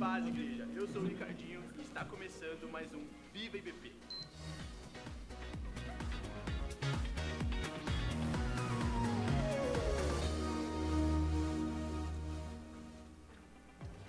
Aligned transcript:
paz, 0.00 0.26
igreja. 0.26 0.66
Eu 0.74 0.88
sou 0.88 1.02
o 1.02 1.04
Ricardinho 1.04 1.62
e 1.78 1.82
está 1.82 2.02
começando 2.06 2.66
mais 2.72 2.88
um 2.94 3.04
Viva 3.34 3.58
IBP. 3.58 3.92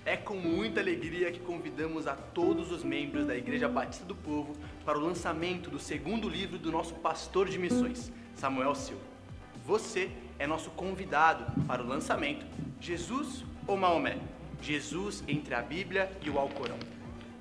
É 0.06 0.16
com 0.16 0.35
muita 0.35 0.79
alegria 0.79 1.29
que 1.29 1.41
convidamos 1.41 2.08
a 2.08 2.16
todos 2.16 2.72
os 2.72 2.85
membros 2.85 3.28
da 3.28 3.35
Igreja 3.35 3.68
Batista 3.68 4.06
do 4.06 4.16
Povo 4.16 4.56
para 4.85 4.97
o 4.97 5.02
lançamento 5.02 5.69
do 5.69 5.78
segundo 5.78 6.29
livro 6.29 6.58
do 6.58 6.72
nosso 6.72 6.96
pastor 6.96 7.50
de 7.50 7.59
missões, 7.59 8.13
Samuel 8.34 8.75
Silva. 8.75 9.03
Você 9.66 10.09
é 10.40 10.47
nosso 10.47 10.69
convidado 10.69 11.52
para 11.68 11.84
o 11.84 11.85
lançamento 11.85 12.46
Jesus 12.79 13.44
ou 13.68 13.75
Maomé? 13.75 14.31
Jesus 14.61 15.23
entre 15.27 15.55
a 15.55 15.61
Bíblia 15.61 16.11
e 16.22 16.29
o 16.29 16.38
Alcorão. 16.38 16.77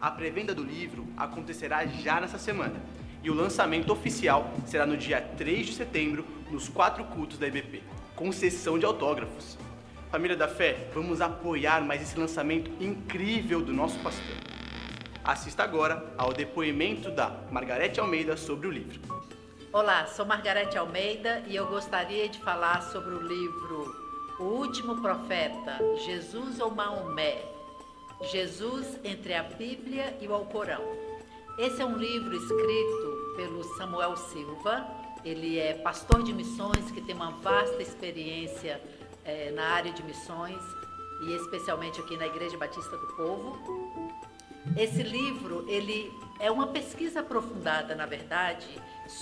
A 0.01 0.11
pré-venda 0.11 0.55
do 0.55 0.65
livro 0.65 1.07
acontecerá 1.17 1.85
já 1.87 2.21
nessa 2.21 2.39
semana 2.39 2.81
e 3.23 3.31
o 3.31 3.35
lançamento 3.35 3.93
oficial 3.93 4.51
será 4.67 4.87
no 4.87 4.97
dia 4.97 5.21
3 5.21 5.67
de 5.67 5.73
setembro 5.75 6.25
nos 6.51 6.69
quatro 6.69 7.05
cultos 7.05 7.37
da 7.37 7.47
IBP, 7.47 7.83
com 8.17 8.33
sessão 8.33 8.79
de 8.79 8.87
autógrafos. 8.87 9.59
Família 10.11 10.37
da 10.37 10.49
Fé, 10.49 10.89
vamos 10.95 11.21
apoiar 11.21 11.83
mais 11.83 12.03
esse 12.03 12.19
lançamento 12.19 12.71
incrível 12.83 13.61
do 13.61 13.73
nosso 13.73 13.99
pastor. 14.01 14.37
Assista 15.23 15.63
agora 15.63 16.13
ao 16.17 16.33
depoimento 16.33 17.11
da 17.11 17.31
Margarete 17.51 18.01
Almeida 18.01 18.37
sobre 18.37 18.67
o 18.67 18.71
livro. 18.71 18.99
Olá, 19.73 20.07
sou 20.07 20.25
Margarete 20.25 20.77
Almeida 20.79 21.45
e 21.47 21.55
eu 21.55 21.67
gostaria 21.67 22.29
de 22.29 22.41
falar 22.41 22.83
sobre 22.83 23.15
o 23.15 23.21
livro 23.21 24.10
O 24.41 24.45
Último 24.45 25.03
Profeta, 25.03 25.79
Jesus 26.07 26.61
ou 26.61 26.71
Maomé? 26.71 27.45
Jesus 28.33 28.99
entre 29.05 29.35
a 29.35 29.43
Bíblia 29.43 30.17
e 30.19 30.27
o 30.27 30.33
Alcorão. 30.33 30.83
Esse 31.59 31.83
é 31.83 31.85
um 31.85 31.99
livro 31.99 32.35
escrito 32.35 33.35
pelo 33.37 33.63
Samuel 33.77 34.17
Silva. 34.17 34.87
Ele 35.23 35.59
é 35.59 35.75
pastor 35.75 36.23
de 36.23 36.33
missões 36.33 36.91
que 36.91 37.03
tem 37.03 37.15
uma 37.15 37.33
vasta 37.33 37.83
experiência 37.83 38.81
é, 39.27 39.51
na 39.51 39.75
área 39.75 39.93
de 39.93 40.03
missões 40.03 40.63
e 41.21 41.33
especialmente 41.35 42.01
aqui 42.01 42.17
na 42.17 42.27
Igreja 42.27 42.57
Batista 42.57 42.97
do 42.97 43.07
Povo. 43.09 43.59
Esse 44.75 45.03
livro 45.03 45.67
ele 45.69 46.11
é 46.39 46.51
uma 46.51 46.69
pesquisa 46.69 47.21
aprofundada, 47.21 47.95
na 47.95 48.07
verdade, 48.07 48.67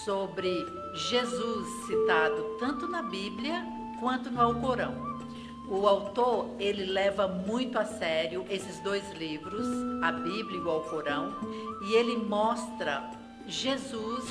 sobre 0.04 0.64
Jesus 0.94 1.86
citado 1.86 2.56
tanto 2.60 2.86
na 2.86 3.02
Bíblia 3.02 3.66
quanto 3.98 4.30
no 4.30 4.40
Alcorão. 4.40 5.07
O 5.70 5.86
autor, 5.86 6.56
ele 6.58 6.86
leva 6.86 7.28
muito 7.28 7.78
a 7.78 7.84
sério 7.84 8.44
esses 8.48 8.80
dois 8.80 9.10
livros, 9.12 9.66
a 10.02 10.10
Bíblia 10.10 10.58
e 10.58 10.62
o 10.62 10.70
Alcorão, 10.70 11.34
e 11.82 11.94
ele 11.94 12.16
mostra 12.16 13.10
Jesus 13.46 14.24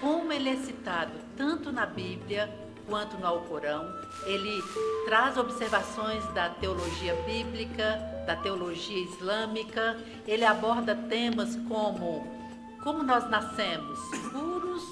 como 0.00 0.32
ele 0.32 0.50
é 0.50 0.56
citado 0.56 1.12
tanto 1.36 1.72
na 1.72 1.86
Bíblia 1.86 2.52
quanto 2.86 3.16
no 3.16 3.26
Alcorão. 3.26 3.88
Ele 4.26 4.62
traz 5.06 5.36
observações 5.38 6.24
da 6.34 6.50
teologia 6.50 7.14
bíblica, 7.26 7.98
da 8.26 8.36
teologia 8.36 9.02
islâmica. 9.04 9.96
Ele 10.26 10.44
aborda 10.44 10.94
temas 10.94 11.56
como 11.68 12.42
como 12.82 13.04
nós 13.04 13.30
nascemos, 13.30 13.98
puros 14.32 14.82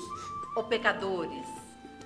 ou 0.54 0.62
pecadores. 0.62 1.44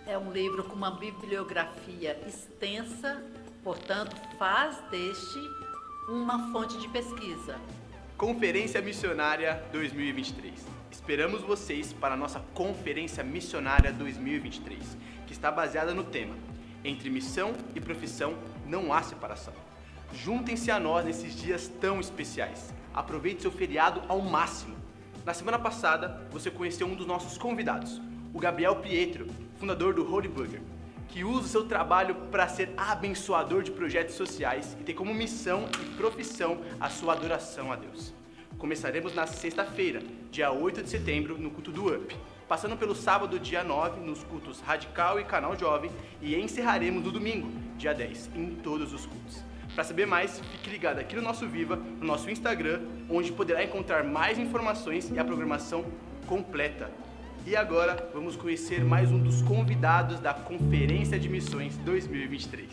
É 0.06 0.17
um 0.17 0.32
livro 0.32 0.64
com 0.64 0.75
uma 0.75 0.91
bibliografia 0.91 2.19
extensa, 2.26 3.23
portanto, 3.65 4.15
faz 4.39 4.79
deste 4.91 5.41
uma 6.07 6.53
fonte 6.53 6.79
de 6.79 6.87
pesquisa. 6.89 7.59
Conferência 8.17 8.81
Missionária 8.83 9.65
2023. 9.73 10.53
Esperamos 10.91 11.41
vocês 11.41 11.93
para 11.95 12.13
a 12.13 12.17
nossa 12.17 12.41
Conferência 12.53 13.25
Missionária 13.25 13.91
2023, 13.91 14.99
que 15.27 15.33
está 15.33 15.51
baseada 15.51 15.95
no 15.95 16.05
tema 16.05 16.35
Entre 16.85 17.09
missão 17.09 17.55
e 17.75 17.81
profissão 17.81 18.35
não 18.67 18.93
há 18.93 19.03
separação. 19.03 19.55
Juntem-se 20.13 20.71
a 20.71 20.79
nós 20.79 21.07
nesses 21.07 21.35
dias 21.35 21.67
tão 21.81 21.99
especiais. 21.99 22.73
Aproveite 22.93 23.43
seu 23.43 23.51
feriado 23.51 24.03
ao 24.07 24.21
máximo. 24.21 24.77
Na 25.25 25.33
semana 25.33 25.59
passada, 25.59 26.29
você 26.31 26.51
conheceu 26.51 26.87
um 26.87 26.95
dos 26.95 27.07
nossos 27.07 27.39
convidados, 27.39 28.01
o 28.35 28.39
Gabriel 28.39 28.77
Pietro, 28.77 29.27
fundador 29.59 29.95
do 29.95 30.09
Holy 30.13 30.29
Burger, 30.29 30.61
que 31.15 31.23
usa 31.23 31.47
o 31.47 31.49
seu 31.49 31.65
trabalho 31.65 32.17
para 32.33 32.49
ser 32.49 32.75
abençoador 32.77 33.63
de 33.63 33.71
projetos 33.71 34.17
sociais 34.17 34.77
e 34.81 34.83
tem 34.83 34.93
como 34.93 35.15
missão 35.15 35.69
e 35.81 35.97
profissão 35.97 36.59
a 36.81 36.91
sua 36.91 37.13
adoração 37.13 37.71
a 37.71 37.77
Deus. 37.77 38.13
Começaremos 38.59 39.15
na 39.15 39.25
sexta-feira, 39.25 40.03
dia 40.33 40.51
8 40.51 40.83
de 40.83 40.91
setembro, 40.91 41.39
no 41.39 41.53
culto 41.53 41.71
do 41.71 41.87
UP, 41.87 42.17
passando 42.49 42.77
pelo 42.77 42.97
sábado, 42.97 43.39
dia 43.39 43.63
9, 43.63 44.01
nos 44.01 44.25
cultos 44.25 44.59
Radical 44.59 45.21
e 45.21 45.25
Canal 45.25 45.57
Jovem, 45.57 45.89
e 46.21 46.35
encerraremos 46.35 47.05
no 47.05 47.13
domingo, 47.13 47.49
dia 47.79 47.95
10, 47.95 48.31
em 48.35 48.57
todos 48.57 48.93
os 48.93 49.07
cultos. 49.07 49.45
Para 49.73 49.85
saber 49.85 50.09
mais, 50.09 50.41
fique 50.41 50.69
ligado 50.69 50.99
aqui 50.99 51.15
no 51.15 51.23
nosso 51.23 51.47
Viva, 51.47 51.77
no 51.77 52.05
nosso 52.05 52.29
Instagram, 52.29 52.81
onde 53.09 53.31
poderá 53.31 53.63
encontrar 53.63 54.03
mais 54.03 54.37
informações 54.37 55.09
e 55.13 55.19
a 55.21 55.25
programação 55.25 55.85
completa. 56.27 56.91
E 57.46 57.55
agora 57.55 58.08
vamos 58.14 58.37
conhecer 58.37 58.82
mais 58.82 59.12
um 59.12 59.19
dos 59.19 59.43
convidados 59.43 60.19
da 60.19 60.32
Conferência 60.32 61.19
de 61.19 61.29
Missões 61.29 61.76
2023. 61.76 62.70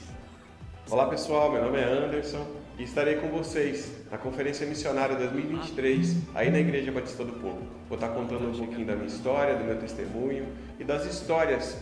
Olá 0.90 1.08
pessoal, 1.10 1.52
meu 1.52 1.62
nome 1.62 1.78
é 1.78 1.84
Anderson 1.84 2.48
e 2.80 2.84
estarei 2.84 3.16
com 3.16 3.28
vocês 3.28 3.92
na 4.10 4.18
Conferência 4.18 4.66
Missionária 4.66 5.18
2023, 5.18 6.16
aí 6.34 6.50
na 6.50 6.58
Igreja 6.58 6.90
Batista 6.90 7.26
do 7.26 7.34
Povo. 7.34 7.68
Vou 7.90 7.98
estar 7.98 8.08
contando 8.14 8.48
um 8.48 8.58
pouquinho 8.58 8.88
da 8.88 8.96
minha 8.96 9.08
história, 9.08 9.58
do 9.58 9.66
meu 9.66 9.78
testemunho 9.78 10.48
e 10.80 10.86
das 10.86 11.06
histórias 11.06 11.78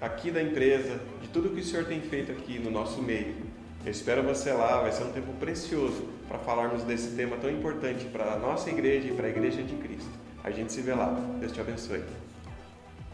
aqui 0.00 0.32
da 0.32 0.42
empresa, 0.42 0.98
de 1.22 1.28
tudo 1.28 1.50
que 1.50 1.60
o 1.60 1.64
Senhor 1.64 1.84
tem 1.84 2.00
feito 2.00 2.32
aqui 2.32 2.58
no 2.58 2.72
nosso 2.72 3.00
meio. 3.00 3.36
Eu 3.84 3.92
espero 3.92 4.24
você 4.24 4.52
lá, 4.52 4.80
vai 4.80 4.90
ser 4.90 5.04
um 5.04 5.12
tempo 5.12 5.32
precioso 5.34 6.08
para 6.26 6.40
falarmos 6.40 6.82
desse 6.82 7.14
tema 7.14 7.36
tão 7.36 7.48
importante 7.48 8.04
para 8.06 8.32
a 8.32 8.36
nossa 8.36 8.68
igreja 8.68 9.06
e 9.06 9.12
para 9.12 9.28
a 9.28 9.30
igreja 9.30 9.62
de 9.62 9.76
Cristo. 9.76 10.15
A 10.46 10.52
gente 10.52 10.72
se 10.72 10.80
vê 10.80 10.94
lá. 10.94 11.12
Deus 11.40 11.50
te 11.50 11.60
abençoe. 11.60 12.04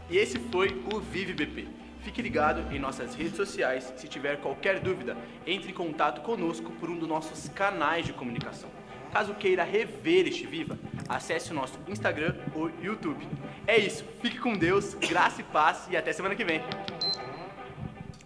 E 0.07 0.17
esse 0.17 0.37
foi 0.37 0.83
o 0.93 0.99
Vive 0.99 1.33
BP. 1.33 1.67
Fique 2.03 2.21
ligado 2.21 2.71
em 2.71 2.77
nossas 2.77 3.15
redes 3.15 3.35
sociais. 3.35 3.91
Se 3.97 4.07
tiver 4.07 4.39
qualquer 4.39 4.79
dúvida, 4.79 5.17
entre 5.47 5.71
em 5.71 5.73
contato 5.73 6.21
conosco 6.21 6.71
por 6.73 6.91
um 6.91 6.99
dos 6.99 7.09
nossos 7.09 7.49
canais 7.49 8.05
de 8.05 8.13
comunicação. 8.13 8.69
Caso 9.11 9.33
queira 9.33 9.63
rever 9.63 10.27
este 10.27 10.45
Viva, 10.45 10.77
acesse 11.09 11.51
o 11.51 11.55
nosso 11.55 11.79
Instagram 11.87 12.35
ou 12.53 12.69
YouTube. 12.81 13.27
É 13.65 13.77
isso, 13.77 14.03
fique 14.21 14.39
com 14.39 14.55
Deus, 14.55 14.93
graça 14.93 15.41
e 15.41 15.43
paz 15.43 15.87
e 15.89 15.97
até 15.97 16.13
semana 16.13 16.35
que 16.35 16.43
vem. 16.43 16.61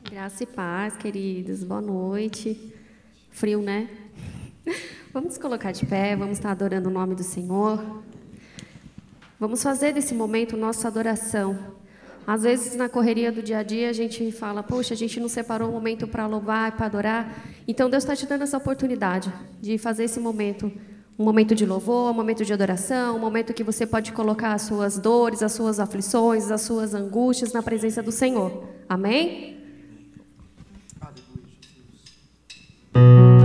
Graça 0.09 0.43
e 0.43 0.47
paz, 0.47 0.97
queridos. 0.97 1.63
Boa 1.63 1.81
noite. 1.81 2.73
Frio, 3.31 3.61
né? 3.61 3.89
Vamos 5.13 5.37
colocar 5.37 5.71
de 5.71 5.85
pé, 5.85 6.15
vamos 6.15 6.37
estar 6.37 6.51
adorando 6.51 6.89
o 6.89 6.91
nome 6.91 7.15
do 7.15 7.23
Senhor. 7.23 8.03
Vamos 9.39 9.61
fazer 9.61 9.93
desse 9.93 10.13
momento 10.13 10.57
nossa 10.57 10.87
adoração. 10.87 11.57
Às 12.25 12.43
vezes, 12.43 12.75
na 12.75 12.89
correria 12.89 13.31
do 13.31 13.41
dia 13.41 13.59
a 13.59 13.63
dia, 13.63 13.89
a 13.89 13.93
gente 13.93 14.31
fala: 14.31 14.63
Poxa, 14.63 14.93
a 14.93 14.97
gente 14.97 15.19
não 15.19 15.29
separou 15.29 15.69
um 15.69 15.73
momento 15.73 16.07
para 16.07 16.25
louvar 16.27 16.69
e 16.69 16.71
para 16.71 16.85
adorar. 16.87 17.45
Então, 17.67 17.89
Deus 17.89 18.03
está 18.03 18.15
te 18.15 18.25
dando 18.25 18.41
essa 18.41 18.57
oportunidade 18.57 19.31
de 19.61 19.77
fazer 19.77 20.05
esse 20.05 20.19
momento 20.19 20.71
um 21.19 21.23
momento 21.23 21.55
de 21.55 21.65
louvor, 21.65 22.11
um 22.11 22.13
momento 22.13 22.45
de 22.45 22.53
adoração, 22.53 23.15
um 23.15 23.19
momento 23.19 23.51
que 23.51 23.63
você 23.63 23.87
pode 23.87 24.11
colocar 24.11 24.53
as 24.53 24.63
suas 24.63 24.99
dores, 24.99 25.41
as 25.41 25.51
suas 25.51 25.79
aflições, 25.79 26.51
as 26.51 26.61
suas 26.61 26.93
angústias 26.93 27.51
na 27.51 27.63
presença 27.63 28.03
do 28.03 28.11
Senhor. 28.11 28.65
Amém? 28.87 29.57
de 32.93 33.36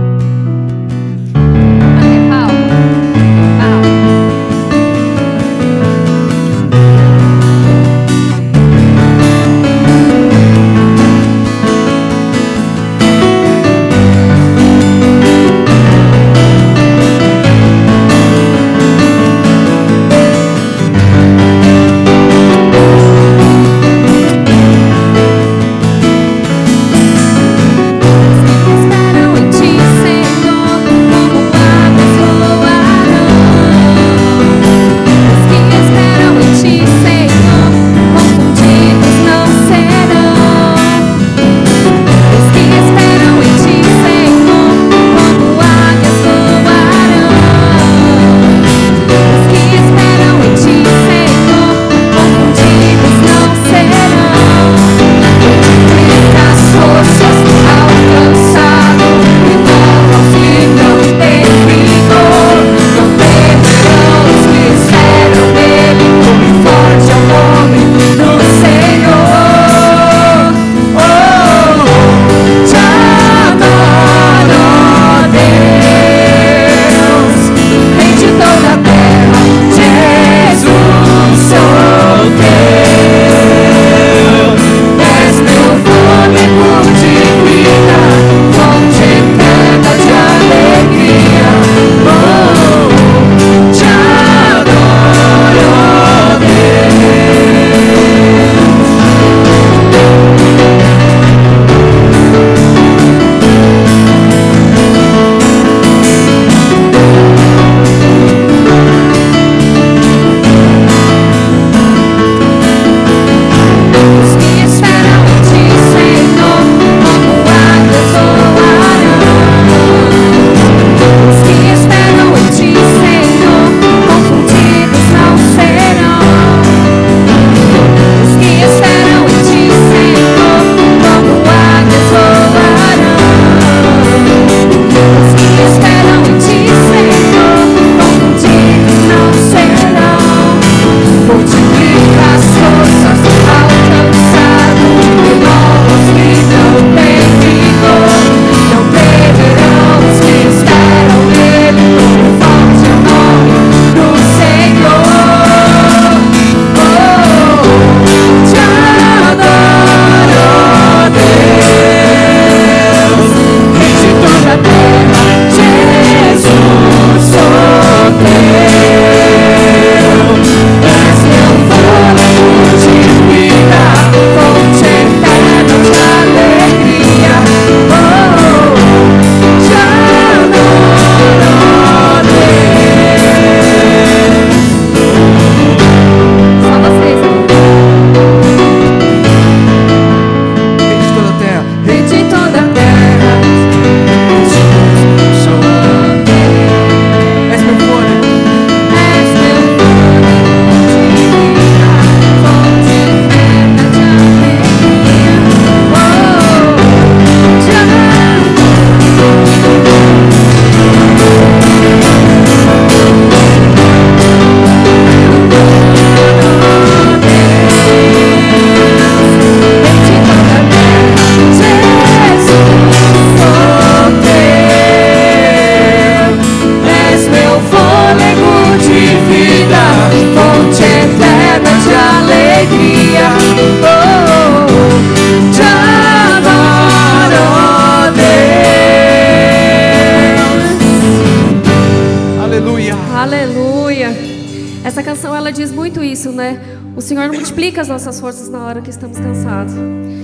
multiplica 247.43 247.81
as 247.81 247.89
nossas 247.89 248.21
forças 248.21 248.47
na 248.47 248.65
hora 248.65 248.81
que 248.81 248.89
estamos 248.89 249.19
cansados. 249.19 249.73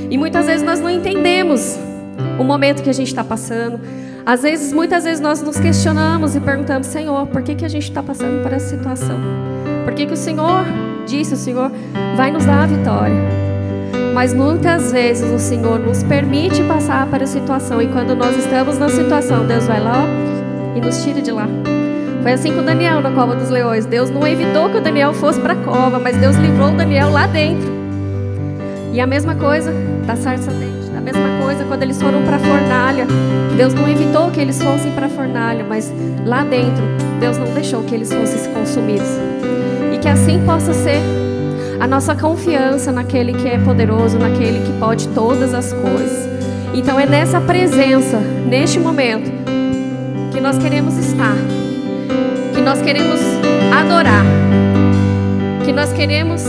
E 0.09 0.17
muitas 0.17 0.45
vezes 0.45 0.65
nós 0.65 0.79
não 0.79 0.89
entendemos 0.89 1.77
o 2.39 2.45
momento 2.45 2.81
que 2.81 2.89
a 2.89 2.93
gente 2.93 3.07
está 3.07 3.25
passando. 3.25 3.77
Às 4.25 4.41
vezes, 4.41 4.71
muitas 4.71 5.03
vezes 5.03 5.19
nós 5.19 5.41
nos 5.41 5.59
questionamos 5.59 6.37
e 6.37 6.39
perguntamos, 6.39 6.87
Senhor, 6.87 7.27
por 7.27 7.41
que, 7.41 7.55
que 7.55 7.65
a 7.65 7.67
gente 7.67 7.83
está 7.83 8.01
passando 8.01 8.41
por 8.41 8.53
essa 8.53 8.69
situação? 8.69 9.17
Por 9.83 9.93
que, 9.95 10.05
que 10.05 10.13
o 10.13 10.17
Senhor 10.17 10.63
disse, 11.05 11.33
o 11.33 11.37
Senhor 11.37 11.69
vai 12.15 12.31
nos 12.31 12.45
dar 12.45 12.63
a 12.63 12.67
vitória? 12.67 13.21
Mas 14.13 14.33
muitas 14.33 14.93
vezes 14.93 15.29
o 15.29 15.39
Senhor 15.39 15.77
nos 15.77 16.03
permite 16.03 16.63
passar 16.63 17.05
para 17.07 17.25
a 17.25 17.27
situação 17.27 17.81
e 17.81 17.87
quando 17.87 18.15
nós 18.15 18.37
estamos 18.37 18.77
na 18.77 18.87
situação, 18.87 19.45
Deus 19.45 19.67
vai 19.67 19.81
lá 19.81 20.05
e 20.73 20.79
nos 20.79 21.03
tira 21.03 21.21
de 21.21 21.31
lá. 21.31 21.58
Foi 22.21 22.33
assim 22.33 22.53
com 22.53 22.63
Daniel 22.63 23.01
na 23.01 23.11
cova 23.11 23.35
dos 23.35 23.49
leões. 23.49 23.85
Deus 23.85 24.09
não 24.09 24.27
evitou 24.27 24.69
que 24.69 24.77
o 24.77 24.81
Daniel 24.81 25.13
fosse 25.13 25.39
para 25.39 25.53
a 25.53 25.55
cova, 25.55 25.99
mas 25.99 26.17
Deus 26.17 26.35
livrou 26.35 26.69
o 26.69 26.75
Daniel 26.75 27.09
lá 27.09 27.27
dentro. 27.27 27.69
E 28.91 28.99
a 28.99 29.07
mesma 29.07 29.35
coisa 29.35 29.71
da 30.05 30.15
sarça 30.15 30.51
dente, 30.51 30.91
a 30.97 30.99
mesma 30.99 31.41
coisa 31.41 31.63
quando 31.63 31.83
eles 31.83 32.01
foram 32.01 32.23
para 32.23 32.35
a 32.35 32.39
fornalha. 32.39 33.07
Deus 33.55 33.73
não 33.73 33.87
evitou 33.87 34.29
que 34.31 34.39
eles 34.39 34.61
fossem 34.61 34.91
para 34.91 35.05
a 35.05 35.09
fornalha, 35.09 35.63
mas 35.63 35.93
lá 36.25 36.43
dentro 36.43 36.83
Deus 37.19 37.37
não 37.37 37.53
deixou 37.53 37.83
que 37.83 37.95
eles 37.95 38.11
fossem 38.11 38.53
consumidos. 38.53 39.09
E 39.93 39.97
que 39.97 40.07
assim 40.07 40.43
possa 40.45 40.73
ser 40.73 40.99
a 41.79 41.87
nossa 41.87 42.13
confiança 42.15 42.91
naquele 42.91 43.33
que 43.33 43.47
é 43.47 43.57
poderoso, 43.57 44.17
naquele 44.17 44.59
que 44.65 44.73
pode 44.79 45.07
todas 45.09 45.53
as 45.53 45.71
coisas. 45.71 46.27
Então 46.73 46.99
é 46.99 47.05
nessa 47.05 47.39
presença, 47.39 48.17
neste 48.17 48.79
momento, 48.79 49.31
que 50.31 50.41
nós 50.41 50.57
queremos 50.57 50.97
estar 50.97 51.35
que 52.59 52.65
nós 52.65 52.81
queremos 52.81 53.21
adorar, 53.73 54.25
que 55.63 55.71
nós 55.71 55.93
queremos 55.93 56.43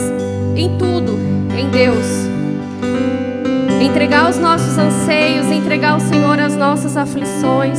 em 0.57 0.77
tudo, 0.77 1.17
em 1.57 1.69
Deus, 1.71 2.05
entregar 3.81 4.29
os 4.29 4.37
nossos 4.37 4.77
anseios, 4.77 5.47
entregar 5.53 5.93
ao 5.93 6.01
Senhor 6.01 6.41
as 6.41 6.57
nossas 6.57 6.97
aflições. 6.97 7.79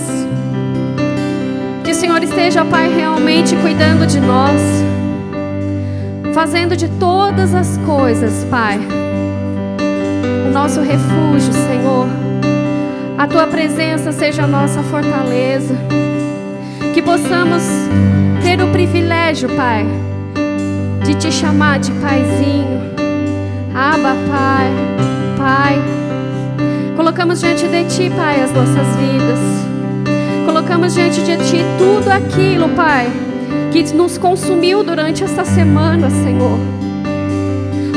Que 1.84 1.92
o 1.92 1.94
Senhor 1.94 2.24
esteja, 2.24 2.64
Pai, 2.64 2.90
realmente 2.96 3.54
cuidando 3.58 4.08
de 4.08 4.22
nós, 4.22 4.62
fazendo 6.34 6.78
de 6.78 6.88
todas 6.88 7.54
as 7.54 7.78
coisas, 7.80 8.46
Pai, 8.50 8.80
o 10.48 10.54
nosso 10.54 10.80
refúgio, 10.80 11.52
Senhor. 11.52 12.08
A 13.18 13.28
tua 13.28 13.46
presença 13.46 14.14
seja 14.14 14.44
a 14.44 14.48
nossa 14.48 14.82
fortaleza. 14.84 15.76
Que 16.94 17.02
possamos 17.02 17.64
ter 18.44 18.62
o 18.62 18.68
privilégio, 18.68 19.48
Pai, 19.56 19.86
de 21.06 21.16
te 21.16 21.32
chamar 21.32 21.80
de 21.80 21.90
Paizinho. 21.94 22.82
Aba, 23.74 24.14
Pai, 24.30 24.72
Pai. 25.38 25.82
Colocamos 26.98 27.40
diante 27.40 27.68
de 27.70 27.86
Ti, 27.86 28.12
Pai, 28.16 28.42
as 28.42 28.52
nossas 28.52 28.88
vidas. 28.98 29.40
Colocamos 30.46 30.94
diante 30.94 31.22
de 31.22 31.38
Ti 31.38 31.64
tudo 31.78 32.10
aquilo, 32.10 32.68
Pai, 32.70 33.10
que 33.72 33.84
nos 33.94 34.18
consumiu 34.18 34.84
durante 34.84 35.24
esta 35.24 35.46
semana, 35.46 36.10
Senhor. 36.10 36.60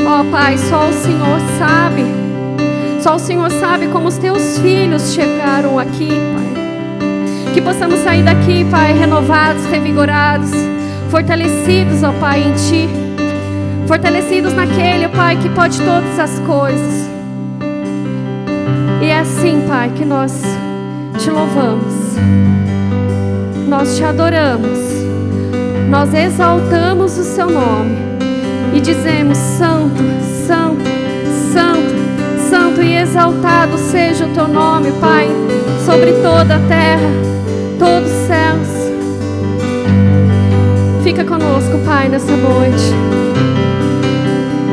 Ó, 0.07 0.21
oh, 0.21 0.31
Pai, 0.31 0.57
só 0.57 0.87
o 0.87 0.93
Senhor 0.93 1.39
sabe. 1.59 2.05
Só 3.01 3.15
o 3.15 3.19
Senhor 3.19 3.51
sabe 3.51 3.87
como 3.87 4.07
os 4.07 4.17
teus 4.17 4.57
filhos 4.59 5.13
chegaram 5.13 5.77
aqui, 5.77 6.07
Pai. 6.07 6.44
Que 7.55 7.61
possamos 7.61 7.99
sair 7.99 8.21
daqui, 8.21 8.65
Pai, 8.69 8.91
renovados, 8.91 9.65
revigorados, 9.67 10.51
fortalecidos, 11.09 12.03
ó 12.03 12.11
Pai, 12.19 12.43
em 12.43 12.51
Ti. 12.51 12.89
Fortalecidos 13.87 14.51
naquele, 14.51 15.05
ó 15.05 15.09
Pai, 15.09 15.37
que 15.37 15.47
pode 15.47 15.79
todas 15.79 16.19
as 16.19 16.37
coisas. 16.39 17.09
E 19.01 19.05
é 19.05 19.19
assim, 19.19 19.63
Pai, 19.65 19.89
que 19.95 20.03
nós 20.03 20.43
te 21.17 21.29
louvamos, 21.29 22.17
nós 23.69 23.95
te 23.95 24.03
adoramos, 24.03 24.77
nós 25.89 26.13
exaltamos 26.13 27.17
o 27.17 27.23
Seu 27.23 27.49
nome 27.49 27.95
e 28.73 28.81
dizemos: 28.81 29.37
Santo, 29.37 30.03
Santo, 30.45 30.83
Santo, 31.53 32.49
Santo 32.49 32.81
e 32.81 32.97
exaltado 32.97 33.77
seja 33.77 34.25
o 34.25 34.33
Teu 34.33 34.49
nome, 34.49 34.91
Pai, 34.99 35.29
sobre 35.85 36.11
toda 36.21 36.57
a 36.57 36.59
terra 36.67 37.34
todos 37.75 38.11
os 38.11 38.27
céus. 38.27 38.67
Fica 41.03 41.23
conosco, 41.23 41.77
Pai, 41.85 42.09
nessa 42.09 42.35
noite. 42.35 42.93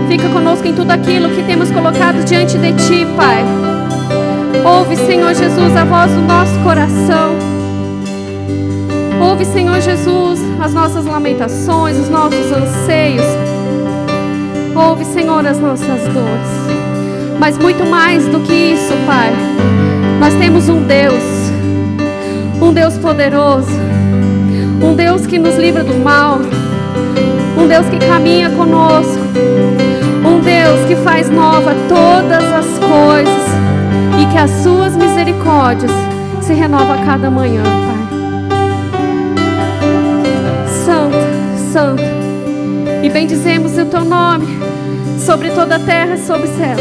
Fica 0.08 0.28
conosco 0.28 0.66
em 0.66 0.74
tudo 0.74 0.90
aquilo 0.90 1.28
que 1.30 1.42
temos 1.42 1.70
colocado 1.70 2.24
diante 2.24 2.58
de 2.58 2.72
Ti, 2.72 3.06
Pai. 3.16 3.44
Ouve, 4.64 4.96
Senhor 4.96 5.34
Jesus, 5.34 5.76
a 5.76 5.84
voz 5.84 6.12
do 6.12 6.20
nosso 6.20 6.58
coração. 6.60 7.36
Ouve, 9.20 9.44
Senhor 9.44 9.80
Jesus, 9.80 10.40
as 10.60 10.74
nossas 10.74 11.04
lamentações, 11.04 11.98
os 11.98 12.08
nossos 12.08 12.52
anseios. 12.52 13.24
Ouve, 14.74 15.04
Senhor, 15.04 15.46
as 15.46 15.58
nossas 15.58 16.02
dores. 16.08 17.38
Mas 17.38 17.58
muito 17.58 17.84
mais 17.84 18.26
do 18.28 18.40
que 18.40 18.52
isso, 18.52 18.94
Pai, 19.06 19.32
nós 20.20 20.34
temos 20.34 20.68
um 20.68 20.82
Deus 20.82 21.31
um 22.62 22.72
Deus 22.72 22.96
poderoso, 22.96 23.72
um 24.80 24.94
Deus 24.94 25.26
que 25.26 25.36
nos 25.36 25.56
livra 25.56 25.82
do 25.82 25.98
mal, 25.98 26.38
um 27.58 27.66
Deus 27.66 27.86
que 27.88 27.98
caminha 27.98 28.50
conosco, 28.50 29.20
um 30.24 30.40
Deus 30.40 30.86
que 30.86 30.94
faz 30.94 31.28
nova 31.28 31.74
todas 31.88 32.44
as 32.52 32.78
coisas 32.78 33.42
e 34.20 34.26
que 34.32 34.38
as 34.38 34.50
suas 34.62 34.96
misericórdias 34.96 35.90
se 36.40 36.52
renovam 36.52 36.92
a 36.92 37.04
cada 37.04 37.28
manhã, 37.28 37.64
Pai. 37.64 38.02
Santo, 40.84 41.16
Santo, 41.72 42.02
e 43.02 43.10
bendizemos 43.10 43.76
o 43.76 43.86
teu 43.86 44.04
nome 44.04 44.46
sobre 45.18 45.50
toda 45.50 45.76
a 45.76 45.80
terra 45.80 46.14
e 46.14 46.18
sobre 46.18 46.44
os 46.44 46.56
céus. 46.56 46.80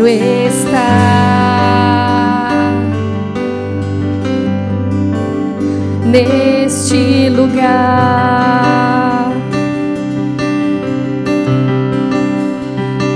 Quero 0.00 0.08
estar 0.08 0.80
neste 6.06 7.28
lugar 7.28 7.70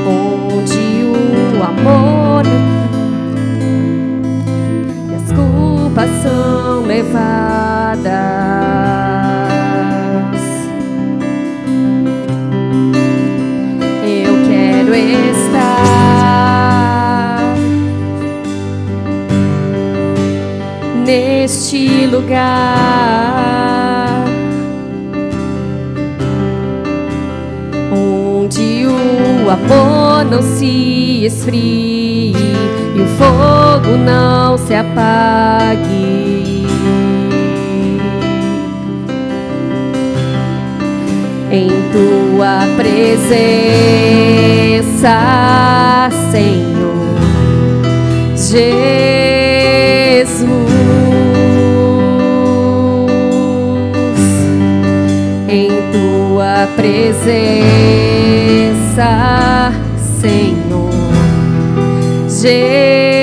onde 0.07 1.05
o 1.57 1.63
amor 1.63 2.45
e 5.11 5.15
as 5.15 5.33
culpas 5.33 6.11
são 6.23 6.83
levadas. 6.87 7.64
Lugar 22.07 23.65
onde 27.93 28.87
o 28.87 29.51
amor 29.51 30.25
não 30.31 30.43
se 30.43 31.25
esfrie 31.25 32.35
e 32.95 33.01
o 33.01 33.07
fogo 33.19 33.97
não 33.97 34.57
se 34.59 34.75
apague. 34.75 36.15
Em 41.51 41.69
tua 41.93 42.67
presença, 42.77 43.31
Senhor 46.31 46.95
Jesus. 48.37 49.24
presença, 56.77 57.73
Senhor 60.21 60.91
Jesus. 62.29 63.14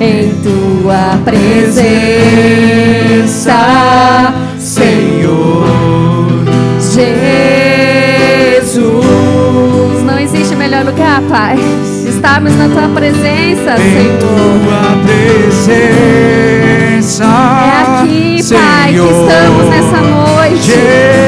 em 0.00 0.34
tua 0.42 1.18
presença, 1.24 1.84
Senhor 4.58 5.58
Jesus. 8.58 10.02
Não 10.04 10.18
existe 10.18 10.56
melhor 10.56 10.84
lugar, 10.84 11.22
Pai. 11.22 11.56
Estamos 12.06 12.54
na 12.56 12.68
tua 12.68 12.88
presença, 12.88 13.74
em 13.74 13.76
Senhor. 13.76 14.00
Em 14.00 14.18
tua 14.18 14.98
presença. 15.04 17.24
É 17.24 18.00
aqui, 18.00 18.42
Senhor, 18.42 18.60
Pai, 18.60 18.92
que 18.92 18.98
estamos 18.98 19.68
nessa 19.68 20.00
noite. 20.00 20.62
Jesus. 20.62 21.27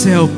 Céu 0.00 0.30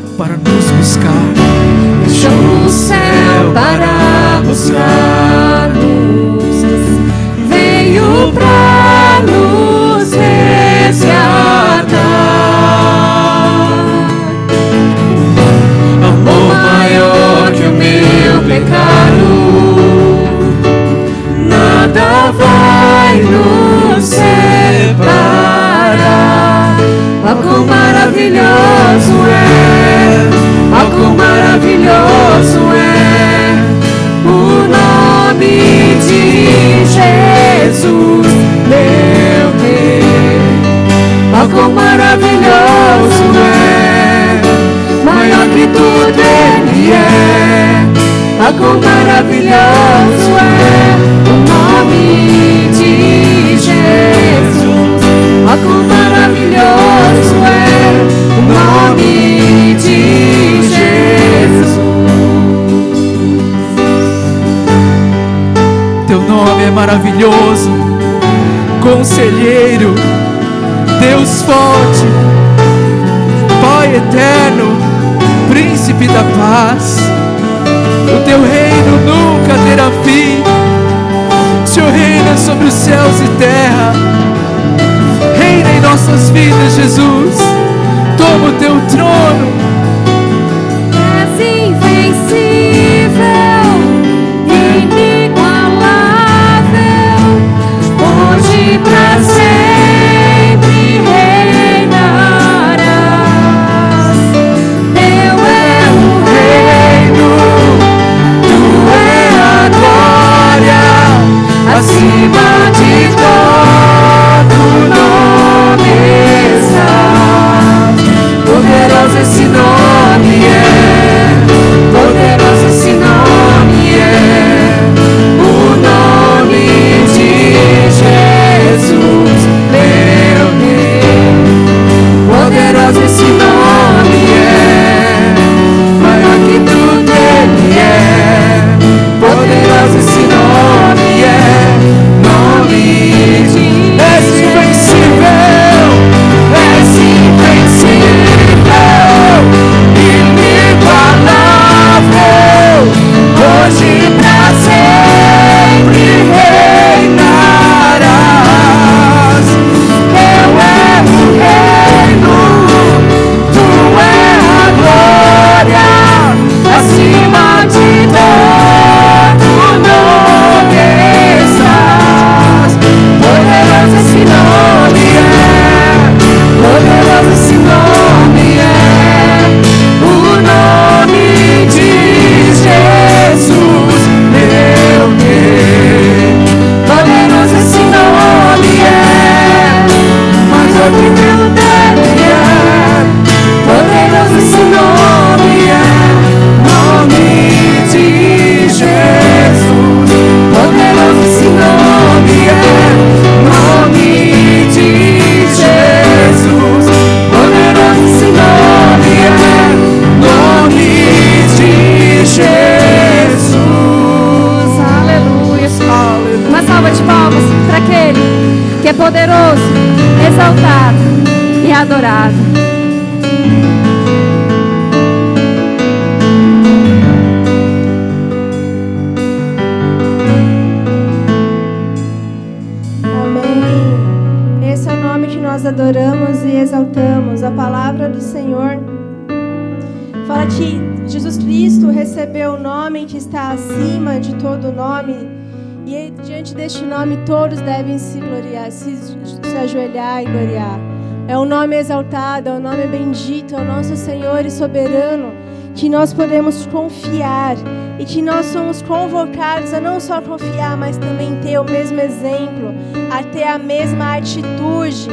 nós 256.02 256.12
podemos 256.12 256.66
confiar 256.66 257.54
e 257.96 258.04
que 258.04 258.20
nós 258.20 258.46
somos 258.46 258.82
convocados 258.82 259.72
a 259.72 259.80
não 259.80 260.00
só 260.00 260.20
confiar, 260.20 260.76
mas 260.76 260.98
também 260.98 261.38
ter 261.40 261.60
o 261.60 261.64
mesmo 261.64 262.00
exemplo, 262.00 262.74
a 263.08 263.22
ter 263.22 263.44
a 263.44 263.56
mesma 263.56 264.16
atitude. 264.16 265.08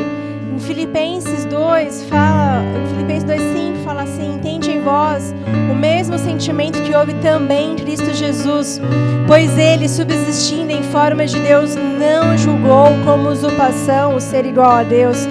Filipenses 0.58 1.45
2 1.45 2.06
fala, 2.06 2.63
Filipenses 2.89 3.23
2:5 3.23 3.84
fala 3.86 4.02
assim: 4.02 4.34
"Entende 4.34 4.71
em 4.71 4.82
vós 4.82 5.32
o 5.71 5.75
mesmo 5.75 6.17
sentimento 6.17 6.82
que 6.82 6.95
houve 6.95 7.13
também 7.21 7.73
em 7.73 7.75
Cristo 7.75 8.12
Jesus, 8.12 8.82
pois 9.28 9.60
ele, 9.60 9.88
subsistindo 9.88 10.71
em 10.71 10.82
forma 10.82 11.23
de 11.28 11.38
Deus, 11.38 11.75
não 11.75 12.36
julgou 12.36 12.88
como 13.06 13.30
usurpação 13.30 14.15
o 14.15 14.19
ser 14.19 14.43
igual 14.43 14.71
a 14.71 14.84
Deus, 14.84 15.28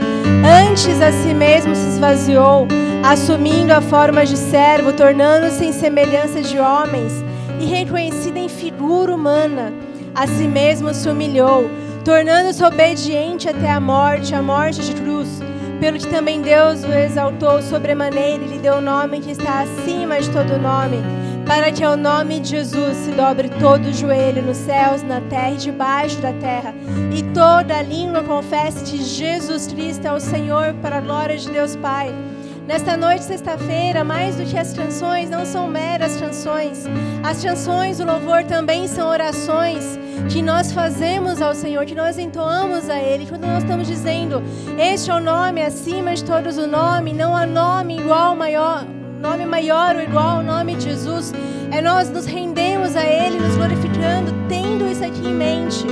antes 0.70 1.02
a 1.02 1.10
si 1.10 1.34
mesmo 1.34 1.74
se 1.74 1.88
esvaziou, 1.88 2.68
assumindo 3.04 3.72
a 3.72 3.80
forma 3.80 4.24
de 4.24 4.36
servo, 4.36 4.92
tornando-se 4.92 5.64
em 5.64 5.72
semelhança 5.72 6.42
de 6.42 6.58
homens, 6.58 7.12
e 7.60 7.64
reconhecido 7.64 8.36
em 8.36 8.48
figura 8.48 9.14
humana, 9.14 9.72
a 10.14 10.26
si 10.26 10.44
mesmo 10.44 10.92
se 10.94 11.08
humilhou." 11.08 11.68
tornando-se 12.08 12.64
obediente 12.64 13.50
até 13.50 13.70
a 13.70 13.78
morte, 13.78 14.34
a 14.34 14.40
morte 14.40 14.80
de 14.80 14.94
cruz. 14.94 15.40
Pelo 15.78 15.98
que 15.98 16.06
também 16.06 16.40
Deus 16.40 16.82
o 16.82 16.90
exaltou 16.90 17.60
sobremaneira 17.60 18.42
e 18.42 18.48
lhe 18.48 18.58
deu 18.58 18.76
o 18.76 18.80
nome 18.80 19.20
que 19.20 19.30
está 19.30 19.60
acima 19.60 20.18
de 20.18 20.30
todo 20.30 20.58
nome, 20.58 21.02
para 21.46 21.70
que 21.70 21.84
ao 21.84 21.98
nome 21.98 22.40
de 22.40 22.48
Jesus 22.48 22.96
se 22.96 23.10
dobre 23.10 23.50
todo 23.60 23.90
o 23.90 23.92
joelho 23.92 24.42
nos 24.42 24.56
céus, 24.56 25.02
na 25.02 25.20
terra 25.20 25.50
e 25.50 25.56
debaixo 25.56 26.16
da 26.16 26.32
terra, 26.32 26.74
e 27.14 27.22
toda 27.34 27.82
língua 27.82 28.24
confesse 28.24 28.90
que 28.90 29.04
Jesus 29.04 29.66
Cristo 29.66 30.06
é 30.06 30.12
o 30.12 30.18
Senhor 30.18 30.74
para 30.80 30.96
a 30.96 31.00
glória 31.02 31.36
de 31.36 31.50
Deus 31.50 31.76
Pai. 31.76 32.10
Nesta 32.68 32.98
noite, 32.98 33.24
sexta-feira, 33.24 34.04
mais 34.04 34.36
do 34.36 34.44
que 34.44 34.58
as 34.58 34.74
canções, 34.74 35.30
não 35.30 35.46
são 35.46 35.66
meras 35.66 36.18
canções. 36.18 36.84
As 37.24 37.42
canções, 37.42 37.98
o 37.98 38.04
louvor 38.04 38.44
também 38.44 38.86
são 38.86 39.08
orações 39.08 39.98
que 40.30 40.42
nós 40.42 40.70
fazemos 40.70 41.40
ao 41.40 41.54
Senhor, 41.54 41.86
que 41.86 41.94
nós 41.94 42.18
entoamos 42.18 42.90
a 42.90 43.00
Ele. 43.00 43.24
Quando 43.24 43.46
nós 43.46 43.62
estamos 43.62 43.86
dizendo, 43.86 44.42
este 44.78 45.10
é 45.10 45.14
o 45.14 45.18
nome 45.18 45.62
acima 45.62 46.14
de 46.14 46.22
todos 46.22 46.58
o 46.58 46.66
nome, 46.66 47.14
não 47.14 47.34
há 47.34 47.46
nome 47.46 48.00
igual, 48.00 48.36
maior, 48.36 48.84
nome 49.20 49.46
maior 49.46 49.96
ou 49.96 50.02
igual 50.02 50.38
ao 50.38 50.42
nome 50.42 50.74
de 50.76 50.84
Jesus. 50.84 51.32
É 51.70 51.82
nós 51.82 52.08
nos 52.10 52.26
rendemos 52.26 52.96
a 52.96 53.04
Ele, 53.04 53.38
nos 53.38 53.56
glorificando, 53.56 54.32
tendo 54.48 54.86
isso 54.86 55.04
aqui 55.04 55.26
em 55.26 55.34
mente 55.34 55.86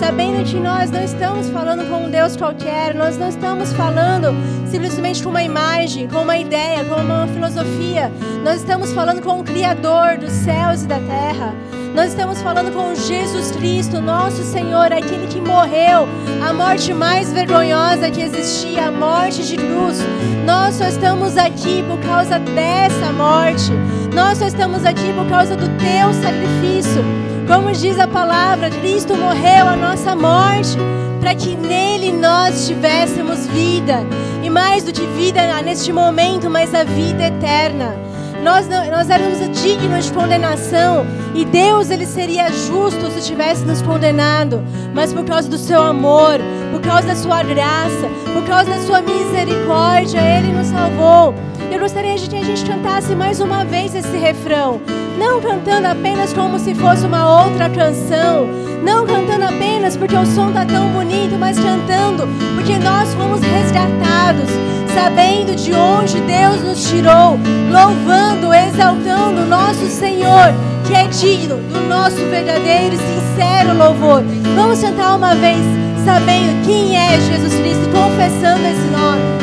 sabendo 0.00 0.42
que 0.44 0.58
nós 0.58 0.90
não 0.90 1.04
estamos 1.04 1.50
falando 1.50 1.86
com 1.90 2.06
um 2.06 2.10
Deus 2.10 2.34
qualquer, 2.34 2.94
nós 2.94 3.18
não 3.18 3.28
estamos 3.28 3.70
falando 3.74 4.28
simplesmente 4.70 5.22
com 5.22 5.28
uma 5.28 5.42
imagem, 5.42 6.08
com 6.08 6.22
uma 6.22 6.38
ideia, 6.38 6.82
com 6.86 6.94
uma 6.94 7.26
filosofia, 7.26 8.10
nós 8.42 8.60
estamos 8.60 8.94
falando 8.94 9.20
com 9.20 9.40
o 9.40 9.44
Criador 9.44 10.16
dos 10.16 10.32
céus 10.32 10.84
e 10.84 10.86
da 10.86 10.98
terra. 11.00 11.54
Nós 11.94 12.10
estamos 12.10 12.40
falando 12.40 12.72
com 12.72 12.94
Jesus 12.94 13.50
Cristo, 13.50 14.00
nosso 14.00 14.44
Senhor, 14.44 14.92
aquele 14.92 15.26
que 15.26 15.40
morreu, 15.40 16.08
a 16.40 16.52
morte 16.52 16.94
mais 16.94 17.32
vergonhosa 17.32 18.10
que 18.10 18.22
existia, 18.22 18.86
a 18.86 18.92
morte 18.92 19.42
de 19.44 19.56
cruz. 19.56 19.98
Nós 20.46 20.76
só 20.76 20.86
estamos 20.86 21.36
aqui 21.36 21.82
por 21.82 21.98
causa 21.98 22.38
dessa 22.38 23.12
morte. 23.12 23.72
Nós 24.14 24.38
só 24.38 24.46
estamos 24.46 24.84
aqui 24.84 25.12
por 25.12 25.28
causa 25.28 25.56
do 25.56 25.66
teu 25.78 26.12
sacrifício. 26.14 27.04
Como 27.48 27.72
diz 27.72 27.98
a 27.98 28.06
palavra, 28.06 28.70
Cristo 28.70 29.16
morreu 29.16 29.66
a 29.66 29.74
nossa 29.74 30.14
morte 30.14 30.76
para 31.20 31.34
que 31.34 31.56
nele 31.56 32.12
nós 32.12 32.68
tivéssemos 32.68 33.48
vida. 33.48 34.06
E 34.44 34.48
mais 34.48 34.84
do 34.84 34.92
que 34.92 35.04
vida 35.18 35.60
neste 35.62 35.92
momento, 35.92 36.48
mas 36.48 36.72
a 36.72 36.84
vida 36.84 37.24
eterna. 37.24 37.96
Nós, 38.42 38.66
nós 38.68 39.10
éramos 39.10 39.38
dignos 39.62 40.06
de 40.06 40.12
condenação 40.12 41.06
e 41.34 41.44
Deus 41.44 41.90
ele 41.90 42.06
seria 42.06 42.50
justo 42.50 43.10
se 43.10 43.20
tivesse 43.20 43.64
nos 43.64 43.82
condenado, 43.82 44.62
mas 44.94 45.12
por 45.12 45.24
causa 45.24 45.48
do 45.48 45.58
seu 45.58 45.80
amor, 45.80 46.38
por 46.72 46.80
causa 46.80 47.08
da 47.08 47.16
sua 47.16 47.42
graça, 47.42 48.08
por 48.32 48.44
causa 48.44 48.70
da 48.70 48.78
sua 48.78 49.02
misericórdia, 49.02 50.20
ele 50.20 50.52
nos 50.52 50.68
salvou. 50.68 51.34
Eu 51.70 51.78
gostaria 51.78 52.16
de 52.16 52.28
que 52.28 52.36
a 52.36 52.42
gente 52.42 52.64
cantasse 52.64 53.14
mais 53.14 53.40
uma 53.40 53.64
vez 53.64 53.94
esse 53.94 54.16
refrão. 54.16 54.80
Não 55.18 55.40
cantando 55.40 55.86
apenas 55.86 56.32
como 56.32 56.58
se 56.58 56.74
fosse 56.74 57.06
uma 57.06 57.44
outra 57.44 57.70
canção. 57.70 58.48
Não 58.82 59.06
cantando 59.06 59.44
apenas 59.44 59.96
porque 59.96 60.16
o 60.16 60.26
som 60.26 60.48
está 60.48 60.64
tão 60.64 60.88
bonito, 60.88 61.36
mas 61.38 61.58
cantando 61.58 62.26
porque 62.54 62.76
nós 62.78 63.14
fomos 63.14 63.40
resgatados, 63.40 64.50
sabendo 64.94 65.54
de 65.54 65.72
onde 65.72 66.20
Deus 66.20 66.62
nos 66.62 66.88
tirou, 66.88 67.38
louvando, 67.70 68.52
exaltando 68.52 69.42
o 69.42 69.46
nosso 69.46 69.86
Senhor, 69.86 70.52
que 70.86 70.94
é 70.94 71.06
digno 71.06 71.56
do 71.56 71.80
nosso 71.88 72.16
verdadeiro 72.16 72.94
e 72.94 72.98
sincero 72.98 73.76
louvor. 73.76 74.22
Vamos 74.54 74.80
cantar 74.80 75.16
uma 75.16 75.34
vez, 75.34 75.62
sabendo 76.04 76.64
quem 76.64 76.96
é 76.96 77.18
Jesus 77.20 77.54
Cristo, 77.54 77.88
confessando 77.92 78.66
esse 78.66 78.86
nome. 78.90 79.40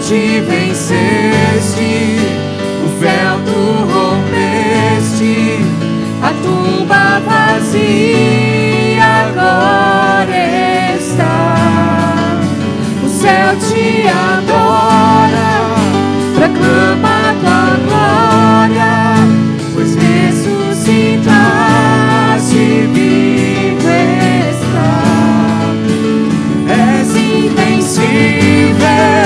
morte 0.00 0.40
venceste, 0.40 2.16
o 2.84 2.88
véu 2.98 3.36
rompeste, 3.92 5.58
a 6.22 6.32
tumba 6.42 7.20
vazia 7.20 9.04
agora 9.28 10.40
está. 10.96 11.49
Céu 13.20 13.52
te 13.56 14.08
adora, 14.08 15.52
proclama 16.34 17.36
tua 17.42 17.76
glória, 17.84 18.94
pois 19.74 19.92
ressuscitaste 19.94 22.62
vivo 22.94 23.90
está. 24.50 24.92
És 26.66 27.10
invencível. 27.14 29.19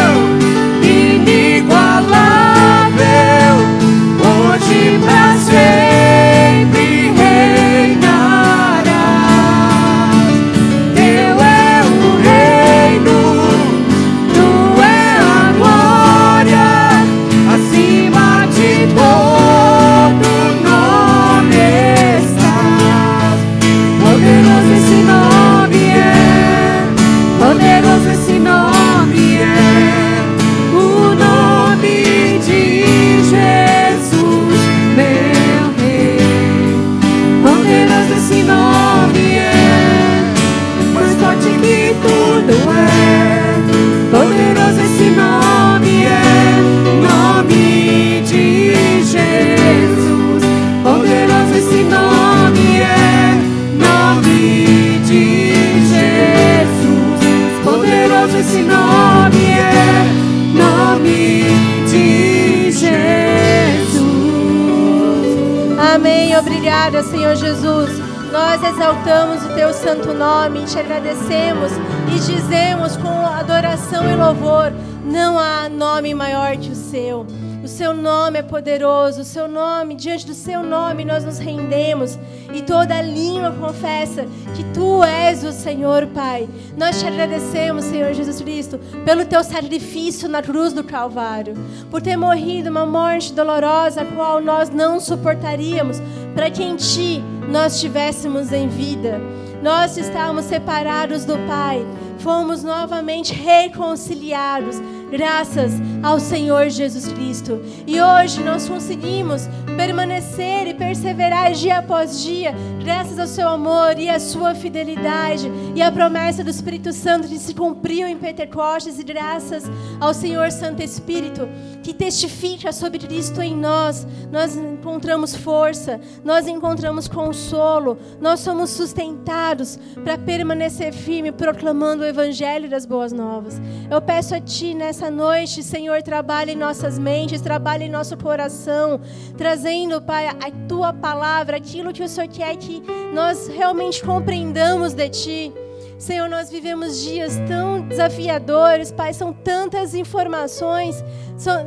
Senhor, 85.74 86.06
Pai. 86.14 86.48
Nós 86.78 87.00
te 87.00 87.06
agradecemos, 87.06 87.86
Senhor 87.86 88.14
Jesus 88.14 88.40
Cristo, 88.40 88.78
pelo 89.04 89.24
teu 89.24 89.42
sacrifício 89.42 90.28
na 90.28 90.40
cruz 90.40 90.72
do 90.72 90.84
Calvário, 90.84 91.54
por 91.90 92.00
ter 92.00 92.16
morrido 92.16 92.70
uma 92.70 92.86
morte 92.86 93.32
dolorosa, 93.32 94.02
a 94.02 94.04
qual 94.04 94.40
nós 94.40 94.70
não 94.70 95.00
suportaríamos, 95.00 96.00
para 96.32 96.48
que 96.48 96.62
em 96.62 96.76
ti 96.76 97.20
nós 97.50 97.74
estivéssemos 97.74 98.52
em 98.52 98.68
vida. 98.68 99.20
Nós 99.60 99.96
estávamos 99.96 100.44
separados 100.44 101.24
do 101.24 101.36
Pai, 101.38 101.84
fomos 102.20 102.62
novamente 102.62 103.34
reconciliados 103.34 104.80
graças 105.10 105.72
ao 106.02 106.18
Senhor 106.18 106.68
Jesus 106.68 107.06
Cristo. 107.12 107.60
E 107.86 108.00
hoje 108.00 108.42
nós 108.42 108.68
conseguimos 108.68 109.48
permanecer 109.76 110.66
e 110.66 110.74
perseverar 110.74 111.52
dia 111.52 111.78
após 111.78 112.22
dia, 112.22 112.54
graças 112.84 113.18
ao 113.18 113.26
seu 113.26 113.48
amor 113.48 113.98
e 113.98 114.10
à 114.10 114.20
sua 114.20 114.54
fidelidade 114.54 115.50
e 115.74 115.80
à 115.80 115.90
promessa 115.90 116.44
do 116.44 116.50
Espírito 116.50 116.92
Santo 116.92 117.26
que 117.26 117.38
se 117.38 117.54
cumpriu 117.54 118.06
em 118.06 118.18
Pentecostes 118.18 118.98
e 118.98 119.02
graças 119.02 119.64
ao 119.98 120.12
Senhor 120.12 120.52
Santo 120.52 120.82
Espírito 120.82 121.48
que 121.82 121.94
testifica 121.94 122.72
sobre 122.72 122.98
Cristo 122.98 123.40
em 123.40 123.56
nós. 123.56 124.06
Nós 124.30 124.54
encontramos 124.54 125.34
força, 125.34 125.98
nós 126.22 126.46
encontramos 126.46 127.08
consolo, 127.08 127.96
nós 128.20 128.40
somos 128.40 128.68
sustentados 128.70 129.78
para 130.02 130.18
permanecer 130.18 130.92
firme 130.92 131.32
proclamando 131.32 132.02
o 132.02 132.06
evangelho 132.06 132.68
das 132.68 132.84
boas 132.84 133.12
novas. 133.12 133.60
Eu 133.90 134.02
peço 134.02 134.34
a 134.34 134.40
ti 134.40 134.74
nessa 134.74 135.10
noite, 135.10 135.62
Senhor, 135.62 136.02
trabalhe 136.02 136.52
em 136.52 136.56
nossas 136.56 136.98
mentes, 136.98 137.40
trabalhe 137.40 137.84
em 137.84 137.90
nosso 137.90 138.14
coração, 138.16 139.00
trazendo, 139.38 140.02
Pai, 140.02 140.26
a 140.26 140.50
tua 140.68 140.92
palavra, 140.92 141.56
aquilo 141.56 141.90
que 141.90 142.02
o 142.02 142.08
Senhor 142.08 142.28
quer 142.28 142.56
que 142.56 142.73
nós 143.12 143.48
realmente 143.48 144.02
compreendamos 144.02 144.92
de 144.94 145.08
ti. 145.08 145.52
Senhor, 145.98 146.28
nós 146.28 146.50
vivemos 146.50 147.00
dias 147.00 147.38
tão 147.46 147.80
desafiadores, 147.80 148.92
Pai, 148.92 149.14
são 149.14 149.32
tantas 149.32 149.94
informações, 149.94 151.02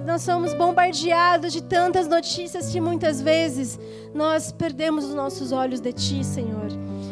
nós 0.06 0.22
somos 0.22 0.54
bombardeados 0.54 1.54
de 1.54 1.64
tantas 1.64 2.08
notícias 2.08 2.70
que 2.70 2.80
muitas 2.80 3.22
vezes 3.22 3.80
nós 4.14 4.52
perdemos 4.52 5.06
os 5.06 5.14
nossos 5.14 5.52
olhos 5.52 5.80
de 5.80 5.92
Ti, 5.94 6.24
Senhor. 6.24 6.68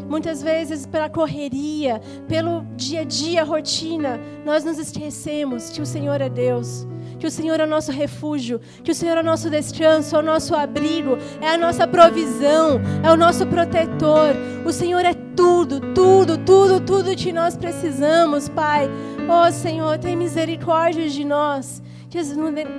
Muitas 0.08 0.42
vezes, 0.42 0.86
pela 0.86 1.10
correria, 1.10 2.00
pelo 2.28 2.64
dia 2.76 3.02
a 3.02 3.04
dia, 3.04 3.44
rotina, 3.44 4.20
nós 4.46 4.64
nos 4.64 4.78
esquecemos 4.78 5.70
que 5.70 5.82
o 5.82 5.86
Senhor 5.86 6.22
é 6.22 6.30
Deus 6.30 6.86
que 7.26 7.30
o 7.30 7.32
Senhor 7.32 7.60
é 7.60 7.64
o 7.64 7.68
nosso 7.68 7.92
refúgio, 7.92 8.62
que 8.84 8.92
o 8.92 8.94
Senhor 8.94 9.18
é 9.18 9.22
o 9.22 9.24
nosso 9.24 9.50
descanso, 9.50 10.16
é 10.16 10.20
o 10.20 10.22
nosso 10.22 10.54
abrigo, 10.54 11.18
é 11.42 11.50
a 11.50 11.58
nossa 11.58 11.88
provisão, 11.88 12.80
é 13.04 13.12
o 13.12 13.18
nosso 13.18 13.48
protetor. 13.48 14.36
O 14.64 14.72
Senhor 14.72 15.04
é 15.04 15.16
tudo, 15.36 15.80
tudo, 15.96 16.38
tudo, 16.38 16.80
tudo 16.80 17.16
que 17.16 17.34
nós 17.34 17.58
precisamos, 17.58 18.48
Pai. 18.48 18.88
Oh, 19.28 19.52
Senhor, 19.52 19.98
tem 19.98 20.16
misericórdia 20.16 21.10
de 21.10 21.26
nós 21.26 21.82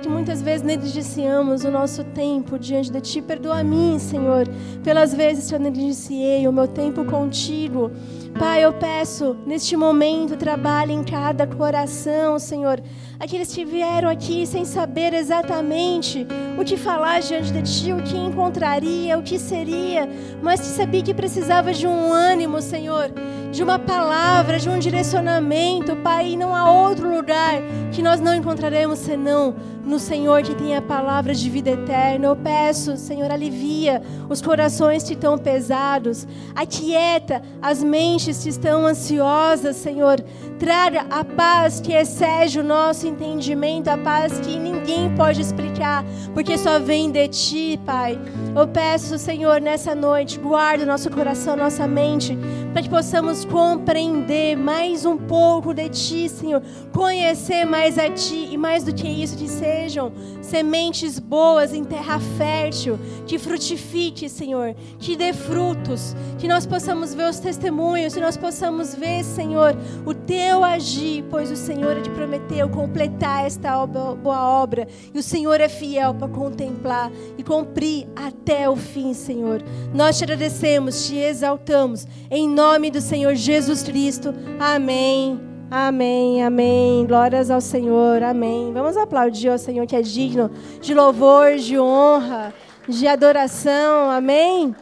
que 0.01 0.09
muitas 0.09 0.41
vezes 0.41 0.65
negligenciamos 0.65 1.65
o 1.65 1.69
nosso 1.69 2.03
tempo 2.17 2.57
diante 2.57 2.91
de 2.91 2.99
Ti. 2.99 3.21
Perdoa 3.21 3.59
a 3.59 3.63
mim, 3.63 3.99
Senhor, 3.99 4.47
pelas 4.83 5.13
vezes 5.13 5.47
que 5.47 5.53
eu 5.53 5.59
negligenciei 5.59 6.47
o 6.47 6.51
meu 6.51 6.67
tempo 6.67 7.05
contigo. 7.05 7.91
Pai, 8.39 8.65
eu 8.65 8.73
peço, 8.73 9.37
neste 9.45 9.77
momento, 9.77 10.35
trabalhe 10.35 10.93
em 10.93 11.03
cada 11.03 11.45
coração, 11.45 12.39
Senhor. 12.39 12.81
Aqueles 13.19 13.53
que 13.53 13.65
vieram 13.65 14.09
aqui 14.09 14.45
sem 14.45 14.65
saber 14.65 15.13
exatamente 15.13 16.25
o 16.57 16.63
que 16.63 16.75
falar 16.75 17.19
diante 17.19 17.51
de 17.51 17.61
Ti, 17.61 17.93
o 17.93 18.01
que 18.01 18.17
encontraria, 18.17 19.17
o 19.17 19.23
que 19.23 19.37
seria, 19.37 20.09
mas 20.41 20.59
que 20.59 20.67
sabia 20.67 21.03
que 21.03 21.13
precisava 21.13 21.71
de 21.73 21.85
um 21.87 22.11
ânimo, 22.11 22.61
Senhor, 22.61 23.11
de 23.51 23.61
uma 23.61 23.77
palavra, 23.79 24.59
de 24.59 24.69
um 24.69 24.79
direcionamento, 24.79 25.95
Pai. 25.97 26.29
E 26.29 26.37
não 26.37 26.55
há 26.55 26.71
outro 26.71 27.09
lugar 27.15 27.61
que 27.91 28.01
nós 28.01 28.19
não 28.19 28.35
encontraremos 28.35 28.99
senão 28.99 29.55
no 29.83 29.97
Senhor 29.97 30.43
que 30.43 30.53
tem 30.53 30.75
a 30.75 30.81
palavra 30.81 31.33
de 31.33 31.49
vida 31.49 31.71
eterna. 31.71 32.06
Eu 32.15 32.35
peço, 32.35 32.97
Senhor, 32.97 33.29
alivia 33.31 34.01
os 34.29 34.41
corações 34.41 35.03
que 35.03 35.13
estão 35.13 35.37
pesados, 35.37 36.27
aquieta 36.55 37.41
as 37.61 37.83
mentes 37.83 38.43
que 38.43 38.49
estão 38.49 38.85
ansiosas, 38.85 39.75
Senhor. 39.75 40.23
Traga 40.59 41.05
a 41.09 41.23
paz 41.23 41.79
que 41.79 41.93
excede 41.93 42.59
o 42.59 42.63
nosso 42.63 43.07
entendimento, 43.07 43.89
a 43.89 43.97
paz 43.97 44.39
que 44.39 44.57
ninguém 44.57 45.13
pode 45.15 45.41
explicar, 45.41 46.03
porque 46.33 46.57
só 46.57 46.79
vem 46.79 47.11
de 47.11 47.27
Ti, 47.27 47.79
Pai. 47.85 48.19
Eu 48.55 48.67
peço, 48.67 49.17
Senhor, 49.17 49.61
nessa 49.61 49.93
noite, 49.93 50.39
guarda 50.39 50.85
nosso 50.85 51.09
coração, 51.11 51.55
nossa 51.55 51.87
mente, 51.87 52.37
para 52.73 52.81
que 52.81 52.89
possamos 52.89 53.45
compreender 53.45 54.55
mais 54.57 55.05
um 55.05 55.17
pouco 55.17 55.73
de 55.73 55.89
Ti, 55.89 56.29
Senhor, 56.29 56.61
conhecer 56.91 57.65
mais 57.65 57.97
a 57.97 58.09
Ti 58.09 58.49
e 58.51 58.57
mais 58.57 58.83
do 58.83 58.93
que 58.93 59.07
isso, 59.07 59.37
que 59.37 59.47
seja 59.47 59.67
sejam 59.87 60.11
sementes 60.41 61.19
boas 61.19 61.73
em 61.73 61.83
terra 61.83 62.19
fértil, 62.37 62.99
que 63.25 63.37
frutifique, 63.37 64.29
Senhor, 64.29 64.75
que 64.99 65.15
dê 65.15 65.33
frutos, 65.33 66.15
que 66.37 66.47
nós 66.47 66.65
possamos 66.65 67.13
ver 67.13 67.29
os 67.29 67.39
testemunhos, 67.39 68.13
que 68.13 68.19
nós 68.19 68.37
possamos 68.37 68.93
ver, 68.95 69.23
Senhor, 69.23 69.75
o 70.05 70.13
teu 70.13 70.46
agir, 70.63 71.23
pois 71.29 71.51
o 71.51 71.55
Senhor 71.55 72.01
te 72.01 72.09
prometeu 72.09 72.69
completar 72.69 73.45
esta 73.45 73.85
boa 73.85 74.49
obra 74.49 74.87
e 75.13 75.19
o 75.19 75.23
Senhor 75.23 75.59
é 75.59 75.69
fiel 75.69 76.13
para 76.13 76.27
contemplar 76.27 77.11
e 77.37 77.43
cumprir 77.43 78.07
até 78.15 78.69
o 78.69 78.75
fim, 78.75 79.13
Senhor. 79.13 79.61
Nós 79.93 80.17
te 80.17 80.23
agradecemos, 80.23 81.07
te 81.07 81.17
exaltamos, 81.17 82.07
em 82.29 82.47
nome 82.47 82.91
do 82.91 83.01
Senhor 83.01 83.35
Jesus 83.35 83.83
Cristo. 83.83 84.33
Amém. 84.59 85.39
Amém, 85.69 86.43
amém. 86.43 87.05
Glórias 87.05 87.51
ao 87.51 87.59
Senhor, 87.59 88.23
amém. 88.23 88.71
Vamos 88.71 88.95
aplaudir 88.95 89.49
ao 89.49 89.57
Senhor 89.57 89.85
que 89.85 89.95
é 89.95 90.01
digno 90.01 90.49
de 90.81 90.93
louvor, 90.93 91.55
de 91.57 91.77
honra, 91.77 92.53
de 92.87 93.05
adoração, 93.07 94.09
amém. 94.09 94.73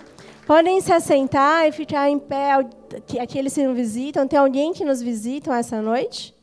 Podem 0.46 0.80
se 0.80 0.92
assentar 0.92 1.68
e 1.68 1.72
ficar 1.72 2.10
em 2.10 2.20
pé, 2.20 2.52
aqueles 3.20 3.54
que 3.54 3.66
nos 3.66 3.76
visitam. 3.76 4.28
Tem 4.28 4.38
alguém 4.38 4.74
que 4.74 4.86
nos 4.86 5.02
visitam 5.02 5.54
essa 5.54 5.82
noite? 5.82 6.36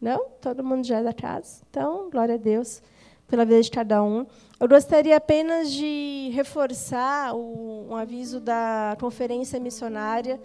Não? 0.00 0.26
Todo 0.40 0.62
mundo 0.62 0.86
já 0.86 0.98
é 0.98 1.02
da 1.02 1.12
casa? 1.14 1.62
Então, 1.70 2.10
glória 2.10 2.34
a 2.34 2.38
Deus 2.38 2.82
pela 3.26 3.44
vida 3.44 3.62
de 3.62 3.70
cada 3.70 4.02
um. 4.02 4.26
Eu 4.60 4.68
gostaria 4.68 5.16
apenas 5.16 5.72
de 5.72 6.30
reforçar 6.34 7.34
o, 7.34 7.88
um 7.90 7.96
aviso 7.96 8.38
da 8.38 8.96
conferência 9.00 9.58
missionária 9.58 10.38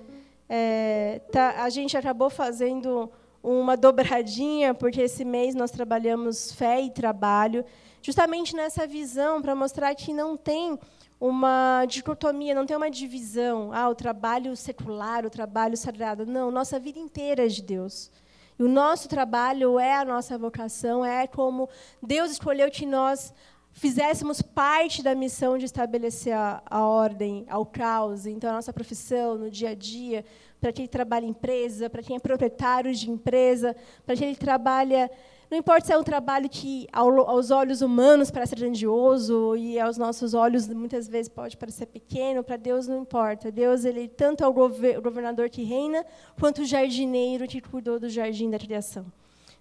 é, 0.50 1.20
tá, 1.32 1.62
a 1.64 1.70
gente 1.70 1.98
acabou 1.98 2.30
fazendo 2.30 3.12
uma 3.44 3.76
dobradinha, 3.76 4.74
porque 4.74 5.02
esse 5.02 5.26
mês 5.26 5.54
nós 5.54 5.72
trabalhamos 5.72 6.52
fé 6.54 6.82
e 6.82 6.90
trabalho, 6.90 7.66
justamente 8.02 8.56
nessa 8.56 8.88
visão, 8.88 9.42
para 9.42 9.56
mostrar 9.56 9.94
que 9.96 10.14
não 10.14 10.38
tem 10.38 10.80
uma 11.20 11.86
dicotomia, 11.86 12.54
não 12.54 12.66
tem 12.66 12.78
uma 12.78 12.92
divisão. 12.92 13.72
Ah, 13.74 13.90
o 13.90 13.96
trabalho 13.96 14.56
secular, 14.56 15.26
o 15.26 15.30
trabalho 15.30 15.76
sagrado. 15.76 16.26
Não, 16.26 16.52
nossa 16.52 16.80
vida 16.80 17.00
inteira 17.00 17.46
é 17.46 17.48
de 17.48 17.62
Deus. 17.62 18.12
E 18.58 18.64
o 18.64 18.68
nosso 18.68 19.08
trabalho 19.08 19.80
é 19.80 19.96
a 19.96 20.06
nossa 20.06 20.38
vocação, 20.38 21.06
é 21.06 21.28
como 21.28 21.70
Deus 22.02 22.32
escolheu 22.32 22.72
que 22.72 22.88
nós 22.88 23.32
fizéssemos 23.72 24.42
parte 24.42 25.04
da 25.04 25.14
missão 25.14 25.56
de 25.56 25.66
estabelecer 25.66 26.34
a, 26.34 26.64
a 26.66 26.84
ordem 26.84 27.46
ao 27.48 27.64
caos. 27.64 28.26
Então, 28.26 28.50
a 28.50 28.54
nossa 28.54 28.74
profissão, 28.74 29.38
no 29.38 29.52
dia 29.52 29.70
a 29.70 29.76
dia, 29.76 30.26
para 30.60 30.74
quem 30.74 30.88
trabalha 30.88 31.26
em 31.26 31.30
empresa, 31.30 31.88
para 31.88 32.02
quem 32.02 32.16
é 32.16 32.20
proprietário 32.20 32.94
de 32.94 33.10
empresa, 33.12 33.76
para 34.06 34.16
quem 34.16 34.34
trabalha. 34.34 35.10
Não 35.50 35.58
importa 35.58 35.86
se 35.88 35.94
é 35.94 35.98
um 35.98 36.04
trabalho 36.04 36.50
que, 36.50 36.88
aos 36.92 37.52
olhos 37.52 37.82
humanos, 37.82 38.30
parece 38.30 38.54
grandioso 38.54 39.56
e 39.56 39.80
aos 39.80 39.98
nossos 39.98 40.34
olhos, 40.34 40.68
muitas 40.68 41.08
vezes, 41.08 41.30
pode 41.30 41.56
parecer 41.56 41.86
pequeno, 41.86 42.44
para 42.44 42.58
Deus 42.58 42.86
não 42.86 43.00
importa. 43.00 43.50
Deus, 43.50 43.86
ele 43.86 44.10
tanto 44.10 44.44
é 44.44 44.48
o 44.48 44.52
governador 44.54 45.50
que 45.50 45.64
reina, 45.64 46.06
quanto 46.38 46.64
o 46.64 46.66
jardineiro 46.66 47.48
que 47.48 47.62
cuidou 47.62 47.98
do 47.98 48.10
jardim 48.10 48.50
da 48.50 48.60
criação. 48.60 49.06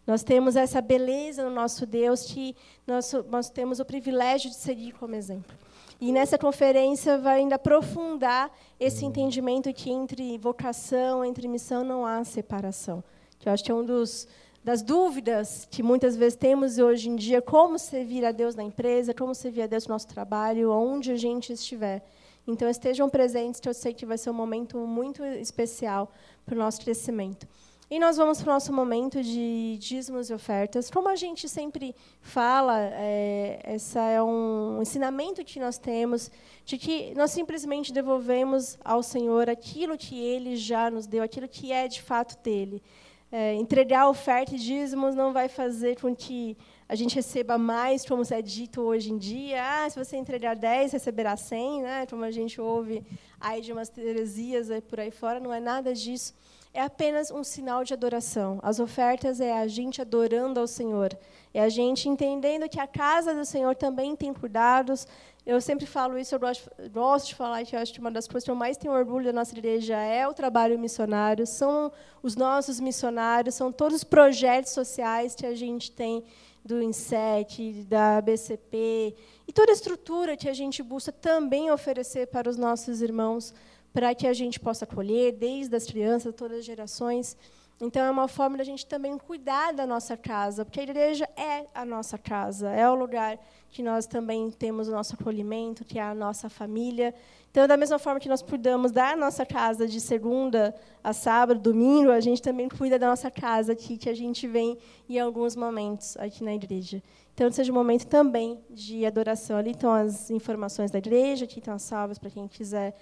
Nós 0.04 0.24
temos 0.24 0.56
essa 0.56 0.80
beleza 0.80 1.44
no 1.44 1.50
nosso 1.50 1.86
Deus 1.86 2.24
que 2.24 2.56
nós, 2.86 3.12
nós 3.28 3.48
temos 3.48 3.78
o 3.78 3.84
privilégio 3.84 4.50
de 4.50 4.56
seguir 4.56 4.92
como 4.92 5.14
exemplo. 5.14 5.54
E 6.00 6.12
nessa 6.12 6.36
conferência 6.36 7.16
vai 7.16 7.38
ainda 7.38 7.54
aprofundar 7.54 8.50
esse 8.78 9.04
entendimento 9.04 9.72
que 9.72 9.90
entre 9.90 10.36
vocação, 10.36 11.24
entre 11.24 11.48
missão 11.48 11.82
não 11.82 12.04
há 12.04 12.22
separação. 12.22 13.02
Que 13.38 13.48
eu 13.48 13.52
acho 13.52 13.64
que 13.64 13.70
é 13.70 13.74
um 13.74 13.84
dos 13.84 14.28
das 14.66 14.82
dúvidas 14.82 15.64
que 15.70 15.80
muitas 15.80 16.16
vezes 16.16 16.34
temos 16.36 16.76
hoje 16.76 17.08
em 17.08 17.14
dia, 17.14 17.40
como 17.40 17.78
servir 17.78 18.24
a 18.24 18.32
Deus 18.32 18.56
na 18.56 18.64
empresa, 18.64 19.14
como 19.14 19.32
servir 19.32 19.62
a 19.62 19.66
Deus 19.68 19.86
no 19.86 19.94
nosso 19.94 20.08
trabalho, 20.08 20.72
onde 20.72 21.12
a 21.12 21.16
gente 21.16 21.52
estiver. 21.52 22.04
Então 22.44 22.68
estejam 22.68 23.08
presentes, 23.08 23.60
que 23.60 23.68
eu 23.68 23.74
sei 23.74 23.94
que 23.94 24.04
vai 24.04 24.18
ser 24.18 24.28
um 24.30 24.34
momento 24.34 24.76
muito 24.78 25.24
especial 25.24 26.10
para 26.44 26.56
o 26.56 26.58
nosso 26.58 26.80
crescimento. 26.80 27.46
E 27.88 28.00
nós 28.00 28.16
vamos 28.16 28.42
para 28.42 28.50
o 28.50 28.54
nosso 28.54 28.72
momento 28.72 29.22
de 29.22 29.78
dízimos 29.78 30.30
e 30.30 30.34
ofertas. 30.34 30.90
Como 30.90 31.08
a 31.08 31.14
gente 31.14 31.48
sempre 31.48 31.94
fala, 32.20 32.76
é, 32.94 33.60
esse 33.76 33.96
é 33.96 34.20
um 34.20 34.82
ensinamento 34.82 35.44
que 35.44 35.60
nós 35.60 35.78
temos, 35.78 36.28
de 36.64 36.76
que 36.76 37.14
nós 37.14 37.30
simplesmente 37.30 37.92
devolvemos 37.92 38.76
ao 38.84 39.00
Senhor 39.00 39.48
aquilo 39.48 39.96
que 39.96 40.18
Ele 40.18 40.56
já 40.56 40.90
nos 40.90 41.06
deu, 41.06 41.22
aquilo 41.22 41.46
que 41.46 41.70
é 41.70 41.86
de 41.86 42.02
fato 42.02 42.36
dele. 42.42 42.82
É, 43.30 43.54
entregar 43.54 44.08
oferta 44.08 44.54
e 44.54 44.58
dízimos 44.58 45.14
não 45.14 45.32
vai 45.32 45.48
fazer 45.48 46.00
com 46.00 46.14
que 46.14 46.56
a 46.88 46.94
gente 46.94 47.16
receba 47.16 47.58
mais, 47.58 48.04
como 48.06 48.22
é 48.30 48.40
dito 48.40 48.80
hoje 48.80 49.12
em 49.12 49.18
dia. 49.18 49.60
Ah, 49.62 49.90
se 49.90 49.98
você 49.98 50.16
entregar 50.16 50.54
10, 50.54 50.92
receberá 50.92 51.36
100, 51.36 51.82
né? 51.82 52.06
como 52.06 52.24
a 52.24 52.30
gente 52.30 52.60
ouve 52.60 53.02
aí 53.40 53.60
de 53.60 53.72
umas 53.72 53.90
heresias 53.98 54.68
por 54.88 55.00
aí 55.00 55.10
fora. 55.10 55.40
Não 55.40 55.52
é 55.52 55.58
nada 55.58 55.92
disso 55.92 56.34
é 56.76 56.82
apenas 56.82 57.30
um 57.30 57.42
sinal 57.42 57.82
de 57.82 57.94
adoração. 57.94 58.60
As 58.62 58.78
ofertas 58.78 59.40
é 59.40 59.58
a 59.58 59.66
gente 59.66 60.02
adorando 60.02 60.60
ao 60.60 60.66
Senhor. 60.66 61.08
É 61.56 61.62
a 61.62 61.70
gente 61.70 62.06
entendendo 62.06 62.68
que 62.68 62.78
a 62.78 62.86
casa 62.86 63.34
do 63.34 63.42
Senhor 63.42 63.74
também 63.74 64.14
tem 64.14 64.30
cuidados. 64.34 65.08
Eu 65.46 65.58
sempre 65.58 65.86
falo 65.86 66.18
isso, 66.18 66.34
eu 66.34 66.38
gosto, 66.38 66.70
gosto 66.92 67.28
de 67.28 67.34
falar 67.34 67.64
que 67.64 67.74
eu 67.74 67.80
acho 67.80 67.94
que 67.94 67.98
uma 67.98 68.10
das 68.10 68.28
coisas 68.28 68.44
que 68.44 68.50
eu 68.50 68.54
mais 68.54 68.76
tenho 68.76 68.92
orgulho 68.92 69.24
da 69.24 69.32
nossa 69.32 69.54
igreja 69.56 69.96
é 69.96 70.28
o 70.28 70.34
trabalho 70.34 70.78
missionário, 70.78 71.46
são 71.46 71.90
os 72.22 72.36
nossos 72.36 72.78
missionários, 72.78 73.54
são 73.54 73.72
todos 73.72 73.96
os 73.96 74.04
projetos 74.04 74.72
sociais 74.72 75.34
que 75.34 75.46
a 75.46 75.54
gente 75.54 75.90
tem 75.92 76.22
do 76.62 76.82
INSET, 76.82 77.86
da 77.88 78.20
BCP, 78.20 79.14
e 79.48 79.50
toda 79.50 79.72
a 79.72 79.74
estrutura 79.74 80.36
que 80.36 80.50
a 80.50 80.52
gente 80.52 80.82
busca 80.82 81.10
também 81.10 81.70
oferecer 81.70 82.26
para 82.26 82.50
os 82.50 82.58
nossos 82.58 83.00
irmãos 83.00 83.54
para 83.94 84.14
que 84.14 84.26
a 84.26 84.34
gente 84.34 84.60
possa 84.60 84.84
acolher 84.84 85.32
desde 85.32 85.74
as 85.74 85.86
crianças, 85.86 86.34
todas 86.34 86.58
as 86.58 86.66
gerações. 86.66 87.34
Então, 87.78 88.02
é 88.02 88.10
uma 88.10 88.26
forma 88.26 88.56
da 88.56 88.64
gente 88.64 88.86
também 88.86 89.18
cuidar 89.18 89.72
da 89.72 89.86
nossa 89.86 90.16
casa, 90.16 90.64
porque 90.64 90.80
a 90.80 90.82
igreja 90.82 91.28
é 91.36 91.66
a 91.74 91.84
nossa 91.84 92.16
casa, 92.16 92.70
é 92.70 92.88
o 92.88 92.94
lugar 92.94 93.38
que 93.70 93.82
nós 93.82 94.06
também 94.06 94.50
temos 94.50 94.88
o 94.88 94.92
nosso 94.92 95.14
acolhimento, 95.14 95.84
que 95.84 95.98
é 95.98 96.02
a 96.02 96.14
nossa 96.14 96.48
família. 96.48 97.14
Então, 97.50 97.66
da 97.66 97.76
mesma 97.76 97.98
forma 97.98 98.18
que 98.18 98.30
nós 98.30 98.40
cuidamos 98.40 98.92
da 98.92 99.14
nossa 99.14 99.44
casa 99.44 99.86
de 99.86 100.00
segunda 100.00 100.74
a 101.04 101.12
sábado, 101.12 101.60
domingo, 101.60 102.10
a 102.10 102.20
gente 102.20 102.40
também 102.40 102.66
cuida 102.66 102.98
da 102.98 103.08
nossa 103.08 103.30
casa 103.30 103.72
aqui, 103.72 103.98
que 103.98 104.08
a 104.08 104.14
gente 104.14 104.46
vem 104.46 104.78
em 105.06 105.18
alguns 105.18 105.54
momentos 105.54 106.16
aqui 106.16 106.42
na 106.42 106.54
igreja. 106.54 107.02
Então, 107.34 107.50
seja 107.50 107.70
um 107.70 107.74
momento 107.74 108.06
também 108.06 108.58
de 108.70 109.04
adoração. 109.04 109.58
Ali 109.58 109.72
estão 109.72 109.92
as 109.92 110.30
informações 110.30 110.90
da 110.90 110.96
igreja, 110.96 111.44
aqui 111.44 111.58
estão 111.58 111.74
as 111.74 111.82
salvas 111.82 112.18
para 112.18 112.30
quem 112.30 112.48
quiser 112.48 112.96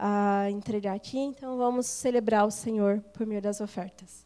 a 0.00 0.48
entregar 0.48 0.94
aqui, 0.94 1.18
então 1.18 1.58
vamos 1.58 1.86
celebrar 1.86 2.46
o 2.46 2.50
Senhor 2.50 3.00
por 3.12 3.26
meio 3.26 3.42
das 3.42 3.60
ofertas. 3.60 4.24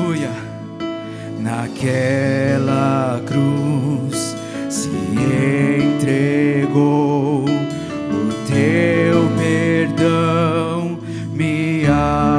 Aleluia. 0.00 0.32
Naquela 1.38 3.20
cruz 3.26 4.34
se 4.70 4.88
entregou 5.94 7.44
o 7.44 8.32
teu 8.48 9.28
perdão, 9.36 10.98
me 11.32 11.84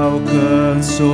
alcançou 0.10 1.08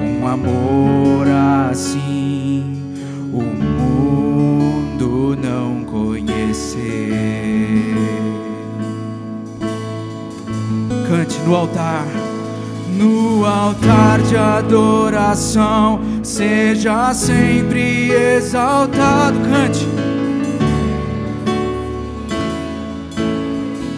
um 0.00 0.26
amor 0.28 1.26
assim 1.70 2.94
o 3.32 3.42
mundo 3.42 5.36
não 5.42 5.84
conheceu. 5.84 6.86
Cante 11.08 11.38
no 11.40 11.56
altar 11.56 12.25
seja 16.22 17.14
sempre 17.14 18.10
exaltado. 18.12 19.38
Cante. 19.40 19.86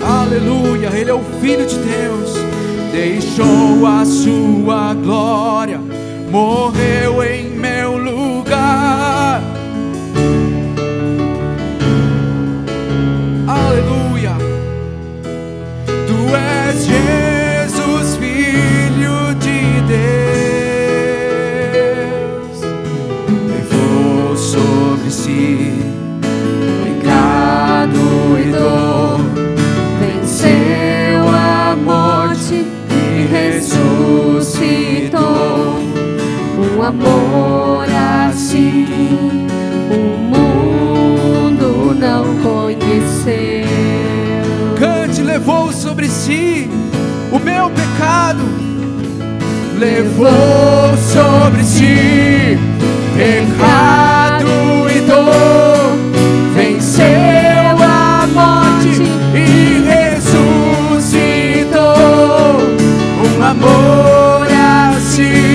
Aleluia, 0.00 0.90
Ele 0.94 1.10
é 1.10 1.14
o 1.14 1.20
Filho 1.40 1.66
de 1.66 1.78
Deus, 1.78 2.34
deixou 2.92 3.86
a 3.86 4.04
sua 4.04 4.94
glória, 4.94 5.80
morreu 6.30 7.22
em 7.24 7.50
meu 7.50 7.96
lugar. 7.96 9.17
Amor 36.88 37.86
assim 38.28 39.46
o 39.90 40.16
mundo 40.32 41.94
não 41.94 42.24
conheceu. 42.36 43.68
Cante, 44.78 45.20
levou 45.22 45.70
sobre 45.70 46.08
si 46.08 46.70
o 47.30 47.38
meu 47.38 47.68
pecado, 47.70 48.40
levou 49.78 50.96
sobre 51.12 51.62
si 51.62 52.58
pecado 53.14 54.48
e 54.90 55.00
dor, 55.02 55.92
venceu 56.54 57.04
a 57.82 58.26
morte 58.32 59.02
e 59.34 59.84
ressuscitou. 60.96 61.68
Um 63.36 63.42
amor 63.42 64.48
assim 64.96 65.47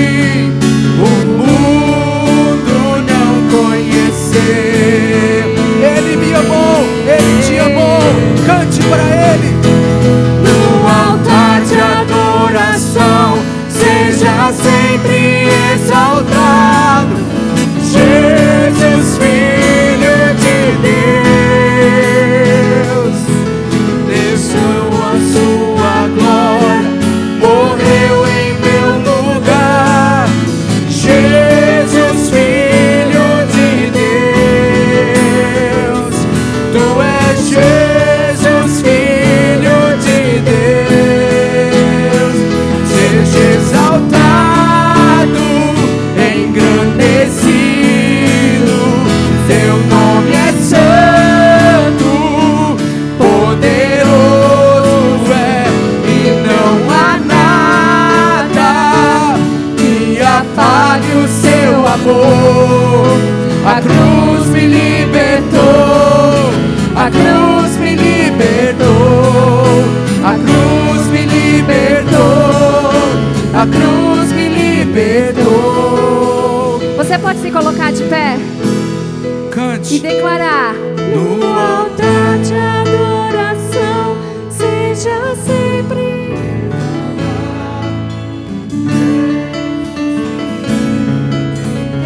e 79.94 80.00
declarar: 80.00 80.74
no 80.74 81.46
altar 81.46 82.38
de 82.42 82.54
adoração 82.54 84.16
seja 84.50 85.36
sempre. 85.36 86.34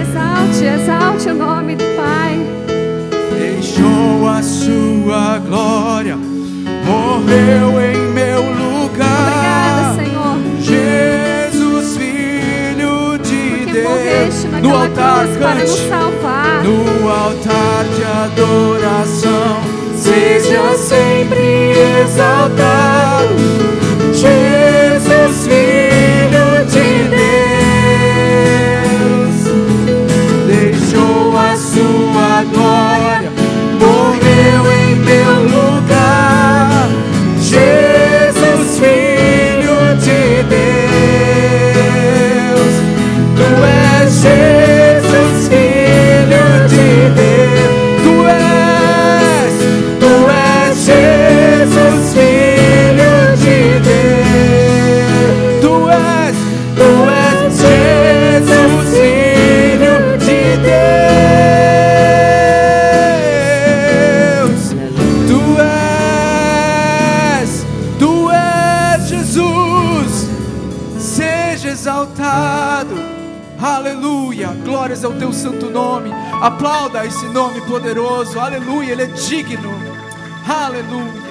Exalte, 0.02 0.64
exalte 0.64 1.28
o 1.30 1.34
nome 1.34 1.76
do 1.76 1.84
Pai. 1.96 2.38
deixou 3.38 4.28
a 4.28 4.42
sua 4.42 5.38
glória, 5.38 6.16
morreu 6.16 7.80
em 7.80 8.12
meu 8.12 8.42
lugar. 8.42 8.57
No 14.60 14.76
altar 14.76 15.26
cruz 15.26 15.36
para 15.38 15.54
nos 15.54 15.70
cante, 15.70 15.88
salvar. 15.88 16.64
no 16.64 17.10
altar 17.10 17.84
de 17.96 18.04
adoração, 18.04 19.60
seja 19.96 20.76
sempre 20.76 21.72
exaltado. 22.02 23.36
Jesus, 24.12 25.46
filho 25.46 25.87
nome. 75.78 76.12
Aplauda 76.42 77.06
esse 77.06 77.26
nome 77.26 77.60
poderoso. 77.60 78.40
Aleluia. 78.40 78.92
Ele 78.92 79.02
é 79.02 79.06
digno. 79.06 79.70
Aleluia. 80.46 81.27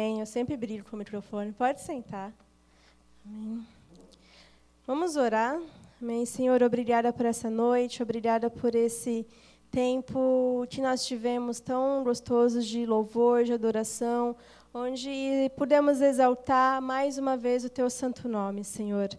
Amém. 0.00 0.20
Eu 0.20 0.24
sempre 0.24 0.56
brilho 0.56 0.82
com 0.82 0.96
o 0.96 0.98
microfone. 0.98 1.52
Pode 1.52 1.82
sentar. 1.82 2.32
Amém. 3.22 3.66
Vamos 4.86 5.14
orar. 5.14 5.60
Amém. 6.00 6.24
Senhor, 6.24 6.62
obrigada 6.62 7.12
por 7.12 7.26
essa 7.26 7.50
noite, 7.50 8.02
obrigada 8.02 8.48
por 8.48 8.74
esse 8.74 9.26
tempo 9.70 10.66
que 10.70 10.80
nós 10.80 11.04
tivemos 11.04 11.60
tão 11.60 12.02
gostoso 12.02 12.62
de 12.62 12.86
louvor, 12.86 13.44
de 13.44 13.52
adoração, 13.52 14.34
onde 14.72 15.52
pudemos 15.54 16.00
exaltar 16.00 16.80
mais 16.80 17.18
uma 17.18 17.36
vez 17.36 17.62
o 17.66 17.68
teu 17.68 17.90
santo 17.90 18.26
nome, 18.26 18.64
Senhor. 18.64 19.10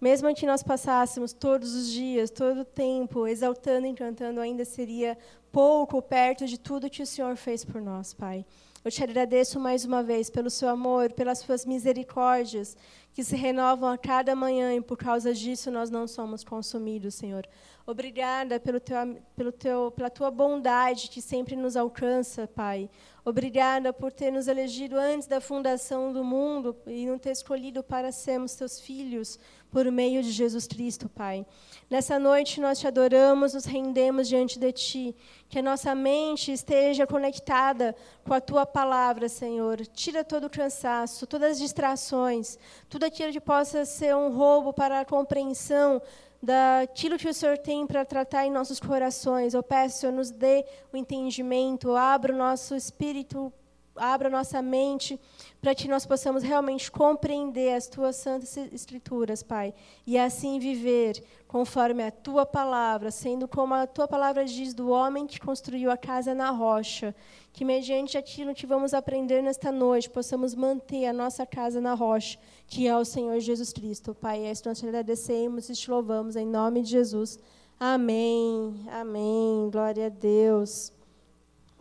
Mesmo 0.00 0.32
que 0.36 0.46
nós 0.46 0.62
passássemos 0.62 1.32
todos 1.32 1.74
os 1.74 1.90
dias, 1.90 2.30
todo 2.30 2.60
o 2.60 2.64
tempo, 2.64 3.26
exaltando 3.26 3.88
e 3.88 3.92
cantando, 3.92 4.40
ainda 4.40 4.64
seria 4.64 5.18
pouco 5.50 6.00
perto 6.00 6.46
de 6.46 6.60
tudo 6.60 6.88
que 6.88 7.02
o 7.02 7.06
Senhor 7.06 7.34
fez 7.34 7.64
por 7.64 7.82
nós, 7.82 8.14
Pai. 8.14 8.46
Eu 8.84 8.92
te 8.92 9.02
agradeço 9.02 9.58
mais 9.58 9.84
uma 9.84 10.02
vez 10.04 10.30
pelo 10.30 10.48
seu 10.48 10.68
amor, 10.68 11.12
pelas 11.12 11.40
suas 11.40 11.66
misericórdias, 11.66 12.76
que 13.18 13.24
se 13.24 13.34
renovam 13.34 13.90
a 13.90 13.98
cada 13.98 14.36
manhã 14.36 14.76
e 14.76 14.80
por 14.80 14.96
causa 14.96 15.34
disso 15.34 15.72
nós 15.72 15.90
não 15.90 16.06
somos 16.06 16.44
consumidos, 16.44 17.16
Senhor. 17.16 17.44
Obrigada 17.84 18.60
pelo 18.60 18.78
teu, 18.78 18.96
pelo 19.34 19.50
teu, 19.50 19.90
pela 19.90 20.08
tua 20.08 20.30
bondade 20.30 21.08
que 21.08 21.20
sempre 21.20 21.56
nos 21.56 21.76
alcança, 21.76 22.46
Pai. 22.46 22.88
Obrigada 23.24 23.92
por 23.92 24.12
ter 24.12 24.30
nos 24.30 24.46
elegido 24.46 24.96
antes 24.96 25.26
da 25.26 25.40
fundação 25.40 26.12
do 26.12 26.22
mundo 26.24 26.76
e 26.86 27.04
não 27.06 27.18
ter 27.18 27.32
escolhido 27.32 27.82
para 27.82 28.12
sermos 28.12 28.54
teus 28.54 28.80
filhos 28.80 29.38
por 29.70 29.90
meio 29.90 30.22
de 30.22 30.30
Jesus 30.30 30.66
Cristo, 30.66 31.10
Pai. 31.10 31.44
Nessa 31.90 32.18
noite 32.18 32.60
nós 32.60 32.78
te 32.78 32.86
adoramos, 32.86 33.52
nos 33.52 33.66
rendemos 33.66 34.28
diante 34.28 34.58
de 34.58 34.72
ti. 34.72 35.16
Que 35.48 35.58
a 35.58 35.62
nossa 35.62 35.94
mente 35.94 36.52
esteja 36.52 37.06
conectada 37.06 37.94
com 38.24 38.32
a 38.32 38.40
tua 38.40 38.64
palavra, 38.64 39.28
Senhor. 39.28 39.86
Tira 39.88 40.24
todo 40.24 40.44
o 40.44 40.50
cansaço, 40.50 41.26
todas 41.26 41.52
as 41.52 41.58
distrações, 41.58 42.58
tudo 42.88 43.04
aquilo 43.08 43.32
que 43.32 43.40
possa 43.40 43.84
ser 43.84 44.14
um 44.14 44.30
roubo 44.30 44.72
para 44.72 45.00
a 45.00 45.04
compreensão 45.04 46.00
daquilo 46.42 47.18
que 47.18 47.28
o 47.28 47.34
Senhor 47.34 47.58
tem 47.58 47.86
para 47.86 48.04
tratar 48.04 48.46
em 48.46 48.50
nossos 48.50 48.78
corações. 48.78 49.54
Eu 49.54 49.62
peço, 49.62 49.98
Senhor, 49.98 50.12
nos 50.12 50.30
dê 50.30 50.64
o 50.92 50.96
entendimento, 50.96 51.96
abra 51.96 52.32
o 52.32 52.36
nosso 52.36 52.74
espírito, 52.74 53.52
abra 53.98 54.30
nossa 54.30 54.62
mente, 54.62 55.18
para 55.60 55.74
que 55.74 55.88
nós 55.88 56.06
possamos 56.06 56.42
realmente 56.42 56.90
compreender 56.90 57.74
as 57.74 57.88
tuas 57.88 58.16
santas 58.16 58.56
escrituras, 58.72 59.42
Pai, 59.42 59.74
e 60.06 60.16
assim 60.18 60.58
viver 60.58 61.22
conforme 61.46 62.02
a 62.02 62.10
tua 62.10 62.44
palavra, 62.44 63.10
sendo 63.10 63.48
como 63.48 63.74
a 63.74 63.86
tua 63.86 64.06
palavra 64.06 64.44
diz 64.44 64.74
do 64.74 64.90
homem 64.90 65.26
que 65.26 65.40
construiu 65.40 65.90
a 65.90 65.96
casa 65.96 66.34
na 66.34 66.50
rocha, 66.50 67.14
que 67.52 67.64
mediante 67.64 68.16
aquilo 68.16 68.54
que 68.54 68.66
vamos 68.66 68.94
aprender 68.94 69.42
nesta 69.42 69.72
noite, 69.72 70.08
possamos 70.08 70.54
manter 70.54 71.06
a 71.06 71.12
nossa 71.12 71.44
casa 71.44 71.80
na 71.80 71.94
rocha, 71.94 72.38
que 72.66 72.86
é 72.86 72.96
o 72.96 73.04
Senhor 73.04 73.40
Jesus 73.40 73.72
Cristo. 73.72 74.14
Pai, 74.14 74.44
é 74.44 74.52
isso 74.52 74.62
nós 74.66 74.78
te 74.78 74.86
agradecemos 74.86 75.68
e 75.68 75.72
te 75.72 75.90
louvamos 75.90 76.36
em 76.36 76.46
nome 76.46 76.82
de 76.82 76.90
Jesus. 76.90 77.38
Amém. 77.80 78.86
Amém. 78.90 79.70
Glória 79.70 80.06
a 80.06 80.10
Deus. 80.10 80.92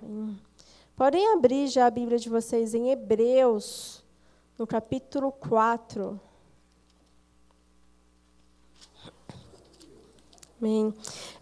Amém. 0.01 0.46
Podem 0.97 1.31
abrir 1.31 1.67
já 1.67 1.85
a 1.85 1.91
Bíblia 1.91 2.17
de 2.17 2.27
vocês 2.27 2.73
em 2.73 2.89
Hebreus, 2.89 4.03
no 4.57 4.65
capítulo 4.65 5.31
4. 5.31 6.19
Amém. 10.59 10.91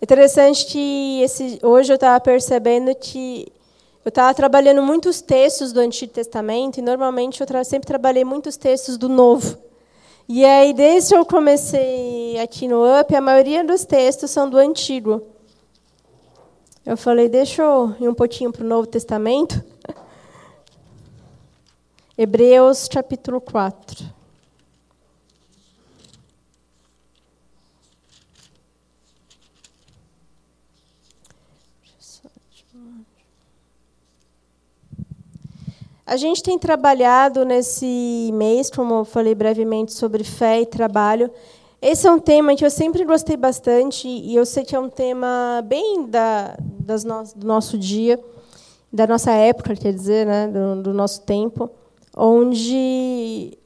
Interessante 0.01 0.65
que 0.65 1.21
esse, 1.21 1.57
hoje 1.63 1.93
eu 1.93 1.95
estava 1.95 2.19
percebendo 2.19 2.93
que 2.95 3.47
eu 4.03 4.09
estava 4.09 4.33
trabalhando 4.33 4.81
muitos 4.81 5.21
textos 5.21 5.71
do 5.71 5.79
Antigo 5.79 6.11
Testamento 6.11 6.79
e 6.79 6.81
normalmente 6.81 7.39
eu 7.39 7.47
tra 7.47 7.63
sempre 7.63 7.87
trabalhei 7.87 8.25
muitos 8.25 8.57
textos 8.57 8.97
do 8.97 9.07
Novo. 9.07 9.57
E 10.27 10.43
aí, 10.43 10.73
desde 10.73 11.13
que 11.13 11.15
eu 11.15 11.25
comecei 11.25 12.37
aqui 12.39 12.67
no 12.67 12.83
UP, 12.83 13.15
a 13.15 13.21
maioria 13.21 13.63
dos 13.63 13.85
textos 13.85 14.31
são 14.31 14.49
do 14.49 14.57
Antigo. 14.57 15.34
Eu 16.85 16.95
falei, 16.95 17.27
deixa 17.27 17.63
eu 17.63 17.95
ir 17.99 18.07
um 18.07 18.13
pouquinho 18.13 18.51
para 18.51 18.63
o 18.63 18.67
Novo 18.67 18.85
Testamento. 18.85 19.63
Hebreus 22.15 22.87
capítulo 22.87 23.41
4. 23.41 24.13
A 36.05 36.17
gente 36.17 36.43
tem 36.43 36.59
trabalhado 36.59 37.43
nesse 37.43 38.29
mês, 38.31 38.69
como 38.69 38.93
eu 38.93 39.05
falei 39.05 39.33
brevemente, 39.33 39.91
sobre 39.91 40.23
fé 40.23 40.61
e 40.61 40.67
trabalho. 40.67 41.31
Esse 41.81 42.07
é 42.07 42.11
um 42.11 42.19
tema 42.19 42.55
que 42.55 42.65
eu 42.65 42.71
sempre 42.71 43.03
gostei 43.03 43.37
bastante 43.37 44.07
e 44.07 44.35
eu 44.35 44.45
sei 44.45 44.63
que 44.63 44.75
é 44.75 44.79
um 44.79 44.89
tema 44.89 45.63
bem 45.65 46.07
da, 46.07 46.57
das 46.59 47.03
no, 47.03 47.23
do 47.35 47.45
nosso 47.45 47.77
dia, 47.77 48.19
da 48.91 49.05
nossa 49.05 49.31
época, 49.31 49.75
quer 49.75 49.93
dizer, 49.93 50.25
né, 50.25 50.47
do, 50.47 50.81
do 50.81 50.93
nosso 50.93 51.21
tempo, 51.21 51.69
onde 52.15 53.57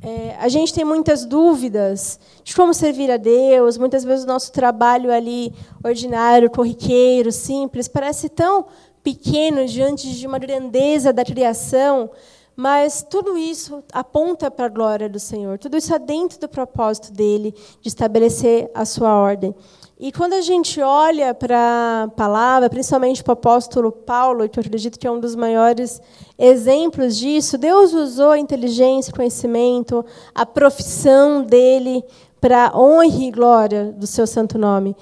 é, 0.00 0.36
a 0.40 0.48
gente 0.48 0.72
tem 0.72 0.84
muitas 0.84 1.24
dúvidas 1.24 2.18
de 2.44 2.54
como 2.54 2.72
servir 2.72 3.10
a 3.10 3.16
Deus. 3.16 3.76
Muitas 3.76 4.04
vezes 4.04 4.24
o 4.24 4.28
nosso 4.28 4.52
trabalho 4.52 5.12
ali, 5.12 5.52
ordinário, 5.84 6.50
corriqueiro, 6.50 7.32
simples, 7.32 7.88
parece 7.88 8.28
tão 8.28 8.66
pequeno 9.02 9.66
diante 9.66 10.12
de 10.14 10.26
uma 10.26 10.38
grandeza 10.38 11.12
da 11.12 11.24
criação, 11.24 12.10
mas 12.56 13.04
tudo 13.08 13.36
isso 13.36 13.82
aponta 13.92 14.50
para 14.50 14.66
a 14.66 14.68
glória 14.68 15.08
do 15.08 15.18
Senhor. 15.18 15.58
Tudo 15.58 15.76
isso 15.76 15.94
é 15.94 15.98
dentro 15.98 16.38
do 16.38 16.48
propósito 16.48 17.12
dele 17.12 17.54
de 17.80 17.88
estabelecer 17.88 18.70
a 18.74 18.84
sua 18.84 19.14
ordem. 19.14 19.54
E 19.98 20.10
quando 20.10 20.32
a 20.32 20.40
gente 20.40 20.80
olha 20.80 21.32
para 21.32 22.04
a 22.04 22.08
palavra, 22.08 22.68
principalmente 22.68 23.22
para 23.22 23.30
o 23.30 23.34
apóstolo 23.34 23.92
Paulo, 23.92 24.48
que 24.48 24.58
eu 24.58 24.62
acredito 24.62 24.98
que 24.98 25.06
é 25.06 25.10
um 25.10 25.20
dos 25.20 25.36
maiores 25.36 26.02
exemplos 26.36 27.16
disso, 27.16 27.56
Deus 27.56 27.92
usou 27.92 28.30
a 28.30 28.38
inteligência, 28.38 29.12
conhecimento, 29.12 30.04
a 30.34 30.44
profissão 30.44 31.44
dele 31.44 32.04
para 32.40 32.76
honra 32.76 33.22
e 33.22 33.30
glória 33.30 33.92
do 33.92 34.06
seu 34.06 34.26
santo 34.26 34.58
nome. 34.58 34.96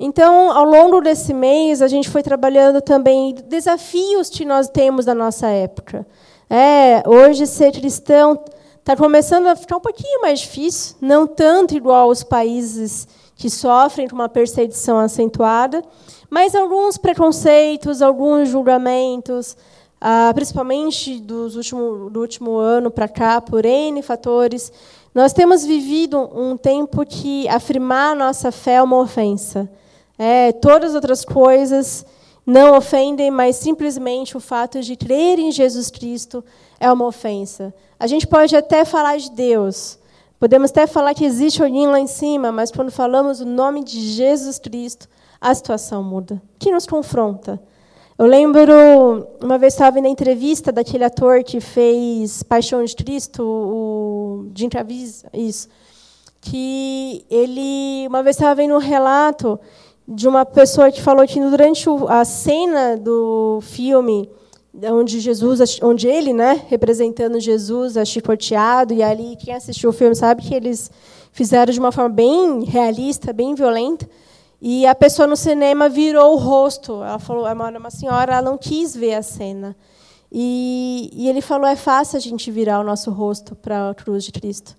Então, 0.00 0.50
ao 0.50 0.64
longo 0.64 1.00
desse 1.00 1.32
mês, 1.32 1.80
a 1.80 1.86
gente 1.86 2.08
foi 2.08 2.22
trabalhando 2.22 2.80
também 2.80 3.34
desafios 3.46 4.30
que 4.30 4.44
nós 4.44 4.68
temos 4.68 5.06
na 5.06 5.14
nossa 5.14 5.46
época. 5.46 6.04
É, 6.52 7.04
hoje, 7.06 7.46
ser 7.46 7.70
cristão 7.70 8.42
está 8.80 8.96
começando 8.96 9.46
a 9.46 9.54
ficar 9.54 9.76
um 9.76 9.80
pouquinho 9.80 10.20
mais 10.20 10.40
difícil, 10.40 10.96
não 11.00 11.24
tanto 11.24 11.76
igual 11.76 12.08
aos 12.08 12.24
países 12.24 13.06
que 13.36 13.48
sofrem 13.48 14.08
com 14.08 14.16
uma 14.16 14.28
perseguição 14.28 14.98
acentuada, 14.98 15.80
mas 16.28 16.56
alguns 16.56 16.98
preconceitos, 16.98 18.02
alguns 18.02 18.48
julgamentos, 18.48 19.56
ah, 20.00 20.32
principalmente 20.34 21.20
dos 21.20 21.54
último, 21.54 22.10
do 22.10 22.20
último 22.20 22.56
ano 22.56 22.90
para 22.90 23.06
cá, 23.06 23.40
por 23.40 23.64
N 23.64 24.02
fatores, 24.02 24.72
nós 25.14 25.32
temos 25.32 25.64
vivido 25.64 26.18
um 26.34 26.56
tempo 26.56 27.06
que 27.06 27.48
afirmar 27.48 28.16
nossa 28.16 28.50
fé 28.50 28.74
é 28.74 28.82
uma 28.82 28.98
ofensa. 28.98 29.70
É, 30.18 30.50
todas 30.50 30.90
as 30.90 30.94
outras 30.96 31.24
coisas 31.24 32.04
não 32.50 32.76
ofendem, 32.76 33.30
mas 33.30 33.56
simplesmente 33.56 34.36
o 34.36 34.40
fato 34.40 34.80
de 34.80 34.96
crer 34.96 35.38
em 35.38 35.52
Jesus 35.52 35.90
Cristo 35.90 36.44
é 36.78 36.90
uma 36.92 37.06
ofensa. 37.06 37.72
A 37.98 38.06
gente 38.06 38.26
pode 38.26 38.56
até 38.56 38.84
falar 38.84 39.18
de 39.18 39.30
Deus, 39.30 40.00
Podemos 40.40 40.70
até 40.70 40.86
falar 40.86 41.12
que 41.12 41.22
existe 41.22 41.62
alguém 41.62 41.86
lá 41.86 42.00
em 42.00 42.06
cima, 42.06 42.50
mas 42.50 42.70
quando 42.70 42.90
falamos 42.90 43.42
o 43.42 43.44
nome 43.44 43.84
de 43.84 44.00
Jesus 44.00 44.58
Cristo, 44.58 45.06
a 45.38 45.54
situação 45.54 46.02
muda. 46.02 46.40
Que 46.58 46.72
nos 46.72 46.86
confronta? 46.86 47.60
Eu 48.18 48.24
lembro, 48.24 48.72
uma 49.38 49.58
vez 49.58 49.74
estava 49.74 50.00
na 50.00 50.08
entrevista 50.08 50.72
daquele 50.72 51.04
ator 51.04 51.44
que 51.44 51.60
fez 51.60 52.42
Paixão 52.42 52.82
de 52.82 52.96
Cristo, 52.96 53.42
o 53.42 54.50
Jim 54.54 54.70
Travis, 54.70 55.26
isso, 55.34 55.68
que 56.40 57.22
ele, 57.28 58.06
uma 58.08 58.22
vez 58.22 58.36
estava 58.36 58.54
vendo 58.54 58.74
um 58.74 58.78
relato 58.78 59.60
de 60.12 60.26
uma 60.26 60.44
pessoa 60.44 60.90
que 60.90 61.00
falou 61.00 61.24
que 61.24 61.38
durante 61.38 61.86
a 62.08 62.24
cena 62.24 62.96
do 62.96 63.60
filme 63.62 64.28
onde 64.90 65.20
Jesus, 65.20 65.78
onde 65.82 66.08
ele, 66.08 66.32
né, 66.32 66.64
representando 66.68 67.38
Jesus, 67.38 67.96
é 67.96 68.04
chicoteado 68.04 68.92
e 68.92 69.04
ali 69.04 69.36
quem 69.36 69.54
assistiu 69.54 69.90
o 69.90 69.92
filme 69.92 70.16
sabe 70.16 70.42
que 70.42 70.52
eles 70.52 70.90
fizeram 71.30 71.72
de 71.72 71.78
uma 71.78 71.92
forma 71.92 72.10
bem 72.10 72.64
realista, 72.64 73.32
bem 73.32 73.54
violenta. 73.54 74.08
E 74.60 74.84
a 74.84 74.96
pessoa 74.96 75.28
no 75.28 75.36
cinema 75.36 75.88
virou 75.88 76.34
o 76.34 76.36
rosto. 76.36 77.04
Ela 77.04 77.18
falou, 77.20 77.46
é 77.46 77.52
uma, 77.52 77.90
senhora, 77.90 78.32
ela 78.34 78.42
não 78.42 78.58
quis 78.58 78.94
ver 78.94 79.14
a 79.14 79.22
cena. 79.22 79.76
E, 80.30 81.08
e 81.12 81.28
ele 81.28 81.40
falou, 81.40 81.66
é 81.66 81.76
fácil 81.76 82.16
a 82.16 82.20
gente 82.20 82.50
virar 82.50 82.80
o 82.80 82.84
nosso 82.84 83.12
rosto 83.12 83.54
para 83.54 83.90
a 83.90 83.94
cruz 83.94 84.24
de 84.24 84.32
Cristo, 84.32 84.76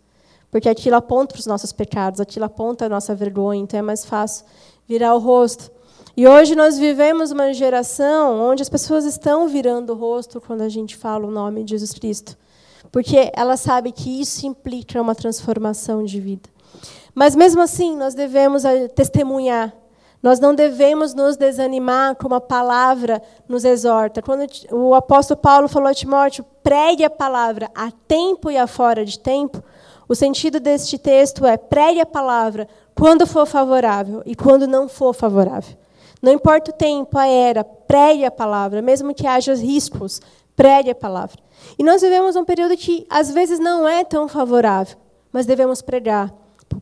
porque 0.50 0.70
aquilo 0.70 0.96
aponta 0.96 1.34
para 1.34 1.40
os 1.40 1.46
nossos 1.46 1.74
pecados, 1.74 2.22
aquilo 2.22 2.46
aponta 2.46 2.86
a 2.86 2.90
nossa 2.90 3.14
vergonha, 3.14 3.62
então 3.62 3.78
é 3.78 3.82
mais 3.82 4.06
fácil 4.06 4.46
virar 4.88 5.14
o 5.16 5.20
rosto. 5.20 5.72
E 6.16 6.28
hoje 6.28 6.56
nós 6.56 6.78
vivemos 6.78 7.32
uma 7.32 7.54
geração 7.54 8.40
onde 8.42 8.62
as 8.62 8.70
pessoas 8.70 9.06
estão 9.06 9.48
virando 9.48 9.94
o 9.94 9.96
rosto 9.96 10.42
quando 10.42 10.62
a 10.62 10.70
gente 10.70 10.96
fala 10.96 11.26
o 11.26 11.32
nome 11.32 11.64
de 11.64 11.72
Jesus 11.72 11.94
Cristo, 11.94 12.38
porque 12.92 13.32
elas 13.34 13.62
sabem 13.62 13.94
que 13.94 14.22
isso 14.22 14.46
implica 14.46 15.02
uma 15.02 15.16
transformação 15.16 16.04
de 16.04 16.20
vida. 16.20 16.50
Mas 17.16 17.36
mesmo 17.36 17.62
assim, 17.62 17.96
nós 17.96 18.14
devemos 18.14 18.66
eh, 18.66 18.88
testemunhar. 18.90 19.74
Nós 20.22 20.40
não 20.40 20.54
devemos 20.54 21.14
nos 21.14 21.36
desanimar 21.36 22.16
como 22.16 22.36
a 22.36 22.42
palavra 22.42 23.22
nos 23.48 23.66
exorta. 23.66 24.22
Quando 24.22 24.46
o 24.72 24.94
apóstolo 24.94 25.40
Paulo 25.40 25.68
falou 25.68 25.90
a 25.90 25.94
Timóteo, 25.94 26.46
pregue 26.62 27.04
a 27.04 27.10
palavra 27.10 27.72
a 27.74 27.90
tempo 28.08 28.52
e 28.52 28.58
a 28.58 28.68
fora 28.68 29.04
de 29.04 29.18
tempo, 29.18 29.64
o 30.08 30.14
sentido 30.14 30.60
deste 30.60 30.98
texto 31.00 31.46
é 31.46 31.58
pregue 31.58 32.02
a 32.02 32.06
palavra 32.06 32.68
quando 32.96 33.26
for 33.26 33.46
favorável 33.46 34.22
e 34.26 34.36
quando 34.36 34.68
não 34.68 34.88
for 34.88 35.14
favorável. 35.14 35.76
Não 36.22 36.32
importa 36.32 36.72
o 36.72 36.74
tempo, 36.74 37.18
a 37.18 37.28
era, 37.28 37.64
pregue 37.64 38.26
a 38.26 38.32
palavra, 38.32 38.82
mesmo 38.82 39.14
que 39.14 39.26
haja 39.26 39.56
riscos, 39.56 40.22
pregue 40.56 40.92
a 40.92 40.96
palavra. 40.96 41.40
E 41.78 41.84
nós 41.84 42.02
vivemos 42.02 42.36
um 42.36 42.46
período 42.46 42.78
que 42.78 43.06
às 43.10 43.32
vezes 43.32 43.60
não 43.60 43.88
é 43.88 44.04
tão 44.04 44.28
favorável, 44.28 44.98
mas 45.32 45.46
devemos 45.46 45.82
pregar, 45.82 46.32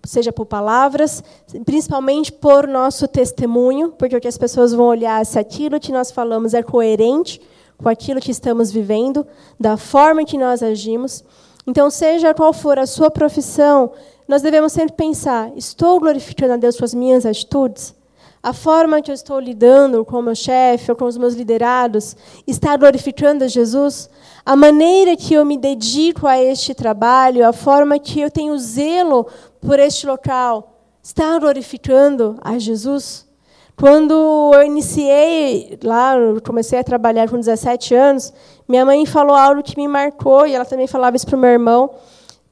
seja 0.03 0.33
por 0.33 0.45
palavras, 0.45 1.23
principalmente 1.65 2.31
por 2.31 2.67
nosso 2.67 3.07
testemunho, 3.07 3.91
porque 3.91 4.15
o 4.15 4.19
que 4.19 4.27
as 4.27 4.37
pessoas 4.37 4.73
vão 4.73 4.87
olhar 4.87 5.25
se 5.25 5.39
aquilo 5.39 5.79
que 5.79 5.91
nós 5.91 6.11
falamos 6.11 6.53
é 6.53 6.61
coerente 6.61 7.41
com 7.77 7.87
aquilo 7.87 8.19
que 8.19 8.31
estamos 8.31 8.71
vivendo, 8.71 9.25
da 9.57 9.77
forma 9.77 10.25
que 10.25 10.37
nós 10.37 10.61
agimos. 10.61 11.23
Então, 11.65 11.89
seja 11.89 12.33
qual 12.33 12.51
for 12.51 12.77
a 12.77 12.85
sua 12.85 13.09
profissão, 13.09 13.91
nós 14.29 14.43
devemos 14.43 14.71
sempre 14.71 14.93
pensar: 14.93 15.51
estou 15.55 15.99
glorificando 15.99 16.53
a 16.53 16.57
Deus 16.57 16.77
com 16.77 16.85
as 16.85 16.93
minhas 16.93 17.25
atitudes? 17.25 17.95
A 18.43 18.53
forma 18.53 19.01
que 19.01 19.09
eu 19.09 19.15
estou 19.15 19.39
lidando 19.39 20.05
com 20.05 20.19
o 20.19 20.21
meu 20.21 20.35
chefe 20.35 20.91
ou 20.91 20.95
com 20.95 21.05
os 21.05 21.17
meus 21.17 21.33
liderados 21.33 22.15
está 22.45 22.77
glorificando 22.77 23.43
a 23.43 23.47
Jesus? 23.47 24.07
A 24.45 24.55
maneira 24.55 25.17
que 25.17 25.33
eu 25.33 25.43
me 25.43 25.57
dedico 25.57 26.27
a 26.27 26.39
este 26.39 26.75
trabalho, 26.75 27.45
a 27.45 27.51
forma 27.51 27.97
que 27.97 28.21
eu 28.21 28.29
tenho 28.29 28.57
zelo 28.59 29.25
por 29.59 29.79
este 29.79 30.05
local, 30.05 30.79
está 31.01 31.37
glorificando 31.39 32.37
a 32.41 32.59
Jesus? 32.59 33.27
Quando 33.75 34.51
eu 34.53 34.63
iniciei 34.63 35.79
lá, 35.83 36.13
comecei 36.45 36.77
a 36.77 36.83
trabalhar 36.83 37.29
com 37.29 37.37
17 37.37 37.95
anos, 37.95 38.31
minha 38.67 38.85
mãe 38.85 39.05
falou 39.07 39.35
algo 39.35 39.63
que 39.63 39.75
me 39.75 39.87
marcou, 39.87 40.45
e 40.45 40.53
ela 40.53 40.65
também 40.65 40.85
falava 40.85 41.15
isso 41.15 41.25
para 41.25 41.35
o 41.35 41.39
meu 41.39 41.49
irmão, 41.49 41.89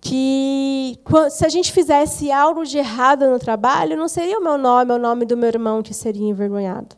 que 0.07 0.97
se 1.29 1.45
a 1.45 1.49
gente 1.49 1.69
fizesse 1.69 2.31
algo 2.31 2.63
de 2.63 2.77
errado 2.77 3.29
no 3.29 3.37
trabalho, 3.37 3.97
não 3.97 4.07
seria 4.07 4.39
o 4.39 4.43
meu 4.43 4.57
nome, 4.57 4.93
o 4.93 4.97
nome 4.97 5.25
do 5.25 5.35
meu 5.35 5.49
irmão 5.49 5.83
que 5.83 5.93
seria 5.93 6.25
envergonhado. 6.25 6.95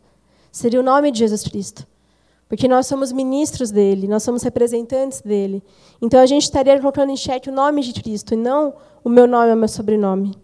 Seria 0.51 0.79
o 0.79 0.83
nome 0.83 1.11
de 1.11 1.17
Jesus 1.17 1.41
Cristo. 1.41 1.87
Porque 2.47 2.67
nós 2.67 2.85
somos 2.85 3.11
ministros 3.11 3.71
dele, 3.71 4.07
nós 4.07 4.21
somos 4.21 4.43
representantes 4.43 5.21
dele. 5.21 5.63
Então 5.99 6.19
a 6.19 6.25
gente 6.27 6.43
estaria 6.43 6.79
colocando 6.79 7.11
em 7.11 7.17
xeque 7.17 7.49
o 7.49 7.53
nome 7.53 7.81
de 7.81 7.99
Cristo 7.99 8.35
e 8.35 8.37
não 8.37 8.75
o 9.03 9.09
meu 9.09 9.25
nome 9.25 9.49
ou 9.49 9.55
o 9.55 9.59
meu 9.59 9.67
sobrenome. 9.67 10.35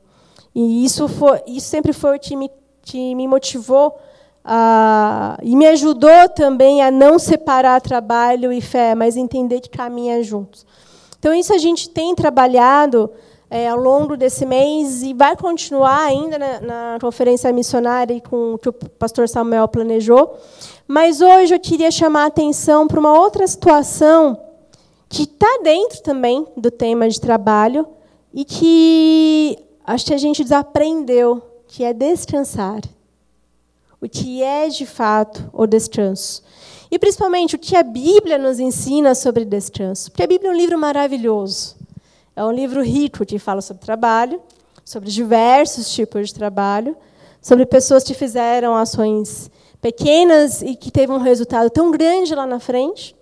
E 0.53 0.83
isso, 0.83 1.07
foi, 1.07 1.43
isso 1.45 1.67
sempre 1.67 1.93
foi 1.93 2.17
o 2.17 2.19
que 2.19 2.35
me, 2.35 2.49
que 2.81 3.13
me 3.13 3.27
motivou 3.27 3.95
a, 4.43 5.37
e 5.43 5.55
me 5.55 5.67
ajudou 5.67 6.29
também 6.35 6.81
a 6.81 6.89
não 6.89 7.19
separar 7.19 7.79
trabalho 7.79 8.51
e 8.51 8.59
fé, 8.59 8.95
mas 8.95 9.15
entender 9.15 9.59
que 9.61 9.69
caminha 9.69 10.23
juntos. 10.23 10.65
Então, 11.25 11.33
isso 11.33 11.51
a 11.51 11.57
gente 11.57 11.89
tem 11.89 12.13
trabalhado 12.13 13.09
é, 13.49 13.67
ao 13.67 13.79
longo 13.79 14.15
desse 14.15 14.45
mês 14.45 15.01
e 15.01 15.11
vai 15.11 15.35
continuar 15.35 16.03
ainda 16.03 16.37
na, 16.37 16.61
na 16.61 16.97
conferência 17.01 17.51
missionária 17.51 18.21
com 18.21 18.53
o 18.53 18.57
que 18.59 18.69
o 18.69 18.73
pastor 18.73 19.27
Samuel 19.27 19.67
planejou. 19.67 20.37
Mas 20.87 21.21
hoje 21.21 21.55
eu 21.55 21.59
queria 21.59 21.89
chamar 21.89 22.25
a 22.25 22.27
atenção 22.27 22.87
para 22.87 22.99
uma 22.99 23.19
outra 23.19 23.47
situação 23.47 24.39
que 25.09 25.23
está 25.23 25.61
dentro 25.63 26.03
também 26.03 26.45
do 26.55 26.69
tema 26.69 27.09
de 27.09 27.19
trabalho 27.19 27.87
e 28.31 28.45
que 28.45 29.57
acho 29.83 30.05
que 30.05 30.13
a 30.13 30.19
gente 30.19 30.43
desaprendeu, 30.43 31.41
que 31.65 31.83
é 31.83 31.91
descansar. 31.91 32.81
O 33.99 34.07
que 34.07 34.43
é 34.43 34.67
de 34.67 34.85
fato 34.85 35.49
o 35.51 35.65
descanso. 35.65 36.43
E 36.95 36.97
principalmente 36.97 37.57
o 37.57 37.59
que 37.59 37.75
a 37.75 37.83
Bíblia 37.83 38.37
nos 38.37 38.57
ensina 38.57 39.13
sobre 39.13 39.43
descanso. 39.43 40.09
Porque 40.09 40.23
a 40.23 40.27
Bíblia 40.27 40.49
é 40.49 40.53
um 40.53 40.55
livro 40.55 40.79
maravilhoso. 40.79 41.75
É 42.33 42.41
um 42.41 42.53
livro 42.53 42.81
rico 42.81 43.25
que 43.25 43.37
fala 43.37 43.59
sobre 43.59 43.83
trabalho, 43.83 44.41
sobre 44.85 45.09
diversos 45.09 45.93
tipos 45.93 46.29
de 46.29 46.33
trabalho, 46.33 46.95
sobre 47.41 47.65
pessoas 47.65 48.01
que 48.01 48.13
fizeram 48.13 48.77
ações 48.77 49.51
pequenas 49.81 50.61
e 50.61 50.73
que 50.73 50.89
teve 50.89 51.11
um 51.11 51.17
resultado 51.17 51.69
tão 51.69 51.91
grande 51.91 52.33
lá 52.33 52.47
na 52.47 52.61
frente, 52.61 53.13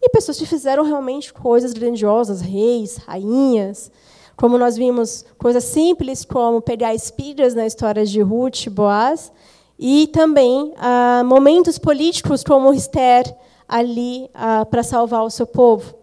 e 0.00 0.08
pessoas 0.10 0.38
que 0.38 0.46
fizeram 0.46 0.84
realmente 0.84 1.32
coisas 1.32 1.72
grandiosas, 1.72 2.40
reis, 2.40 2.98
rainhas, 2.98 3.90
como 4.36 4.56
nós 4.56 4.76
vimos, 4.76 5.24
coisas 5.36 5.64
simples 5.64 6.24
como 6.24 6.62
pegar 6.62 6.94
espigas 6.94 7.52
na 7.52 7.66
história 7.66 8.06
de 8.06 8.20
Ruth 8.22 8.66
e 8.66 8.70
Boaz, 8.70 9.32
e 9.78 10.08
também 10.08 10.74
ah, 10.76 11.22
momentos 11.24 11.78
políticos 11.78 12.42
como 12.42 12.74
Esther 12.74 13.32
ali 13.68 14.28
ah, 14.34 14.66
para 14.66 14.82
salvar 14.82 15.22
o 15.22 15.30
seu 15.30 15.46
povo. 15.46 15.94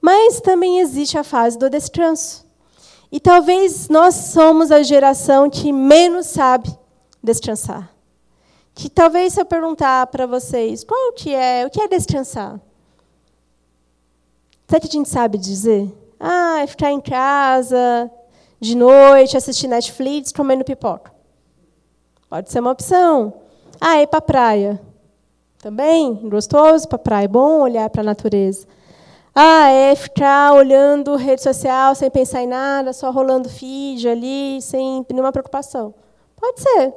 Mas 0.00 0.40
também 0.40 0.80
existe 0.80 1.16
a 1.16 1.24
fase 1.24 1.58
do 1.58 1.70
descanso. 1.70 2.46
E 3.10 3.18
talvez 3.18 3.88
nós 3.88 4.14
somos 4.14 4.70
a 4.70 4.82
geração 4.82 5.48
que 5.48 5.72
menos 5.72 6.26
sabe 6.26 6.68
descansar. 7.22 7.90
Que 8.74 8.90
talvez 8.90 9.32
se 9.32 9.40
eu 9.40 9.46
perguntar 9.46 10.06
para 10.08 10.26
vocês, 10.26 10.84
qual 10.84 11.12
que 11.14 11.34
é, 11.34 11.66
o 11.66 11.70
que 11.70 11.80
é 11.80 11.88
descansar? 11.88 12.60
Será 14.68 14.80
que 14.80 14.86
a 14.86 14.90
gente 14.90 15.08
sabe 15.08 15.38
dizer? 15.38 15.90
Ah, 16.20 16.60
é 16.60 16.66
ficar 16.66 16.92
em 16.92 17.00
casa 17.00 18.10
de 18.60 18.76
noite, 18.76 19.36
assistir 19.36 19.66
Netflix, 19.66 20.30
comendo 20.30 20.64
pipoca. 20.64 21.17
Pode 22.28 22.50
ser 22.50 22.60
uma 22.60 22.72
opção. 22.72 23.32
Ah, 23.80 24.02
ir 24.02 24.06
para 24.06 24.18
a 24.18 24.22
praia. 24.22 24.80
Também, 25.58 26.14
gostoso 26.28 26.86
para 26.86 26.96
a 26.96 26.98
praia, 26.98 27.24
é 27.24 27.28
bom 27.28 27.60
olhar 27.60 27.88
para 27.90 28.02
a 28.02 28.04
natureza. 28.04 28.66
Ah, 29.34 29.70
é 29.70 29.94
ficar 29.94 30.52
olhando 30.52 31.16
rede 31.16 31.42
social 31.42 31.94
sem 31.94 32.10
pensar 32.10 32.42
em 32.42 32.46
nada, 32.46 32.92
só 32.92 33.10
rolando 33.10 33.48
feed 33.48 34.08
ali, 34.08 34.60
sem 34.60 35.06
nenhuma 35.08 35.32
preocupação. 35.32 35.94
Pode 36.36 36.60
ser. 36.60 36.94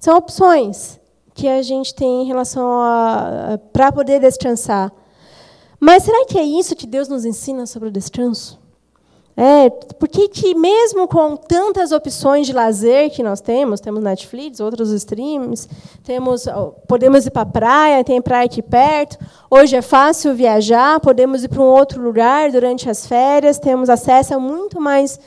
São 0.00 0.16
opções 0.16 0.98
que 1.34 1.46
a 1.46 1.62
gente 1.62 1.94
tem 1.94 2.22
em 2.22 2.26
relação 2.26 2.66
a 2.80 3.58
para 3.72 3.92
poder 3.92 4.20
descansar. 4.20 4.92
Mas 5.78 6.02
será 6.02 6.26
que 6.26 6.38
é 6.38 6.42
isso 6.42 6.74
que 6.74 6.86
Deus 6.86 7.06
nos 7.06 7.24
ensina 7.24 7.64
sobre 7.64 7.88
o 7.88 7.92
descanso? 7.92 8.58
É, 9.40 9.70
porque 9.70 10.26
que 10.26 10.52
mesmo 10.52 11.06
com 11.06 11.36
tantas 11.36 11.92
opções 11.92 12.44
de 12.44 12.52
lazer 12.52 13.08
que 13.08 13.22
nós 13.22 13.40
temos, 13.40 13.78
temos 13.78 14.02
Netflix, 14.02 14.58
outros 14.58 14.90
streams, 14.90 15.68
temos, 16.02 16.46
podemos 16.88 17.24
ir 17.24 17.30
para 17.30 17.42
a 17.42 17.46
praia, 17.46 18.02
tem 18.02 18.20
praia 18.20 18.46
aqui 18.46 18.60
perto. 18.60 19.16
Hoje 19.48 19.76
é 19.76 19.80
fácil 19.80 20.34
viajar, 20.34 20.98
podemos 20.98 21.44
ir 21.44 21.48
para 21.48 21.62
um 21.62 21.66
outro 21.66 22.02
lugar 22.02 22.50
durante 22.50 22.90
as 22.90 23.06
férias, 23.06 23.60
temos 23.60 23.88
acesso 23.88 24.34
a 24.34 24.40
muito 24.40 24.80
mais 24.80 25.20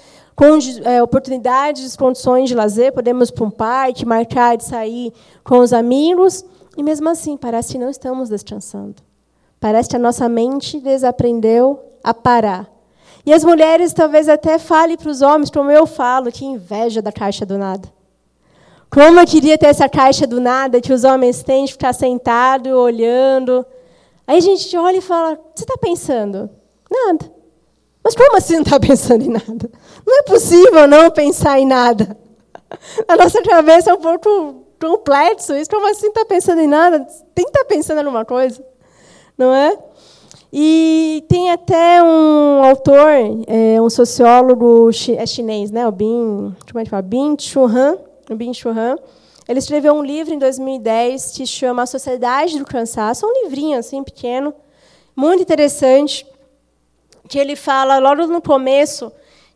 é, 0.84 1.01
oportunidades, 1.01 1.95
condições 1.95 2.49
de 2.49 2.55
lazer, 2.55 2.91
podemos 2.91 3.30
ir 3.30 3.32
para 3.32 3.45
um 3.45 3.51
parque, 3.51 4.05
marcar 4.05 4.57
de 4.57 4.66
sair 4.66 5.14
com 5.41 5.59
os 5.59 5.72
amigos, 5.72 6.43
e 6.76 6.84
mesmo 6.84 7.07
assim 7.07 7.38
parece 7.38 7.72
que 7.72 7.80
não 7.80 7.89
estamos 7.89 8.28
descansando. 8.28 8.95
Parece 9.57 9.88
que 9.88 9.95
a 9.95 9.99
nossa 9.99 10.28
mente 10.28 10.82
desaprendeu 10.82 11.80
a 12.03 12.14
parar. 12.14 12.81
E 13.26 13.34
as 13.34 13.43
mulheres 13.43 13.93
talvez 13.93 14.28
até 14.28 14.57
falem 14.57 14.97
para 14.97 15.09
os 15.09 15.22
homens, 15.22 15.49
como 15.49 15.69
eu 15.72 15.86
falo, 15.86 16.32
que 16.32 16.45
inveja 16.45 17.01
da 17.01 17.11
caixa 17.11 17.45
do 17.45 17.57
nada. 17.57 17.88
Como 18.89 19.19
eu 19.19 19.26
queria 19.26 19.57
ter 19.57 19.67
essa 19.67 19.88
caixa 19.88 20.28
do 20.28 20.41
nada 20.41 20.82
que 20.82 20.91
os 20.91 21.03
homens 21.03 21.43
têm 21.43 21.65
de 21.65 21.74
ficar 21.74 21.93
sentado, 21.93 22.69
olhando. 22.69 23.65
Aí 24.28 24.38
a 24.38 24.41
gente 24.41 24.76
olha 24.76 24.97
e 24.97 25.01
fala: 25.01 25.39
Você 25.55 25.63
está 25.63 25.78
pensando? 25.78 26.49
Nada. 26.89 27.32
Mas 28.03 28.15
como 28.15 28.36
assim 28.36 28.55
não 28.55 28.63
está 28.63 28.80
pensando 28.80 29.24
em 29.24 29.30
nada? 29.30 29.72
Não 30.05 30.19
é 30.19 30.24
possível 30.24 30.88
não 30.88 31.09
pensar 31.11 31.59
em 31.59 31.65
nada. 31.65 32.17
A 33.07 33.15
nossa 33.15 33.41
cabeça 33.43 33.91
é 33.91 33.93
um 33.93 33.99
pouco 33.99 34.65
complexo. 34.82 35.53
Isso 35.55 35.69
como 35.69 35.89
assim 35.89 36.07
está 36.07 36.26
pensando 36.26 36.61
em 36.61 36.67
nada? 36.67 36.99
Tem 37.36 37.45
que 37.45 37.51
estar 37.51 37.59
tá 37.59 37.65
pensando 37.65 37.97
em 37.97 38.05
alguma 38.05 38.26
coisa 38.26 38.61
não 39.41 39.53
é? 39.53 39.78
E 40.54 41.24
tem 41.30 41.49
até 41.49 42.04
um 42.04 42.62
autor, 42.66 43.10
é, 43.47 43.82
um 43.82 43.89
sociólogo 43.89 44.89
é 45.16 45.26
chinês, 45.26 45.72
né, 45.72 45.88
o 45.88 45.91
Bin, 45.91 46.54
como 46.70 46.80
é 46.80 46.84
que 46.84 46.89
fala? 46.89 47.02
Bin 47.02 47.38
Chuhan, 47.39 47.97
Bin 48.36 48.54
Chuhan. 48.54 48.97
Ele 49.47 49.60
escreveu 49.60 49.93
um 49.93 50.04
livro 50.04 50.34
em 50.34 50.38
2010 50.38 51.32
que 51.32 51.45
chama 51.45 51.84
A 51.84 51.86
Sociedade 51.86 52.60
do 52.60 52.66
Cansaço, 52.66 53.26
um 53.26 53.43
livrinho 53.43 53.80
assim 53.80 54.04
pequeno, 54.04 54.54
muito 55.16 55.41
interessante, 55.41 56.26
que 57.30 57.39
ele 57.39 57.56
fala 57.56 57.97
logo 57.99 58.28
no 58.28 58.41
começo 58.41 59.12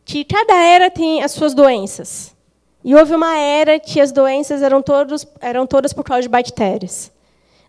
que 0.05 0.23
cada 0.23 0.55
era 0.55 0.89
tem 0.89 1.23
as 1.23 1.33
suas 1.33 1.53
doenças. 1.53 2.33
E 2.83 2.95
houve 2.95 3.13
uma 3.15 3.37
era 3.37 3.79
que 3.79 3.99
as 3.99 4.13
doenças 4.13 4.61
eram, 4.61 4.81
todos, 4.81 5.27
eram 5.41 5.67
todas 5.67 5.91
por 5.91 6.05
causa 6.05 6.21
de 6.21 6.29
bactérias 6.29 7.11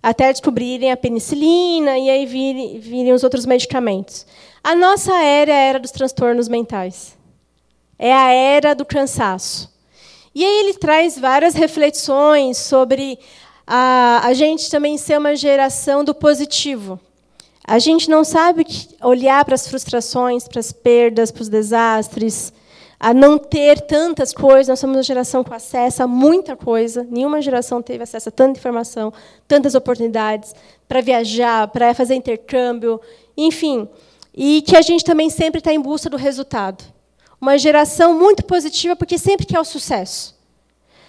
até 0.07 0.31
descobrirem 0.31 0.93
a 0.93 0.97
penicilina 0.97 1.99
e 1.99 2.09
aí 2.09 2.27
virem, 2.27 2.79
virem 2.79 3.13
os 3.13 3.25
outros 3.25 3.45
medicamentos. 3.45 4.25
A 4.63 4.73
nossa 4.73 5.13
era 5.21 5.51
é 5.51 5.55
a 5.55 5.61
era 5.63 5.79
dos 5.81 5.91
transtornos 5.91 6.47
mentais. 6.47 7.19
É 7.99 8.13
a 8.13 8.31
era 8.31 8.73
do 8.73 8.85
cansaço. 8.85 9.69
E 10.33 10.45
aí 10.45 10.61
ele 10.61 10.75
traz 10.75 11.19
várias 11.19 11.55
reflexões 11.55 12.57
sobre 12.57 13.19
a, 13.67 14.21
a 14.23 14.33
gente 14.33 14.71
também 14.71 14.97
ser 14.97 15.19
uma 15.19 15.35
geração 15.35 16.05
do 16.05 16.15
positivo. 16.15 17.01
A 17.67 17.81
gente 17.81 18.09
não 18.09 18.23
sabe 18.23 18.65
olhar 19.03 19.45
para 19.45 19.57
as 19.57 19.67
frustrações, 19.67 20.47
para 20.47 20.61
as 20.61 20.71
perdas, 20.71 21.33
para 21.33 21.43
os 21.43 21.49
desastres, 21.49 22.53
a 22.99 23.13
não 23.13 23.39
ter 23.39 23.81
tantas 23.83 24.33
coisas. 24.33 24.69
Nós 24.69 24.81
somos 24.81 24.97
uma 24.97 25.03
geração 25.03 25.45
com 25.45 25.55
acesso 25.55 26.03
a 26.03 26.07
muita 26.07 26.57
coisa. 26.57 27.07
Nenhuma 27.11 27.43
geração 27.43 27.83
teve 27.83 28.03
acesso 28.03 28.29
a 28.29 28.33
tanta 28.33 28.59
informação, 28.59 29.13
tantas 29.47 29.75
oportunidades 29.75 30.55
para 30.89 31.01
viajar, 31.01 31.69
para 31.69 31.95
fazer 31.95 32.15
intercâmbio, 32.15 33.01
enfim. 33.37 33.89
E 34.35 34.63
que 34.63 34.77
a 34.77 34.83
gente 34.83 35.05
também 35.05 35.31
sempre 35.31 35.59
está 35.59 35.73
em 35.73 35.81
busca 35.81 36.11
do 36.11 36.17
resultado. 36.17 36.85
Uma 37.41 37.59
geração 37.59 38.19
muito 38.19 38.45
positiva, 38.45 38.97
porque 38.97 39.19
sempre 39.19 39.47
quer 39.47 39.61
o 39.61 39.65
sucesso. 39.65 40.35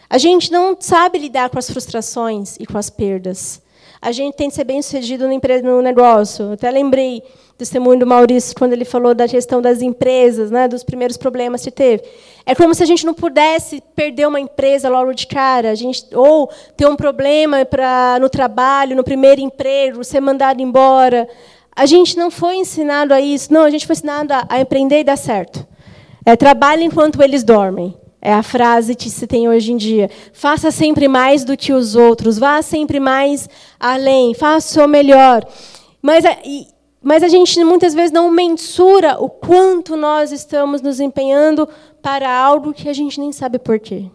A 0.09 0.17
gente 0.17 0.51
não 0.51 0.75
sabe 0.79 1.17
lidar 1.17 1.49
com 1.49 1.59
as 1.59 1.69
frustrações 1.69 2.55
e 2.59 2.65
com 2.65 2.77
as 2.77 2.89
perdas. 2.89 3.61
A 4.01 4.11
gente 4.11 4.35
tem 4.35 4.49
que 4.49 4.55
ser 4.55 4.63
bem 4.63 4.81
sucedido 4.81 5.27
no 5.63 5.81
negócio. 5.81 6.45
Eu 6.45 6.51
até 6.53 6.69
lembrei 6.69 7.23
testemunho 7.57 7.99
do 7.99 8.05
Maurício, 8.05 8.55
quando 8.55 8.73
ele 8.73 8.85
falou 8.85 9.15
da 9.15 9.25
gestão 9.25 9.61
das 9.61 9.81
empresas, 9.81 10.51
né, 10.51 10.67
dos 10.67 10.83
primeiros 10.83 11.17
problemas 11.17 11.63
que 11.63 11.71
teve. 11.71 12.03
É 12.45 12.53
como 12.53 12.73
se 12.75 12.83
a 12.83 12.85
gente 12.85 13.05
não 13.05 13.15
pudesse 13.15 13.81
perder 13.95 14.27
uma 14.27 14.39
empresa 14.39 14.87
logo 14.87 15.11
de 15.13 15.25
cara, 15.25 15.71
a 15.71 15.75
gente, 15.75 16.05
ou 16.15 16.49
ter 16.77 16.85
um 16.85 16.95
problema 16.95 17.65
pra, 17.65 18.19
no 18.21 18.29
trabalho, 18.29 18.95
no 18.95 19.03
primeiro 19.03 19.41
emprego, 19.41 20.03
ser 20.03 20.21
mandado 20.21 20.61
embora. 20.61 21.27
A 21.75 21.85
gente 21.85 22.15
não 22.15 22.29
foi 22.29 22.57
ensinado 22.57 23.13
a 23.13 23.19
isso, 23.19 23.51
não, 23.51 23.63
a 23.63 23.69
gente 23.71 23.87
foi 23.87 23.93
ensinado 23.93 24.33
a, 24.33 24.45
a 24.47 24.61
empreender 24.61 24.99
e 24.99 25.03
dar 25.03 25.17
certo. 25.17 25.65
É, 26.23 26.35
trabalhe 26.35 26.83
enquanto 26.83 27.21
eles 27.23 27.43
dormem. 27.43 27.95
É 28.21 28.33
a 28.33 28.41
frase 28.41 28.95
que 28.95 29.09
se 29.09 29.27
tem 29.27 29.47
hoje 29.47 29.71
em 29.71 29.77
dia. 29.77 30.09
Faça 30.33 30.71
sempre 30.71 31.07
mais 31.07 31.43
do 31.43 31.55
que 31.55 31.71
os 31.71 31.95
outros, 31.95 32.37
vá 32.37 32.61
sempre 32.61 32.99
mais 32.99 33.47
além, 33.79 34.33
faça 34.33 34.83
o 34.83 34.87
melhor. 34.87 35.45
Mas, 36.01 36.25
e, 36.43 36.67
mas 37.01 37.21
a 37.21 37.27
gente 37.27 37.63
muitas 37.63 37.93
vezes 37.93 38.11
não 38.11 38.31
mensura 38.31 39.17
o 39.19 39.29
quanto 39.29 39.95
nós 39.95 40.31
estamos 40.31 40.81
nos 40.81 40.99
empenhando 40.99 41.67
para 42.01 42.29
algo 42.29 42.73
que 42.73 42.89
a 42.89 42.93
gente 42.93 43.19
nem 43.19 43.31
sabe 43.31 43.59
por 43.59 43.79
quê. 43.79 44.05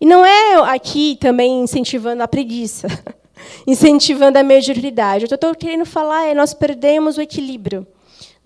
E 0.00 0.06
não 0.06 0.24
é 0.24 0.54
aqui 0.72 1.16
também 1.20 1.62
incentivando 1.62 2.22
a 2.22 2.28
preguiça, 2.28 2.86
incentivando 3.66 4.38
a 4.38 4.42
mediocridade. 4.42 5.24
O 5.24 5.28
que 5.28 5.34
eu 5.34 5.36
estou 5.36 5.54
querendo 5.54 5.84
falar 5.84 6.26
é 6.26 6.34
nós 6.34 6.54
perdemos 6.54 7.16
o 7.16 7.22
equilíbrio. 7.22 7.86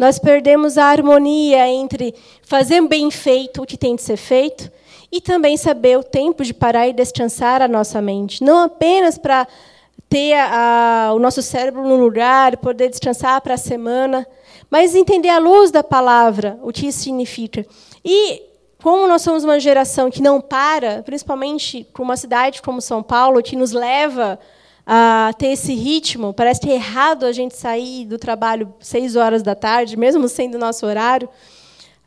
Nós 0.02 0.18
perdemos 0.18 0.78
a 0.78 0.86
harmonia 0.86 1.68
entre 1.68 2.12
fazer 2.42 2.80
bem 2.88 3.08
feito 3.08 3.62
o 3.62 3.64
que 3.64 3.78
tem 3.78 3.94
de 3.94 4.02
ser 4.02 4.16
feito 4.16 4.68
e 5.12 5.20
também 5.20 5.56
saber 5.56 5.96
o 5.96 6.02
tempo 6.02 6.42
de 6.42 6.52
parar 6.52 6.88
e 6.88 6.92
descansar 6.92 7.62
a 7.62 7.68
nossa 7.68 8.02
mente. 8.02 8.42
Não 8.42 8.64
apenas 8.64 9.16
para 9.16 9.46
ter 10.08 10.34
a, 10.34 11.12
o 11.14 11.20
nosso 11.20 11.40
cérebro 11.40 11.86
no 11.86 11.94
lugar, 11.94 12.56
poder 12.56 12.88
descansar 12.88 13.40
para 13.42 13.54
a 13.54 13.56
semana, 13.56 14.26
mas 14.68 14.96
entender 14.96 15.28
a 15.28 15.38
luz 15.38 15.70
da 15.70 15.84
palavra, 15.84 16.58
o 16.64 16.72
que 16.72 16.88
isso 16.88 17.04
significa. 17.04 17.64
E 18.04 18.42
como 18.82 19.06
nós 19.06 19.22
somos 19.22 19.44
uma 19.44 19.60
geração 19.60 20.10
que 20.10 20.20
não 20.20 20.40
para, 20.40 21.04
principalmente 21.04 21.86
com 21.92 22.02
uma 22.02 22.16
cidade 22.16 22.60
como 22.60 22.80
São 22.80 23.04
Paulo, 23.04 23.40
que 23.40 23.54
nos 23.54 23.70
leva 23.70 24.36
ter 25.38 25.48
esse 25.48 25.74
ritmo, 25.74 26.32
parece 26.32 26.60
que 26.60 26.70
é 26.70 26.74
errado 26.74 27.24
a 27.24 27.32
gente 27.32 27.56
sair 27.56 28.04
do 28.04 28.18
trabalho 28.18 28.74
seis 28.80 29.16
horas 29.16 29.42
da 29.42 29.54
tarde, 29.54 29.96
mesmo 29.96 30.28
sendo 30.28 30.58
nosso 30.58 30.84
horário. 30.86 31.28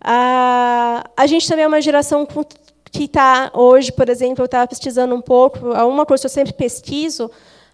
A, 0.01 1.25
gente 1.25 1.47
também 1.47 1.65
é 1.65 1.67
uma 1.67 1.81
geração 1.81 2.27
que 2.91 3.03
está 3.05 3.51
hoje, 3.53 3.91
por 3.91 4.09
exemplo, 4.09 4.43
eu 4.43 4.45
estava 4.45 4.67
pesquisando 4.67 5.15
um 5.15 5.21
pouco, 5.21 5.59
uma 5.69 6.05
coisa 6.05 6.21
que 6.21 6.27
eu 6.27 6.29
sempre 6.29 6.53
pesquiso, 6.53 7.31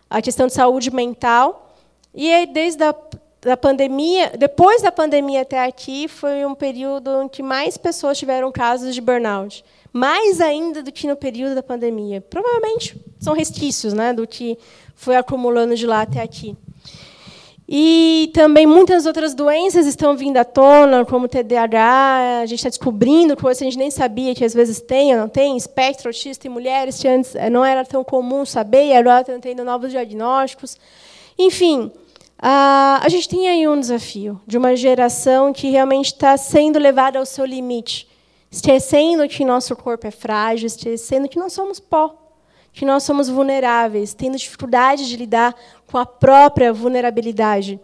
a 0.10 0.22
questão 0.22 0.48
de 0.48 0.54
saúde 0.54 0.92
mental. 0.92 1.76
E 2.14 2.32
aí, 2.32 2.46
desde 2.46 2.84
a 2.84 2.96
da 3.44 3.58
pandemia, 3.58 4.32
depois 4.38 4.84
da 4.84 4.92
pandemia 4.92 5.42
até 5.42 5.66
aqui, 5.66 6.08
foi 6.08 6.46
um 6.46 6.54
período 6.54 7.24
em 7.24 7.28
que 7.28 7.42
mais 7.42 7.76
pessoas 7.76 8.18
tiveram 8.18 8.52
casos 8.52 8.94
de 8.94 9.02
burnout. 9.02 9.66
Mais 9.92 10.40
ainda 10.40 10.84
do 10.84 10.92
que 10.92 11.08
no 11.08 11.16
período 11.16 11.56
da 11.56 11.64
pandemia. 11.64 12.22
Provavelmente 12.22 12.96
são 13.22 13.34
resquícios 13.34 13.94
né, 13.94 14.12
do 14.12 14.28
que 14.28 14.58
foi 14.96 15.16
acumulando 15.16 15.76
de 15.76 15.86
lá 15.86 16.02
até 16.02 16.22
aqui. 16.22 16.58
E 17.74 18.30
também 18.34 18.68
muitas 18.68 19.06
outras 19.06 19.34
doenças 19.34 19.88
estão 19.88 20.18
vindo 20.18 20.36
à 20.36 20.44
tona, 20.44 21.06
como 21.06 21.30
TDAH, 21.30 22.42
a 22.42 22.46
gente 22.46 22.60
está 22.60 22.68
descobrindo 22.68 23.38
coisas 23.38 23.60
que 23.60 23.64
a 23.64 23.70
gente 23.70 23.80
nem 23.80 23.90
sabia 23.90 24.36
que 24.36 24.44
às 24.44 24.54
vezes 24.54 24.82
tem 24.82 25.14
ou 25.14 25.22
não 25.22 25.30
tem, 25.30 25.56
espectro 25.56 26.10
autista 26.10 26.48
em 26.48 26.50
mulheres, 26.50 27.00
que 27.00 27.08
antes 27.08 27.34
eh, 27.34 27.50
não 27.50 27.64
era 27.64 27.86
tão 27.86 28.04
comum 28.04 28.46
saber, 28.46 28.88
e 28.88 28.94
agora 28.94 29.22
estão 29.22 29.40
tendo 29.40 29.64
novos 29.64 29.90
diagnósticos. 29.90 30.76
Enfim, 31.40 31.90
a 32.38 33.08
gente 33.08 33.30
tem 33.30 33.48
aí 33.48 33.66
um 33.66 33.80
desafio 33.80 34.42
de 34.46 34.58
uma 34.58 34.76
geração 34.76 35.54
que 35.54 35.70
realmente 35.70 36.08
está 36.08 36.36
sendo 36.36 36.78
levada 36.78 37.20
ao 37.20 37.26
seu 37.26 37.46
limite, 37.46 38.06
esquecendo 38.52 39.26
que 39.30 39.46
nosso 39.46 39.78
corpo 39.78 40.06
é 40.06 40.12
frágil, 40.12 40.68
esquecendo 40.68 41.30
que 41.30 41.40
nós 41.40 41.54
somos 41.54 41.80
pó, 41.80 42.21
que 42.74 42.86
nós 42.86 43.04
somos 43.04 43.28
vulneráveis, 43.28 44.14
tendo 44.14 44.38
dificuldade 44.38 45.08
de 45.08 45.18
lidar 45.18 45.56
com 45.88 45.98
a 45.98 46.06
própria 46.06 46.72
vulnerabilidade. 46.72 47.80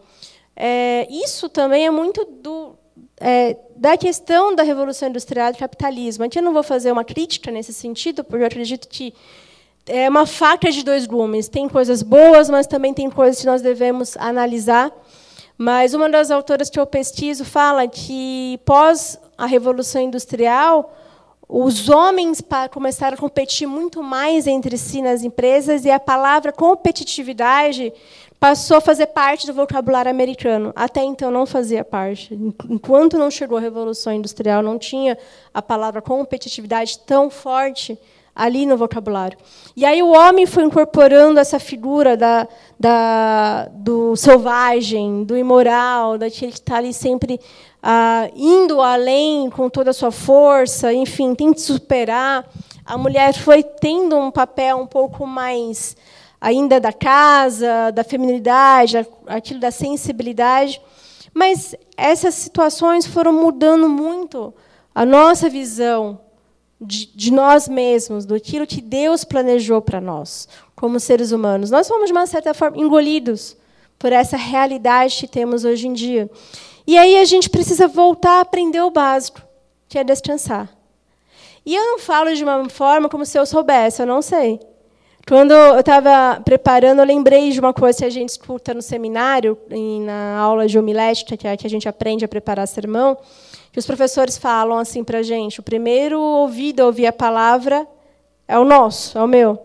É, 0.55 1.07
isso 1.09 1.49
também 1.49 1.85
é 1.85 1.91
muito 1.91 2.25
do, 2.25 2.75
é, 3.19 3.57
da 3.75 3.97
questão 3.97 4.55
da 4.55 4.63
revolução 4.63 5.09
industrial 5.09 5.49
e 5.49 5.53
do 5.53 5.59
capitalismo. 5.59 6.25
Eu 6.25 6.41
não 6.41 6.53
vou 6.53 6.63
fazer 6.63 6.91
uma 6.91 7.03
crítica 7.03 7.51
nesse 7.51 7.73
sentido, 7.73 8.23
porque 8.23 8.43
eu 8.43 8.47
acredito 8.47 8.87
que 8.87 9.13
é 9.85 10.09
uma 10.09 10.25
faca 10.25 10.71
de 10.71 10.83
dois 10.83 11.05
gumes. 11.05 11.47
Tem 11.47 11.67
coisas 11.67 12.01
boas, 12.01 12.49
mas 12.49 12.67
também 12.67 12.93
tem 12.93 13.09
coisas 13.09 13.39
que 13.39 13.45
nós 13.45 13.61
devemos 13.61 14.17
analisar. 14.17 14.91
Mas 15.57 15.93
uma 15.93 16.09
das 16.09 16.29
autoras 16.29 16.69
que 16.69 16.79
eu 16.79 16.85
pesquiso 16.85 17.43
fala 17.43 17.87
que, 17.87 18.59
pós 18.63 19.19
a 19.37 19.45
Revolução 19.45 20.01
Industrial, 20.01 20.93
os 21.49 21.87
homens 21.87 22.43
começaram 22.71 23.15
a 23.15 23.19
competir 23.19 23.67
muito 23.67 24.03
mais 24.03 24.47
entre 24.47 24.77
si 24.77 25.01
nas 25.01 25.23
empresas 25.23 25.85
e 25.85 25.89
a 25.89 25.99
palavra 25.99 26.51
competitividade 26.51 27.93
passou 28.39 28.77
a 28.77 28.81
fazer 28.81 29.07
parte 29.07 29.47
do 29.47 29.53
vocabulário 29.53 30.11
americano. 30.11 30.73
Até 30.75 31.03
então 31.03 31.31
não 31.31 31.45
fazia 31.45 31.85
parte. 31.85 32.33
Enquanto 32.69 33.17
não 33.17 33.31
chegou 33.31 33.57
a 33.57 33.61
Revolução 33.61 34.11
Industrial, 34.13 34.61
não 34.61 34.77
tinha 34.77 35.17
a 35.53 35.61
palavra 35.61 36.01
competitividade 36.01 36.99
tão 36.99 37.29
forte 37.29 37.97
ali 38.35 38.67
no 38.67 38.77
vocabulário. 38.77 39.37
E 39.75 39.83
aí 39.83 40.03
o 40.03 40.11
homem 40.11 40.45
foi 40.45 40.63
incorporando 40.63 41.39
essa 41.39 41.59
figura 41.59 42.15
da, 42.15 42.47
da, 42.79 43.67
do 43.71 44.15
selvagem, 44.15 45.23
do 45.23 45.35
imoral, 45.35 46.19
daquele 46.19 46.51
que 46.51 46.59
está 46.59 46.77
ali 46.77 46.93
sempre 46.93 47.39
ah, 47.81 48.29
indo 48.35 48.81
além 48.81 49.49
com 49.49 49.69
toda 49.69 49.91
a 49.91 49.93
sua 49.93 50.11
força, 50.11 50.93
enfim, 50.93 51.35
tem 51.35 51.53
que 51.53 51.61
superar. 51.61 52.45
A 52.85 52.97
mulher 52.97 53.33
foi 53.33 53.63
tendo 53.63 54.17
um 54.17 54.31
papel 54.31 54.77
um 54.77 54.87
pouco 54.87 55.25
mais 55.25 55.95
ainda 56.39 56.79
da 56.79 56.93
casa, 56.93 57.91
da 57.91 58.03
feminilidade, 58.03 59.05
aquilo 59.27 59.59
da 59.59 59.71
sensibilidade. 59.71 60.81
Mas 61.33 61.75
essas 61.95 62.33
situações 62.35 63.05
foram 63.05 63.33
mudando 63.33 63.87
muito 63.89 64.53
a 64.93 65.05
nossa 65.05 65.49
visão 65.49 66.19
de, 66.79 67.07
de 67.15 67.31
nós 67.31 67.67
mesmos, 67.67 68.25
do 68.25 68.35
aquilo 68.35 68.67
que 68.67 68.81
Deus 68.81 69.23
planejou 69.23 69.81
para 69.81 69.99
nós, 69.99 70.47
como 70.75 70.99
seres 70.99 71.31
humanos. 71.31 71.71
Nós 71.71 71.87
fomos, 71.87 72.07
de 72.07 72.11
uma 72.11 72.27
certa 72.27 72.53
forma, 72.53 72.77
engolidos 72.77 73.57
por 73.97 74.11
essa 74.11 74.37
realidade 74.37 75.17
que 75.17 75.27
temos 75.27 75.65
hoje 75.65 75.87
em 75.87 75.93
dia. 75.93 76.29
E 76.87 76.97
aí 76.97 77.17
a 77.17 77.25
gente 77.25 77.49
precisa 77.49 77.85
voltar 77.85 78.37
a 78.37 78.41
aprender 78.41 78.81
o 78.81 78.89
básico, 78.89 79.41
que 79.89 79.99
é 79.99 80.03
descansar. 80.05 80.69
E 81.65 81.75
eu 81.75 81.83
não 81.83 81.99
falo 81.99 82.33
de 82.33 82.41
uma 82.41 82.69
forma 82.69 83.09
como 83.09 83.25
se 83.25 83.37
eu 83.37 83.45
soubesse, 83.45 84.01
eu 84.01 84.05
não 84.05 84.21
sei. 84.21 84.57
Quando 85.27 85.51
eu 85.51 85.81
estava 85.81 86.39
preparando, 86.39 86.99
eu 86.99 87.05
lembrei 87.05 87.51
de 87.51 87.59
uma 87.59 87.73
coisa 87.73 87.97
que 87.97 88.05
a 88.05 88.09
gente 88.09 88.29
escuta 88.29 88.73
no 88.73 88.81
seminário, 88.81 89.57
na 90.05 90.37
aula 90.37 90.65
de 90.65 90.79
homilética, 90.79 91.35
que 91.35 91.45
é 91.45 91.57
que 91.57 91.67
a 91.67 91.69
gente 91.69 91.89
aprende 91.89 92.23
a 92.23 92.27
preparar 92.29 92.65
sermão, 92.65 93.17
que 93.73 93.77
os 93.77 93.85
professores 93.85 94.37
falam 94.37 94.77
assim 94.77 95.03
para 95.03 95.19
a 95.19 95.23
gente: 95.23 95.59
o 95.59 95.63
primeiro 95.63 96.21
ouvido 96.21 96.79
a 96.79 96.85
ouvir 96.85 97.07
a 97.07 97.11
palavra 97.11 97.85
é 98.47 98.57
o 98.57 98.63
nosso, 98.63 99.17
é 99.17 99.21
o 99.21 99.27
meu. 99.27 99.59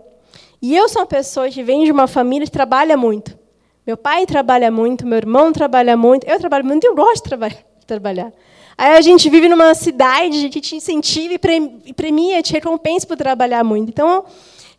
E 0.61 0.77
eu 0.77 0.89
sou 0.89 1.03
uma 1.03 1.07
pessoa 1.07 1.49
que 1.49 1.63
vem 1.63 1.85
de 1.85 1.93
uma 1.93 2.09
família 2.09 2.45
que 2.45 2.53
trabalha 2.53 2.97
muito. 2.97 3.39
Meu 3.87 3.97
pai 3.97 4.27
trabalha 4.27 4.71
muito, 4.71 5.07
meu 5.07 5.19
irmão 5.19 5.53
trabalha 5.53 5.97
muito, 5.97 6.27
eu 6.27 6.39
trabalho 6.39 6.65
muito 6.65 6.85
e 6.85 6.87
eu 6.87 6.95
gosto 6.95 7.29
de 7.29 7.87
trabalhar. 7.87 8.33
Aí 8.79 8.97
a 8.97 9.01
gente 9.01 9.29
vive 9.29 9.49
numa 9.49 9.75
cidade 9.75 10.49
que 10.49 10.61
te 10.61 10.77
incentiva 10.77 11.35
e 11.35 11.93
premia, 11.93 12.43
te 12.43 12.53
recompensa 12.53 13.07
por 13.07 13.17
trabalhar 13.17 13.63
muito. 13.65 13.91
Então, 13.91 14.25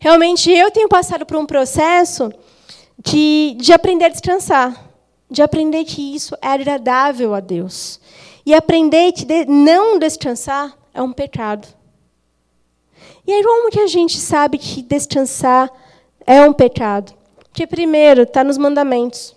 Realmente, 0.04 0.50
eu 0.50 0.70
tenho 0.70 0.86
passado 0.86 1.24
por 1.24 1.38
um 1.38 1.46
processo 1.46 2.30
de, 3.02 3.56
de 3.58 3.72
aprender 3.72 4.04
a 4.04 4.08
descansar, 4.10 4.90
de 5.30 5.40
aprender 5.40 5.82
que 5.86 6.14
isso 6.14 6.36
é 6.42 6.48
agradável 6.48 7.34
a 7.34 7.40
Deus. 7.40 7.98
E 8.44 8.52
aprender 8.52 9.12
que 9.12 9.24
de, 9.24 9.46
não 9.46 9.98
descansar 9.98 10.76
é 10.92 11.00
um 11.00 11.10
pecado. 11.10 11.66
E 13.26 13.32
aí, 13.32 13.42
como 13.42 13.70
que 13.70 13.80
a 13.80 13.86
gente 13.86 14.18
sabe 14.18 14.58
que 14.58 14.82
descansar 14.82 15.72
é 16.26 16.42
um 16.42 16.52
pecado? 16.52 17.14
Porque, 17.54 17.68
primeiro, 17.68 18.22
está 18.22 18.42
nos 18.42 18.58
mandamentos. 18.58 19.32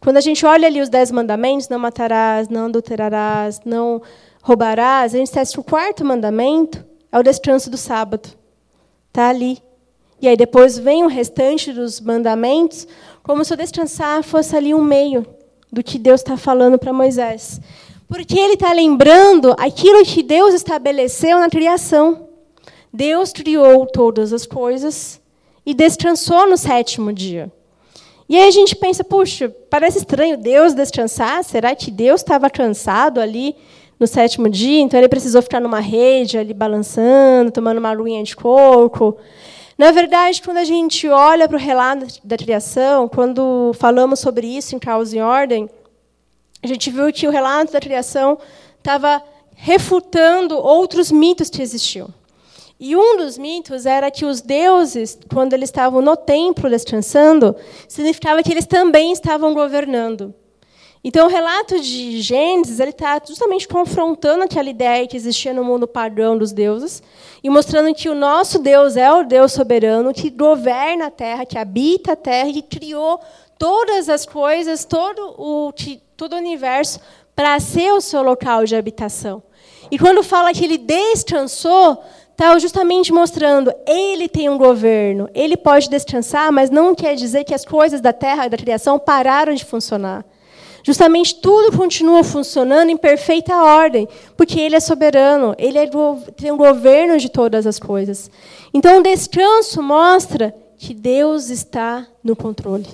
Quando 0.00 0.16
a 0.16 0.20
gente 0.20 0.44
olha 0.44 0.66
ali 0.66 0.80
os 0.80 0.88
dez 0.88 1.12
mandamentos, 1.12 1.68
não 1.68 1.78
matarás, 1.78 2.48
não 2.48 2.64
adulterarás, 2.64 3.60
não 3.64 4.02
roubarás, 4.42 5.14
a 5.14 5.18
gente 5.18 5.30
testa 5.30 5.60
o 5.60 5.62
quarto 5.62 6.04
mandamento, 6.04 6.84
é 7.12 7.16
o 7.16 7.22
descanso 7.22 7.70
do 7.70 7.76
sábado. 7.76 8.28
Está 9.06 9.28
ali. 9.28 9.62
E 10.20 10.26
aí 10.26 10.36
depois 10.36 10.76
vem 10.76 11.04
o 11.04 11.06
restante 11.06 11.72
dos 11.72 12.00
mandamentos, 12.00 12.88
como 13.22 13.44
se 13.44 13.54
o 13.54 13.56
descansar 13.56 14.24
fosse 14.24 14.56
ali 14.56 14.74
um 14.74 14.82
meio 14.82 15.24
do 15.70 15.80
que 15.80 16.00
Deus 16.00 16.22
está 16.22 16.36
falando 16.36 16.76
para 16.76 16.92
Moisés. 16.92 17.60
Porque 18.08 18.36
ele 18.36 18.54
está 18.54 18.72
lembrando 18.72 19.54
aquilo 19.60 20.04
que 20.04 20.24
Deus 20.24 20.54
estabeleceu 20.54 21.38
na 21.38 21.48
criação. 21.48 22.26
Deus 22.92 23.32
criou 23.32 23.86
todas 23.86 24.32
as 24.32 24.44
coisas 24.44 25.21
e 25.64 25.74
descansou 25.74 26.48
no 26.48 26.56
sétimo 26.56 27.12
dia. 27.12 27.50
E 28.28 28.36
aí 28.36 28.48
a 28.48 28.50
gente 28.50 28.74
pensa, 28.74 29.04
puxa, 29.04 29.54
parece 29.68 29.98
estranho 29.98 30.36
Deus 30.36 30.74
descansar. 30.74 31.44
Será 31.44 31.74
que 31.74 31.90
Deus 31.90 32.20
estava 32.20 32.48
cansado 32.48 33.20
ali 33.20 33.54
no 34.02 34.06
sétimo 34.06 34.48
dia, 34.48 34.80
então 34.80 34.98
ele 34.98 35.08
precisou 35.08 35.40
ficar 35.40 35.60
numa 35.60 35.78
rede 35.78 36.36
ali 36.36 36.52
balançando, 36.52 37.52
tomando 37.52 37.78
uma 37.78 37.90
aguinha 37.90 38.24
de 38.24 38.34
coco. 38.34 39.16
Na 39.78 39.92
verdade, 39.92 40.42
quando 40.42 40.56
a 40.56 40.64
gente 40.64 41.08
olha 41.08 41.46
para 41.46 41.56
o 41.56 41.60
relato 41.60 42.06
da 42.24 42.36
criação, 42.36 43.08
quando 43.08 43.72
falamos 43.74 44.18
sobre 44.18 44.46
isso 44.46 44.74
em 44.74 44.78
Caos 44.78 45.12
em 45.12 45.20
Ordem, 45.20 45.70
a 46.62 46.66
gente 46.66 46.90
viu 46.90 47.12
que 47.12 47.28
o 47.28 47.30
relato 47.30 47.72
da 47.72 47.80
criação 47.80 48.38
estava 48.76 49.22
refutando 49.54 50.56
outros 50.58 51.12
mitos 51.12 51.48
que 51.48 51.62
existiam. 51.62 52.08
E 52.84 52.96
um 52.96 53.16
dos 53.16 53.38
mitos 53.38 53.86
era 53.86 54.10
que 54.10 54.24
os 54.24 54.40
deuses, 54.40 55.16
quando 55.32 55.52
eles 55.52 55.68
estavam 55.68 56.02
no 56.02 56.16
templo 56.16 56.68
descansando, 56.68 57.54
significava 57.86 58.42
que 58.42 58.50
eles 58.50 58.66
também 58.66 59.12
estavam 59.12 59.54
governando. 59.54 60.34
Então, 61.04 61.28
o 61.28 61.30
relato 61.30 61.78
de 61.78 62.20
Gênesis 62.20 62.80
ele 62.80 62.90
está 62.90 63.22
justamente 63.24 63.68
confrontando 63.68 64.42
aquela 64.42 64.68
ideia 64.68 65.06
que 65.06 65.16
existia 65.16 65.54
no 65.54 65.62
mundo 65.62 65.86
pagão 65.86 66.36
dos 66.36 66.50
deuses 66.50 67.00
e 67.40 67.48
mostrando 67.48 67.94
que 67.94 68.08
o 68.08 68.16
nosso 68.16 68.58
Deus 68.58 68.96
é 68.96 69.12
o 69.12 69.22
Deus 69.22 69.52
soberano 69.52 70.12
que 70.12 70.28
governa 70.28 71.06
a 71.06 71.10
terra, 71.10 71.46
que 71.46 71.56
habita 71.56 72.14
a 72.14 72.16
terra 72.16 72.48
e 72.48 72.54
que 72.54 72.78
criou 72.78 73.20
todas 73.56 74.08
as 74.08 74.26
coisas, 74.26 74.84
todo 74.84 75.36
o, 75.38 75.72
todo 76.16 76.32
o 76.32 76.36
universo 76.36 76.98
para 77.32 77.60
ser 77.60 77.92
o 77.92 78.00
seu 78.00 78.24
local 78.24 78.64
de 78.64 78.74
habitação. 78.74 79.40
E 79.92 79.98
quando 79.98 80.22
fala 80.22 80.54
que 80.54 80.64
ele 80.64 80.78
descansou, 80.78 82.02
está 82.42 82.58
justamente 82.58 83.12
mostrando 83.12 83.72
ele 83.86 84.28
tem 84.28 84.48
um 84.48 84.58
governo, 84.58 85.28
ele 85.32 85.56
pode 85.56 85.88
descansar, 85.88 86.50
mas 86.50 86.70
não 86.70 86.92
quer 86.92 87.14
dizer 87.14 87.44
que 87.44 87.54
as 87.54 87.64
coisas 87.64 88.00
da 88.00 88.12
terra, 88.12 88.48
da 88.48 88.56
criação, 88.56 88.98
pararam 88.98 89.54
de 89.54 89.64
funcionar. 89.64 90.24
Justamente 90.82 91.36
tudo 91.36 91.76
continua 91.76 92.24
funcionando 92.24 92.90
em 92.90 92.96
perfeita 92.96 93.54
ordem, 93.54 94.08
porque 94.36 94.58
Ele 94.58 94.74
é 94.74 94.80
soberano, 94.80 95.54
Ele 95.56 95.78
é, 95.78 95.88
tem 96.36 96.50
o 96.50 96.54
um 96.54 96.56
governo 96.56 97.16
de 97.16 97.28
todas 97.28 97.64
as 97.64 97.78
coisas. 97.78 98.28
Então, 98.74 98.98
o 98.98 99.02
descanso 99.04 99.80
mostra 99.80 100.52
que 100.76 100.92
Deus 100.92 101.48
está 101.48 102.04
no 102.24 102.34
controle. 102.34 102.88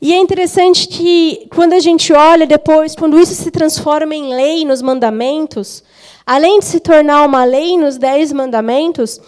E 0.00 0.14
é 0.14 0.16
interessante 0.16 0.88
que, 0.88 1.46
quando 1.54 1.74
a 1.74 1.80
gente 1.80 2.14
olha 2.14 2.46
depois, 2.46 2.94
quando 2.94 3.20
isso 3.20 3.34
se 3.34 3.50
transforma 3.50 4.14
em 4.14 4.32
lei 4.32 4.64
nos 4.64 4.80
mandamentos, 4.80 5.84
além 6.28 6.58
de 6.58 6.66
se 6.66 6.78
tornar 6.78 7.24
uma 7.24 7.42
lei 7.42 7.78
nos 7.78 7.96
dez 7.96 8.30
mandamentos, 8.34 9.18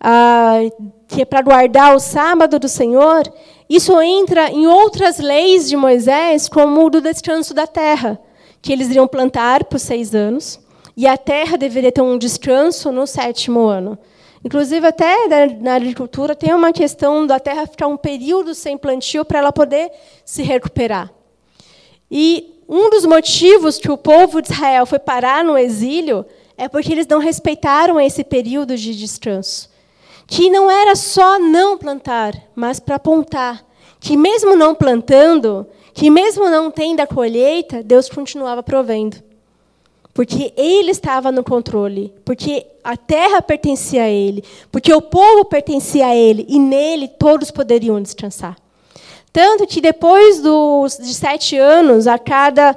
ah, 0.00 0.60
que 1.06 1.20
é 1.20 1.24
para 1.26 1.42
guardar 1.42 1.94
o 1.94 2.00
sábado 2.00 2.58
do 2.58 2.66
Senhor, 2.66 3.30
isso 3.68 4.00
entra 4.00 4.50
em 4.50 4.66
outras 4.66 5.18
leis 5.18 5.68
de 5.68 5.76
Moisés, 5.76 6.48
como 6.48 6.82
o 6.82 6.88
do 6.88 7.02
descanso 7.02 7.52
da 7.52 7.66
terra, 7.66 8.18
que 8.62 8.72
eles 8.72 8.88
iriam 8.88 9.06
plantar 9.06 9.64
por 9.64 9.78
seis 9.78 10.14
anos, 10.14 10.58
e 10.96 11.06
a 11.06 11.18
terra 11.18 11.58
deveria 11.58 11.92
ter 11.92 12.00
um 12.00 12.16
descanso 12.16 12.90
no 12.90 13.06
sétimo 13.06 13.66
ano. 13.66 13.98
Inclusive, 14.42 14.86
até 14.86 15.28
na 15.60 15.74
agricultura, 15.74 16.34
tem 16.34 16.54
uma 16.54 16.72
questão 16.72 17.26
da 17.26 17.38
terra 17.38 17.66
ficar 17.66 17.86
um 17.86 17.98
período 17.98 18.54
sem 18.54 18.78
plantio 18.78 19.26
para 19.26 19.40
ela 19.40 19.52
poder 19.52 19.90
se 20.24 20.42
recuperar. 20.42 21.12
E 22.10 22.62
um 22.66 22.88
dos 22.88 23.04
motivos 23.04 23.78
que 23.78 23.90
o 23.90 23.98
povo 23.98 24.40
de 24.40 24.50
Israel 24.50 24.86
foi 24.86 24.98
parar 24.98 25.44
no 25.44 25.58
exílio 25.58 26.24
é 26.56 26.68
porque 26.68 26.92
eles 26.92 27.06
não 27.06 27.18
respeitaram 27.18 28.00
esse 28.00 28.24
período 28.24 28.76
de 28.76 28.96
descanso 28.96 29.68
que 30.26 30.50
não 30.50 30.70
era 30.70 30.96
só 30.96 31.38
não 31.38 31.78
plantar, 31.78 32.34
mas 32.54 32.80
para 32.80 32.96
apontar 32.96 33.64
que 34.00 34.16
mesmo 34.16 34.56
não 34.56 34.74
plantando, 34.74 35.66
que 35.94 36.10
mesmo 36.10 36.50
não 36.50 36.70
tendo 36.70 37.00
a 37.00 37.06
colheita, 37.06 37.82
Deus 37.82 38.08
continuava 38.08 38.62
provendo. 38.62 39.16
Porque 40.12 40.52
ele 40.56 40.90
estava 40.90 41.30
no 41.30 41.44
controle, 41.44 42.12
porque 42.24 42.66
a 42.82 42.96
terra 42.96 43.42
pertencia 43.42 44.04
a 44.04 44.08
ele, 44.08 44.42
porque 44.72 44.92
o 44.92 45.02
povo 45.02 45.44
pertencia 45.44 46.06
a 46.06 46.16
ele, 46.16 46.46
e 46.48 46.58
nele 46.58 47.06
todos 47.06 47.50
poderiam 47.50 48.00
descansar. 48.00 48.56
Tanto 49.32 49.66
que 49.66 49.80
depois 49.80 50.40
dos, 50.40 50.96
de 50.96 51.12
sete 51.12 51.58
anos, 51.58 52.06
a 52.06 52.18
cada 52.18 52.74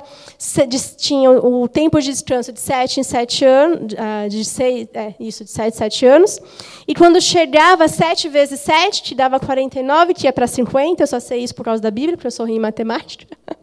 tinha 0.95 1.29
o 1.31 1.67
tempo 1.67 1.99
de 1.99 2.11
descanso 2.11 2.53
de 2.53 2.61
sete 2.61 3.01
em 3.01 3.03
sete 3.03 3.43
anos, 3.43 3.93
ah, 3.97 4.25
de 4.29 4.45
seis, 4.45 4.87
é, 4.93 5.13
isso, 5.19 5.43
de 5.43 5.51
sete, 5.51 5.75
sete 5.75 6.05
anos. 6.05 6.39
E 6.87 6.95
quando 6.95 7.19
chegava 7.19 7.89
sete 7.89 8.29
vezes 8.29 8.61
sete, 8.61 9.03
te 9.03 9.15
dava 9.15 9.37
49, 9.37 10.13
que 10.13 10.27
ia 10.27 10.31
para 10.31 10.47
50, 10.47 11.03
eu 11.03 11.07
só 11.07 11.19
sei 11.19 11.43
isso 11.43 11.53
por 11.53 11.65
causa 11.65 11.81
da 11.81 11.91
Bíblia, 11.91 12.15
porque 12.15 12.27
eu 12.27 12.31
sou 12.31 12.45
ruim 12.45 12.55
em 12.55 12.59
matemática. 12.59 13.27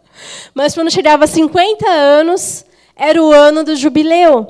Mas 0.54 0.74
quando 0.74 0.90
chegava 0.90 1.24
a 1.24 1.26
50 1.26 1.88
anos, 1.88 2.66
era 2.94 3.22
o 3.22 3.32
ano 3.32 3.64
do 3.64 3.74
jubileu, 3.74 4.46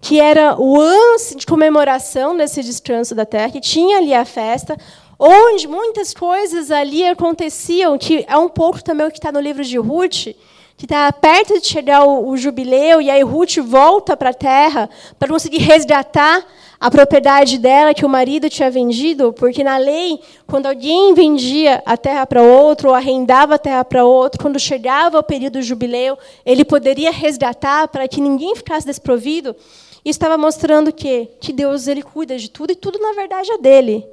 que 0.00 0.18
era 0.18 0.58
o 0.58 0.80
ano 0.80 1.16
de 1.36 1.44
comemoração 1.44 2.34
desse 2.34 2.62
descanso 2.62 3.14
da 3.14 3.26
terra, 3.26 3.50
que 3.50 3.60
tinha 3.60 3.98
ali 3.98 4.14
a 4.14 4.24
festa, 4.24 4.78
onde 5.18 5.68
muitas 5.68 6.14
coisas 6.14 6.70
ali 6.70 7.06
aconteciam, 7.06 7.98
que 7.98 8.24
é 8.26 8.36
um 8.38 8.48
pouco 8.48 8.82
também 8.82 9.06
o 9.06 9.10
que 9.10 9.18
está 9.18 9.30
no 9.30 9.40
livro 9.40 9.62
de 9.62 9.76
Ruth, 9.76 10.28
que 10.76 10.84
está 10.84 11.10
perto 11.10 11.58
de 11.58 11.66
chegar 11.66 12.04
o, 12.04 12.28
o, 12.28 12.36
jubileu, 12.36 13.00
e 13.00 13.10
aí 13.10 13.22
Ruth 13.22 13.56
volta 13.58 14.16
para 14.16 14.30
a 14.30 14.34
terra 14.34 14.90
para 15.18 15.28
conseguir 15.28 15.58
resgatar 15.58 16.46
a 16.78 16.90
propriedade 16.90 17.56
dela 17.56 17.94
que 17.94 18.04
o 18.04 18.08
marido 18.08 18.50
tinha 18.50 18.70
vendido, 18.70 19.32
porque 19.32 19.64
na 19.64 19.78
lei, 19.78 20.20
quando 20.46 20.66
alguém 20.66 21.14
vendia 21.14 21.82
a 21.86 21.96
terra 21.96 22.26
para 22.26 22.42
outro, 22.42 22.90
ou 22.90 22.94
arrendava 22.94 23.54
a 23.54 23.58
terra 23.58 23.82
para 23.84 24.04
outro, 24.04 24.38
quando 24.38 24.58
chegava 24.58 25.18
o 25.18 25.22
período 25.22 25.54
do 25.54 25.62
jubileu, 25.62 26.18
ele 26.44 26.64
poderia 26.64 27.10
resgatar 27.10 27.88
para 27.88 28.06
que 28.06 28.20
ninguém 28.20 28.54
ficasse 28.54 28.86
desprovido. 28.86 29.56
Isso 30.04 30.18
estava 30.18 30.36
mostrando 30.36 30.92
que, 30.92 31.30
que 31.40 31.54
Deus 31.54 31.88
ele 31.88 32.02
cuida 32.02 32.36
de 32.36 32.50
tudo, 32.50 32.72
e 32.72 32.76
tudo, 32.76 32.98
na 32.98 33.12
verdade, 33.12 33.50
é 33.50 33.58
dele. 33.58 34.06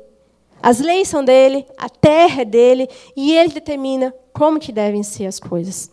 As 0.62 0.80
leis 0.80 1.10
são 1.10 1.26
dele, 1.26 1.66
a 1.78 1.90
terra 1.90 2.44
é 2.44 2.46
dele, 2.46 2.88
e 3.18 3.36
ele 3.36 3.50
determina 3.50 4.14
como 4.32 4.62
que 4.62 4.72
devem 4.72 5.04
ser 5.04 5.26
as 5.26 5.38
coisas. 5.38 5.92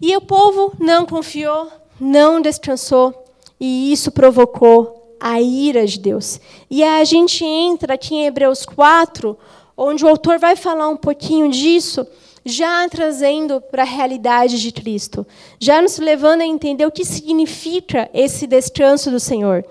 E 0.00 0.16
o 0.16 0.20
povo 0.20 0.72
não 0.78 1.06
confiou, 1.06 1.68
não 2.00 2.40
descansou, 2.40 3.24
e 3.58 3.92
isso 3.92 4.10
provocou 4.10 5.16
a 5.20 5.40
ira 5.40 5.86
de 5.86 5.98
Deus. 5.98 6.40
E 6.70 6.82
a 6.84 7.02
gente 7.04 7.44
entra 7.44 7.94
aqui 7.94 8.14
em 8.14 8.26
Hebreus 8.26 8.66
4, 8.66 9.38
onde 9.76 10.04
o 10.04 10.08
autor 10.08 10.38
vai 10.38 10.56
falar 10.56 10.88
um 10.88 10.96
pouquinho 10.96 11.50
disso, 11.50 12.06
já 12.44 12.86
trazendo 12.88 13.60
para 13.60 13.82
a 13.82 13.86
realidade 13.86 14.60
de 14.60 14.70
Cristo, 14.70 15.26
já 15.58 15.80
nos 15.80 15.98
levando 15.98 16.42
a 16.42 16.46
entender 16.46 16.84
o 16.84 16.90
que 16.90 17.04
significa 17.04 18.10
esse 18.12 18.46
descanso 18.46 19.10
do 19.10 19.18
Senhor. 19.18 19.64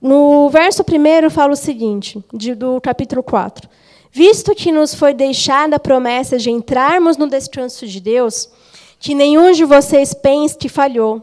No 0.00 0.48
verso 0.48 0.82
1 0.82 1.30
fala 1.30 1.52
o 1.52 1.56
seguinte, 1.56 2.22
de, 2.32 2.54
do 2.54 2.80
capítulo 2.80 3.22
4. 3.22 3.68
Visto 4.10 4.54
que 4.54 4.72
nos 4.72 4.94
foi 4.94 5.14
deixada 5.14 5.76
a 5.76 5.80
promessa 5.80 6.38
de 6.38 6.50
entrarmos 6.50 7.16
no 7.16 7.28
descanso 7.28 7.86
de 7.86 8.00
Deus, 8.00 8.48
que 8.98 9.14
nenhum 9.14 9.52
de 9.52 9.64
vocês 9.64 10.12
pense 10.12 10.56
que 10.56 10.68
falhou, 10.68 11.22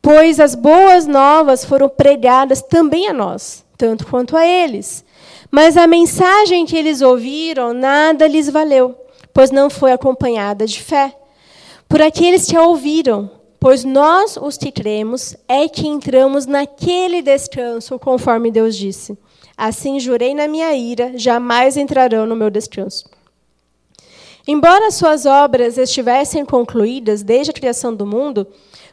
pois 0.00 0.40
as 0.40 0.54
boas 0.54 1.06
novas 1.06 1.64
foram 1.64 1.88
pregadas 1.88 2.62
também 2.62 3.08
a 3.08 3.12
nós, 3.12 3.64
tanto 3.76 4.06
quanto 4.06 4.36
a 4.36 4.46
eles. 4.46 5.04
Mas 5.50 5.76
a 5.76 5.86
mensagem 5.86 6.66
que 6.66 6.76
eles 6.76 7.00
ouviram 7.00 7.72
nada 7.72 8.26
lhes 8.26 8.48
valeu, 8.48 8.94
pois 9.32 9.50
não 9.50 9.70
foi 9.70 9.92
acompanhada 9.92 10.66
de 10.66 10.82
fé. 10.82 11.14
Por 11.88 12.02
aqueles 12.02 12.46
que 12.46 12.56
a 12.56 12.62
ouviram, 12.62 13.30
pois 13.60 13.84
nós, 13.84 14.36
os 14.36 14.58
que 14.58 14.72
cremos, 14.72 15.36
é 15.48 15.68
que 15.68 15.86
entramos 15.86 16.44
naquele 16.44 17.22
descanso, 17.22 17.98
conforme 17.98 18.50
Deus 18.50 18.76
disse. 18.76 19.16
Assim 19.56 20.00
jurei 20.00 20.34
na 20.34 20.48
minha 20.48 20.74
ira, 20.74 21.12
jamais 21.14 21.76
entrarão 21.76 22.26
no 22.26 22.34
meu 22.34 22.50
descanso. 22.50 23.04
Embora 24.46 24.90
suas 24.90 25.24
obras 25.24 25.78
estivessem 25.78 26.44
concluídas 26.44 27.22
desde 27.22 27.50
a 27.50 27.54
criação 27.54 27.94
do 27.94 28.04
mundo, 28.04 28.46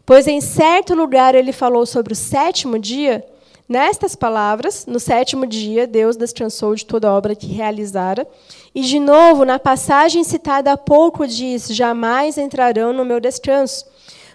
pois 0.06 0.26
em 0.26 0.40
certo 0.40 0.96
lugar 0.96 1.36
ele 1.36 1.52
falou 1.52 1.86
sobre 1.86 2.14
o 2.14 2.16
sétimo 2.16 2.80
dia, 2.80 3.26
nestas 3.68 4.16
palavras, 4.16 4.86
no 4.86 4.98
sétimo 4.98 5.46
dia 5.46 5.86
Deus 5.86 6.16
descansou 6.16 6.74
de 6.74 6.86
toda 6.86 7.10
a 7.10 7.14
obra 7.14 7.36
que 7.36 7.48
realizara, 7.48 8.26
e 8.74 8.80
de 8.82 8.98
novo, 8.98 9.44
na 9.44 9.60
passagem 9.60 10.24
citada 10.24 10.72
há 10.72 10.78
pouco 10.78 11.28
diz: 11.28 11.68
jamais 11.68 12.38
entrarão 12.38 12.94
no 12.94 13.04
meu 13.04 13.20
descanso. 13.20 13.86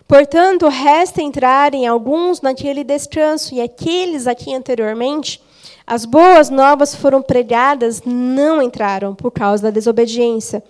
Portanto, 0.07 0.69
resta 0.69 1.23
entrarem 1.23 1.87
alguns 1.87 2.43
naquele 2.43 2.85
descanso, 2.85 3.55
e 3.55 3.61
aqueles 3.63 4.27
aqui 4.27 4.55
anteriormente, 4.55 5.43
as 5.87 6.05
boas 6.05 6.51
novas 6.51 6.95
foram 6.95 7.23
pregadas, 7.23 8.03
não 8.05 8.61
entraram 8.61 9.15
por 9.15 9.31
causa 9.31 9.65
da 9.65 9.71
desobediência. 9.71 10.63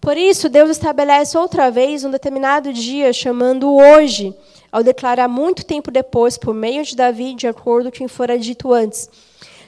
Por 0.00 0.16
isso, 0.16 0.48
Deus 0.48 0.70
estabelece 0.70 1.36
outra 1.36 1.70
vez 1.70 2.04
um 2.04 2.10
determinado 2.10 2.72
dia, 2.72 3.12
chamando 3.12 3.74
hoje, 3.74 4.34
ao 4.70 4.82
declarar 4.82 5.28
muito 5.28 5.64
tempo 5.64 5.90
depois, 5.90 6.38
por 6.38 6.54
meio 6.54 6.84
de 6.84 6.96
Davi, 6.96 7.34
de 7.34 7.46
acordo 7.46 7.90
com 7.90 8.04
o 8.04 8.06
que 8.06 8.08
fora 8.08 8.38
dito 8.38 8.72
antes. 8.72 9.10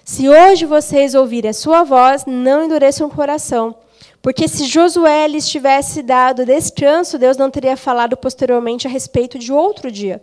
Se 0.05 0.29
hoje 0.29 0.65
vocês 0.67 1.15
ouvirem 1.15 1.51
a 1.51 1.55
sua 1.55 1.85
voz, 1.85 2.25
não 2.27 2.65
endureçam 2.65 3.07
o 3.07 3.11
coração. 3.11 3.75
Porque 4.23 4.47
se 4.49 4.67
Josué 4.67 5.27
lhes 5.27 5.49
tivesse 5.49 6.03
dado 6.03 6.45
descanso, 6.45 7.19
Deus 7.19 7.37
não 7.37 7.51
teria 7.51 7.77
falado 7.77 8.17
posteriormente 8.17 8.87
a 8.87 8.91
respeito 8.91 9.39
de 9.39 9.53
outro 9.53 9.91
dia. 9.91 10.23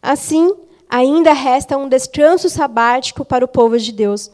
Assim, 0.00 0.54
ainda 0.94 1.32
resta 1.32 1.76
um 1.76 1.88
descanso 1.88 2.48
sabático 2.48 3.24
para 3.24 3.44
o 3.44 3.48
povo 3.48 3.76
de 3.76 3.90
Deus. 3.90 4.30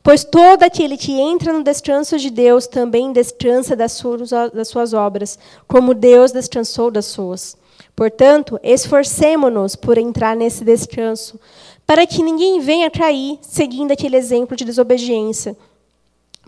Pois 0.00 0.22
todo 0.22 0.62
aquele 0.62 0.96
que 0.96 1.18
entra 1.18 1.52
no 1.52 1.64
descanso 1.64 2.16
de 2.16 2.30
Deus 2.30 2.68
também 2.68 3.12
descansa 3.12 3.74
das 3.74 3.92
suas, 3.92 4.92
obras, 4.94 5.36
como 5.66 5.92
Deus 5.92 6.30
descansou 6.30 6.88
das 6.88 7.06
suas. 7.06 7.56
Portanto, 7.96 8.60
esforcemo-nos 8.62 9.74
por 9.74 9.98
entrar 9.98 10.36
nesse 10.36 10.64
descanso, 10.64 11.40
para 11.84 12.06
que 12.06 12.22
ninguém 12.22 12.60
venha 12.60 12.88
cair 12.88 13.40
seguindo 13.42 13.90
aquele 13.90 14.16
exemplo 14.16 14.56
de 14.56 14.64
desobediência. 14.64 15.56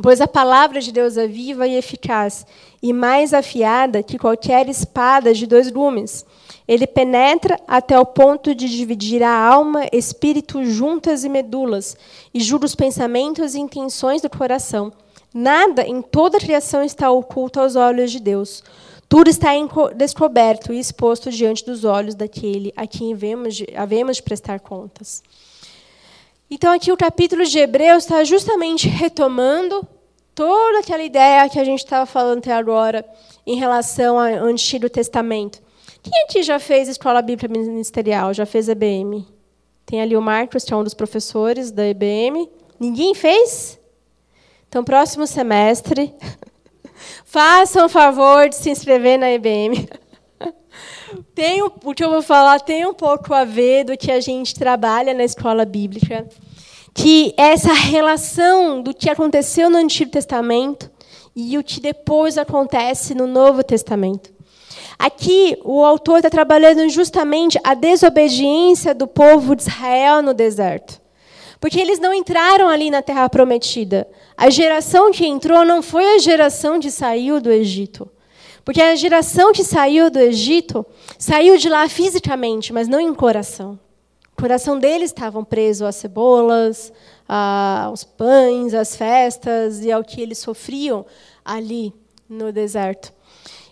Pois 0.03 0.21
a 0.21 0.29
palavra 0.29 0.81
de 0.81 0.93
Deus 0.93 1.17
é 1.17 1.27
viva 1.27 1.67
e 1.67 1.75
eficaz, 1.77 2.47
e 2.83 2.93
mais 2.93 3.33
afiada 3.33 4.03
que 4.03 4.19
qualquer 4.19 4.69
espada 4.69 5.33
de 5.33 5.47
dois 5.47 5.71
gumes 5.71 6.25
ele 6.69 6.87
penetra 6.87 7.61
até 7.67 7.99
o 7.99 8.05
ponto 8.05 8.55
de 8.55 8.69
dividir 8.69 9.23
a 9.23 9.31
alma, 9.31 9.87
espírito, 9.93 10.65
juntas 10.65 11.23
e 11.25 11.29
medulas, 11.29 11.97
e 12.35 12.41
julga 12.41 12.67
os 12.67 12.75
pensamentos 12.75 13.55
e 13.55 13.61
intenções 13.61 14.23
do 14.23 14.29
coração. 14.29 14.93
Nada 15.33 15.83
em 15.83 16.03
toda 16.03 16.39
a 16.39 16.41
criação 16.41 16.83
está 16.83 17.11
oculto 17.11 17.61
aos 17.61 17.77
olhos 17.77 18.11
de 18.11 18.19
Deus. 18.19 18.65
Tudo 19.09 19.31
está 19.31 19.51
descoberto 19.95 20.73
e 20.73 20.81
exposto 20.81 21.31
diante 21.31 21.65
dos 21.65 21.85
olhos 21.85 22.15
daquele 22.15 22.73
a 22.77 22.87
quem 22.87 23.17
havemos 23.77 24.17
de 24.17 24.23
prestar 24.23 24.59
contas. 24.59 25.23
Então, 26.49 26.73
aqui 26.73 26.93
o 26.93 26.97
capítulo 26.97 27.45
de 27.45 27.59
Hebreus 27.59 28.05
está 28.05 28.23
justamente 28.23 28.87
retomando 28.87 29.87
toda 30.33 30.79
aquela 30.79 31.03
ideia 31.03 31.49
que 31.49 31.59
a 31.59 31.65
gente 31.65 31.81
estava 31.81 32.07
falando 32.07 32.39
até 32.39 32.53
agora 32.53 33.05
em 33.45 33.57
relação 33.57 34.17
ao 34.17 34.45
Antigo 34.45 34.89
Testamento. 34.89 35.61
Quem 36.01 36.23
aqui 36.23 36.45
já 36.45 36.61
fez 36.61 36.89
escola 36.89 37.21
bíblica 37.21 37.49
ministerial? 37.49 38.33
Já 38.33 38.47
fez 38.47 38.69
EBM? 38.69 39.27
Tem 39.85 40.01
ali 40.01 40.17
o 40.17 40.23
Marcos, 40.23 40.63
que 40.63 40.73
é 40.73 40.77
um 40.77 40.85
dos 40.85 40.95
professores 40.95 41.73
da 41.73 41.85
EBM. 41.85 42.49
Ninguém 42.79 43.13
fez? 43.13 43.77
Então, 44.69 44.85
próximo 44.85 45.27
semestre, 45.27 46.15
façam 47.25 47.87
o 47.87 47.89
favor 47.89 48.49
de 48.49 48.55
se 48.55 48.71
inscrever 48.71 49.19
na 49.19 49.33
EBM. 49.33 49.89
Tem, 51.37 51.63
o 51.63 51.95
que 51.95 52.03
eu 52.03 52.09
vou 52.09 52.23
falar 52.23 52.59
tem 52.61 52.87
um 52.87 52.95
pouco 52.95 53.35
a 53.35 53.45
ver 53.45 53.85
do 53.85 53.95
que 53.95 54.11
a 54.11 54.21
gente 54.21 54.55
trabalha 54.55 55.13
na 55.13 55.23
escola 55.23 55.67
bíblica, 55.67 56.27
que 56.95 57.35
essa 57.37 57.75
relação 57.75 58.81
do 58.81 58.95
que 58.95 59.11
aconteceu 59.11 59.69
no 59.69 59.77
Antigo 59.77 60.11
Testamento 60.11 60.91
e 61.37 61.59
o 61.59 61.63
que 61.63 61.79
depois 61.79 62.39
acontece 62.39 63.15
no 63.15 63.27
Novo 63.27 63.63
Testamento. 63.63 64.33
Aqui, 64.99 65.59
o 65.63 65.85
autor 65.85 66.21
está 66.21 66.31
trabalhando 66.31 66.89
justamente 66.89 67.61
a 67.63 67.75
desobediência 67.75 68.95
do 68.95 69.07
povo 69.07 69.55
de 69.55 69.61
Israel 69.61 70.23
no 70.23 70.33
deserto. 70.33 71.03
Porque 71.61 71.79
eles 71.79 71.99
não 71.99 72.15
entraram 72.15 72.67
ali 72.67 72.91
na 72.91 73.03
terra 73.03 73.29
prometida. 73.29 74.09
A 74.39 74.49
geração 74.49 75.13
que 75.13 75.27
entrou 75.27 75.67
não 75.67 75.83
foi 75.83 76.15
a 76.15 76.19
geração 76.19 76.81
que 76.81 76.91
saiu 76.91 77.43
do 77.43 77.53
Egito. 77.53 78.11
Porque 78.67 78.83
a 78.83 78.97
geração 78.97 79.53
que 79.53 79.63
saiu 79.63 80.11
do 80.11 80.19
Egito 80.19 80.85
saiu 81.17 81.57
de 81.57 81.69
lá 81.69 81.89
fisicamente, 81.89 82.73
mas 82.73 82.89
não 82.89 82.99
em 82.99 83.15
coração. 83.15 83.79
O 84.37 84.43
coração 84.43 84.77
deles 84.77 85.11
estavam 85.11 85.45
preso 85.45 85.87
às 85.87 85.95
cebolas, 85.95 86.93
aos 87.29 88.03
pães, 88.03 88.75
às 88.75 88.97
festas 88.97 89.85
e 89.85 89.93
ao 89.93 90.03
que 90.03 90.21
eles 90.21 90.39
sofriam 90.39 91.07
ali 91.45 91.95
no 92.29 92.51
deserto. 92.51 93.13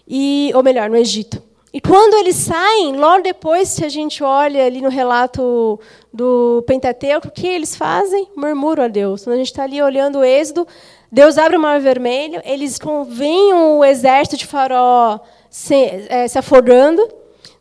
E, 0.07 0.53
ou 0.55 0.63
melhor, 0.63 0.89
no 0.89 0.97
Egito. 0.97 1.43
E 1.73 1.81
quando 1.81 2.15
eles 2.15 2.37
saem, 2.37 2.97
logo 2.97 3.25
depois, 3.25 3.71
se 3.71 3.85
a 3.85 3.89
gente 3.89 4.23
olha 4.23 4.65
ali 4.65 4.81
no 4.81 4.91
relato 4.91 5.81
do 6.13 6.63
Pentateuco, 6.69 7.27
o 7.27 7.33
que 7.33 7.49
eles 7.49 7.75
fazem? 7.75 8.29
Murmuram 8.37 8.85
a 8.85 8.89
Deus. 8.89 9.25
Quando 9.25 9.35
a 9.35 9.39
gente 9.39 9.51
está 9.51 9.65
ali 9.65 9.83
olhando 9.83 10.21
o 10.21 10.25
Êxodo, 10.25 10.69
Deus 11.15 11.39
abre 11.39 11.57
o 11.57 11.61
Mar 11.61 11.79
Vermelho, 11.81 12.43
eles 12.45 12.77
veem 13.07 13.55
o 13.55 13.85
exército 13.85 14.37
de 14.37 14.47
Faraó 14.47 15.21
se, 15.49 15.73
é, 16.09 16.27
se 16.27 16.37
afogando. 16.37 17.09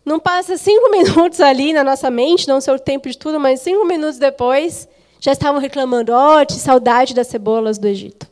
Não 0.03 0.19
passa 0.19 0.57
cinco 0.57 0.89
minutos 0.89 1.39
ali 1.39 1.71
na 1.71 1.83
nossa 1.83 2.09
mente, 2.09 2.47
não 2.47 2.59
sei 2.59 2.73
o 2.73 2.79
tempo 2.79 3.07
de 3.07 3.15
tudo, 3.15 3.39
mas 3.39 3.59
cinco 3.59 3.85
minutos 3.85 4.17
depois, 4.17 4.87
já 5.19 5.33
estavam 5.33 5.61
reclamando, 5.61 6.13
ó, 6.13 6.41
oh, 6.41 6.51
saudade 6.51 7.13
das 7.13 7.27
cebolas 7.27 7.77
do 7.77 7.87
Egito. 7.87 8.25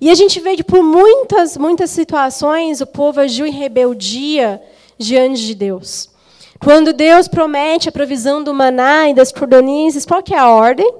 E 0.00 0.10
a 0.10 0.16
gente 0.16 0.40
vê 0.40 0.56
que 0.56 0.64
por 0.64 0.82
muitas, 0.82 1.56
muitas 1.56 1.90
situações 1.90 2.80
o 2.80 2.88
povo 2.88 3.20
agiu 3.20 3.46
em 3.46 3.52
rebeldia 3.52 4.60
diante 4.98 5.46
de 5.46 5.54
Deus. 5.54 6.10
Quando 6.58 6.92
Deus 6.92 7.28
promete 7.28 7.88
a 7.88 7.92
provisão 7.92 8.42
do 8.42 8.52
maná 8.52 9.08
e 9.08 9.14
das 9.14 9.30
cordonizes, 9.30 10.04
qual 10.04 10.20
que 10.24 10.34
é 10.34 10.38
a 10.38 10.50
ordem? 10.50 10.92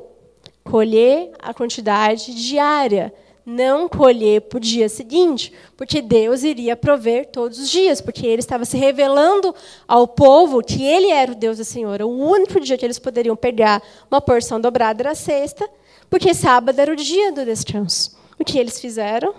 Colher 0.69 1.31
a 1.39 1.55
quantidade 1.55 2.35
diária, 2.35 3.15
não 3.47 3.89
colher 3.89 4.43
para 4.43 4.59
o 4.59 4.61
dia 4.61 4.87
seguinte, 4.87 5.51
porque 5.75 6.03
Deus 6.03 6.43
iria 6.43 6.77
prover 6.77 7.27
todos 7.27 7.59
os 7.59 7.71
dias, 7.71 8.03
porque 8.03 8.27
Ele 8.27 8.41
estava 8.41 8.67
se 8.67 8.77
revelando 8.77 9.55
ao 9.87 10.07
povo 10.07 10.63
que 10.63 10.85
Ele 10.85 11.11
era 11.11 11.33
o 11.33 11.35
Deus 11.35 11.57
do 11.57 11.65
Senhor. 11.65 12.03
O 12.03 12.09
único 12.09 12.61
dia 12.61 12.77
que 12.77 12.85
eles 12.85 12.99
poderiam 12.99 13.35
pegar 13.35 13.83
uma 14.11 14.21
porção 14.21 14.61
dobrada 14.61 15.01
era 15.01 15.15
sexta, 15.15 15.67
porque 16.11 16.35
sábado 16.35 16.79
era 16.79 16.93
o 16.93 16.97
dia 16.97 17.33
do 17.33 17.47
descanso. 17.47 18.19
O 18.39 18.45
que 18.45 18.59
eles 18.59 18.79
fizeram? 18.79 19.35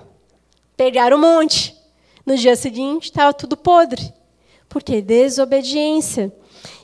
Pegaram 0.76 1.18
um 1.18 1.22
monte. 1.22 1.76
No 2.26 2.36
dia 2.36 2.56
seguinte, 2.56 3.06
estava 3.06 3.34
tudo 3.34 3.56
podre. 3.56 4.12
Por 4.68 4.82
quê? 4.82 5.00
Desobediência. 5.00 6.34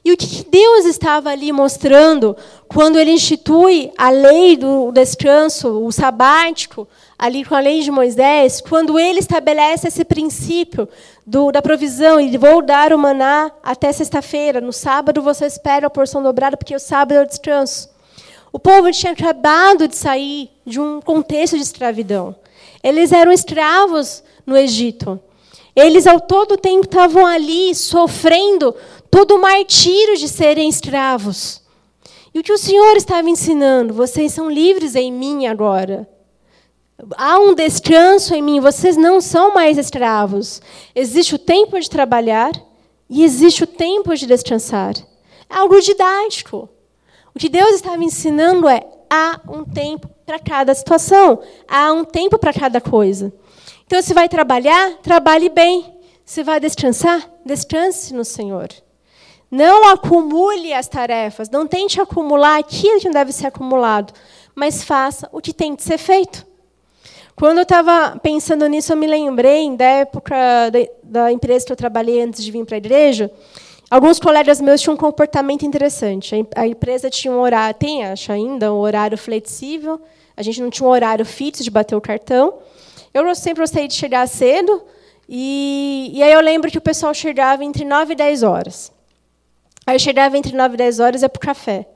E 0.03 0.11
o 0.11 0.18
que 0.18 0.45
Deus 0.49 0.85
estava 0.85 1.31
ali 1.31 1.52
mostrando 1.52 2.38
quando 2.68 2.99
ele 2.99 3.11
institui 3.11 3.91
a 3.97 4.11
lei 4.11 4.56
do 4.56 4.91
descanso, 4.91 5.84
o 5.84 5.91
sabático, 5.91 6.88
ali 7.18 7.43
com 7.43 7.56
a 7.56 7.60
lei 7.60 7.81
de 7.81 7.89
Moisés, 7.89 8.61
quando 8.61 8.99
ele 8.99 9.19
estabelece 9.19 9.88
esse 9.88 10.06
princípio 10.06 10.88
do, 11.26 11.52
da 11.52 11.61
provisão, 11.61 12.19
e 12.19 12.38
vou 12.38 12.61
dar 12.61 12.93
o 12.93 12.99
maná 12.99 13.52
até 13.64 13.91
sexta-feira, 13.91 14.61
no 14.61 14.72
sábado 14.72 15.22
você 15.22 15.45
espera 15.47 15.88
a 15.88 15.89
porção 15.89 16.22
dobrada, 16.22 16.56
porque 16.56 16.76
o 16.76 16.80
sábado 16.80 17.18
é 17.18 17.23
o 17.23 17.27
descanso. 17.27 17.89
O 18.53 18.60
povo 18.60 18.91
tinha 18.91 19.11
acabado 19.14 19.88
de 19.88 19.95
sair 19.95 20.49
de 20.65 20.80
um 20.80 21.02
contexto 21.02 21.56
de 21.57 21.64
escravidão. 21.64 22.35
Eles 22.84 23.11
eram 23.11 23.31
escravos 23.31 24.23
no 24.45 24.56
Egito. 24.56 25.19
Eles, 25.76 26.07
ao 26.07 26.22
todo 26.22 26.56
tempo, 26.56 26.85
estavam 26.85 27.26
ali 27.26 27.76
sofrendo 27.76 28.73
todo 29.15 29.37
o 29.37 29.41
martírio 29.41 30.17
de 30.17 30.27
serem 30.27 30.67
escravos. 30.67 31.61
E 32.33 32.39
o 32.39 32.43
que 32.43 32.51
o 32.51 32.57
Senhor 32.57 32.97
estava 32.97 33.29
ensinando? 33.29 33.93
Vocês 33.93 34.33
são 34.33 34.51
livres 34.51 34.93
em 34.93 35.09
mim 35.09 35.47
agora. 35.47 36.05
Há 37.15 37.39
um 37.39 37.55
descanso 37.55 38.35
em 38.35 38.41
mim, 38.41 38.59
vocês 38.59 38.97
não 38.97 39.21
são 39.21 39.53
mais 39.53 39.77
escravos. 39.77 40.61
Existe 40.93 41.33
o 41.33 41.39
tempo 41.39 41.79
de 41.79 41.89
trabalhar 41.89 42.51
e 43.09 43.23
existe 43.23 43.63
o 43.63 43.67
tempo 43.67 44.13
de 44.13 44.25
descansar. 44.25 44.95
É 45.49 45.55
algo 45.55 45.79
didático. 45.79 46.67
O 47.33 47.39
que 47.39 47.47
Deus 47.47 47.75
estava 47.75 48.03
ensinando 48.03 48.67
é: 48.67 48.85
há 49.09 49.39
um 49.47 49.63
tempo 49.63 50.09
para 50.25 50.39
cada 50.39 50.75
situação, 50.75 51.41
há 51.69 51.93
um 51.93 52.03
tempo 52.03 52.37
para 52.37 52.51
cada 52.51 52.81
coisa. 52.81 53.31
Então, 53.85 54.01
se 54.01 54.13
vai 54.13 54.27
trabalhar, 54.27 54.97
trabalhe 55.01 55.47
bem. 55.47 55.95
Se 56.25 56.43
vai 56.43 56.59
descansar, 56.59 57.31
descanse 57.45 58.13
no 58.13 58.25
Senhor. 58.25 58.67
Não 59.56 59.88
acumule 59.88 60.73
as 60.73 60.86
tarefas, 60.86 61.49
não 61.49 61.65
tente 61.65 62.02
acumular 62.02 62.60
aquilo 62.60 62.99
que 62.99 63.06
não 63.06 63.14
deve 63.14 63.32
ser 63.32 63.48
acumulado, 63.48 64.11
mas 64.53 64.84
faça 64.84 65.30
o 65.32 65.40
que 65.40 65.53
tem 65.53 65.73
de 65.73 65.82
ser 65.82 65.98
feito. 65.98 66.45
Quando 67.38 67.60
eu 67.60 67.64
estava 67.64 68.19
pensando 68.19 68.68
nisso, 68.68 68.91
eu 68.91 68.98
me 68.98 69.07
lembrei 69.07 69.73
da 69.77 69.86
época 69.86 70.36
da, 71.02 71.32
empresa 71.32 71.68
que 71.68 71.72
eu 71.72 71.76
trabalhei 71.77 72.22
antes 72.22 72.44
de 72.44 72.52
vir 72.52 72.65
para 72.65 72.76
a 72.76 72.80
igreja. 72.80 73.32
Alguns 73.90 74.19
colegas 74.19 74.60
meus 74.60 74.82
tinham 74.82 74.95
um 74.95 74.98
comportamento 74.98 75.65
interessante. 75.65 76.36
A 76.53 76.68
empresa 76.68 77.10
tinha 77.10 77.34
um 77.34 77.40
horário, 77.40 77.80
tem, 77.80 78.03
acho 78.03 78.34
ainda, 78.34 78.73
um 78.73 78.80
horário 78.80 79.18
flexível. 79.18 80.02
A 80.36 80.44
gente 80.44 80.61
não 80.61 80.69
tinha 80.69 80.86
um 80.86 80.91
horário 80.91 81.26
fixo 81.26 81.64
de 81.64 81.72
bater 81.72 81.95
o 81.95 82.02
cartão. 82.02 82.56
Eu 83.14 83.34
sempre 83.34 83.61
gostei 83.61 83.88
de 83.88 83.94
chegar 83.94 84.27
cedo, 84.27 84.84
e, 85.30 86.11
e 86.14 86.22
aí 86.22 86.34
eu 86.34 86.41
lembro 86.41 86.69
que 86.69 86.77
o 86.77 86.82
pessoal 86.82 87.14
chegava 87.14 87.64
entre 87.64 87.86
9 87.86 88.11
e 88.11 88.15
10 88.18 88.44
horas. 88.44 88.94
Aí 89.85 89.95
eu 89.95 89.99
chegava 89.99 90.37
entre 90.37 90.55
9 90.55 90.73
e 90.73 90.77
10 90.77 90.99
horas 90.99 91.21
e 91.21 91.25
ia 91.25 91.29
para 91.29 91.37
o 91.37 91.41
café. 91.45 91.87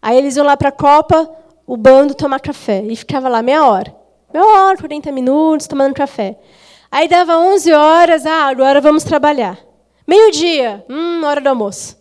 Aí 0.00 0.16
eles 0.16 0.36
iam 0.36 0.46
lá 0.46 0.56
para 0.56 0.68
a 0.68 0.72
Copa, 0.72 1.30
o 1.66 1.76
bando, 1.76 2.14
tomar 2.14 2.40
café. 2.40 2.82
E 2.82 2.94
ficava 2.96 3.28
lá 3.28 3.42
meia 3.42 3.64
hora. 3.64 3.94
Meia 4.32 4.44
hora, 4.44 4.78
40 4.78 5.10
minutos, 5.10 5.66
tomando 5.66 5.94
café. 5.94 6.36
Aí 6.90 7.08
dava 7.08 7.36
11 7.38 7.72
horas, 7.72 8.26
ah, 8.26 8.46
agora 8.46 8.80
vamos 8.80 9.04
trabalhar. 9.04 9.58
Meio-dia, 10.06 10.84
hum, 10.88 11.24
hora 11.24 11.40
do 11.40 11.48
almoço. 11.48 11.96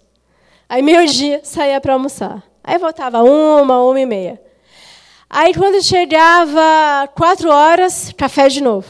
Aí, 0.68 0.82
meio-dia, 0.82 1.42
saía 1.44 1.82
para 1.82 1.94
almoçar. 1.94 2.44
Aí 2.64 2.78
voltava 2.78 3.24
uma, 3.24 3.84
uma 3.84 4.00
e 4.00 4.06
meia. 4.06 4.42
Aí, 5.30 5.54
quando 5.54 5.82
chegava 5.84 7.08
quatro 7.16 7.52
horas, 7.52 8.14
café 8.16 8.48
de 8.50 8.62
novo. 8.62 8.88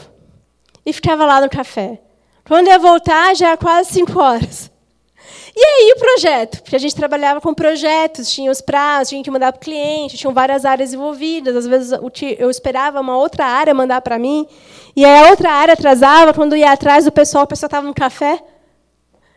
E 0.84 0.92
ficava 0.92 1.24
lá 1.24 1.40
no 1.40 1.50
café. 1.50 2.00
Quando 2.46 2.68
ia 2.68 2.78
voltar, 2.78 3.34
já 3.34 3.48
era 3.48 3.56
quase 3.56 3.92
cinco 3.92 4.18
horas. 4.18 4.69
E 5.54 5.64
aí 5.64 5.92
o 5.96 5.98
projeto? 5.98 6.62
Porque 6.62 6.76
a 6.76 6.78
gente 6.78 6.94
trabalhava 6.94 7.40
com 7.40 7.52
projetos, 7.52 8.30
tinha 8.30 8.50
os 8.50 8.60
prazos, 8.60 9.08
tinha 9.08 9.22
que 9.22 9.30
mandar 9.30 9.52
para 9.52 9.58
o 9.58 9.62
cliente, 9.62 10.16
tinham 10.16 10.32
várias 10.32 10.64
áreas 10.64 10.92
envolvidas. 10.92 11.56
Às 11.56 11.66
vezes 11.66 11.92
eu 12.38 12.50
esperava 12.50 13.00
uma 13.00 13.16
outra 13.16 13.44
área 13.44 13.74
mandar 13.74 14.00
para 14.00 14.18
mim, 14.18 14.46
e 14.94 15.04
aí 15.04 15.26
a 15.26 15.30
outra 15.30 15.50
área 15.50 15.74
atrasava, 15.74 16.32
quando 16.32 16.56
ia 16.56 16.70
atrás 16.72 17.04
do 17.04 17.12
pessoal, 17.12 17.44
o 17.44 17.46
pessoal 17.46 17.68
estava 17.68 17.86
no 17.86 17.94
café 17.94 18.42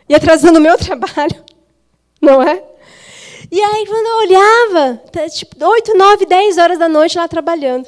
e 0.07 0.15
atrasando 0.15 0.59
o 0.59 0.61
meu 0.61 0.77
trabalho, 0.79 1.43
não 2.21 2.41
é? 2.41 2.63
E 3.51 3.61
aí, 3.61 3.85
quando 3.85 4.07
eu 4.07 4.17
olhava, 4.27 4.97
tá, 5.11 5.29
tipo, 5.29 5.63
8, 5.63 5.95
9, 5.95 6.25
10 6.25 6.57
horas 6.57 6.79
da 6.79 6.89
noite 6.89 7.17
lá 7.17 7.27
trabalhando. 7.27 7.87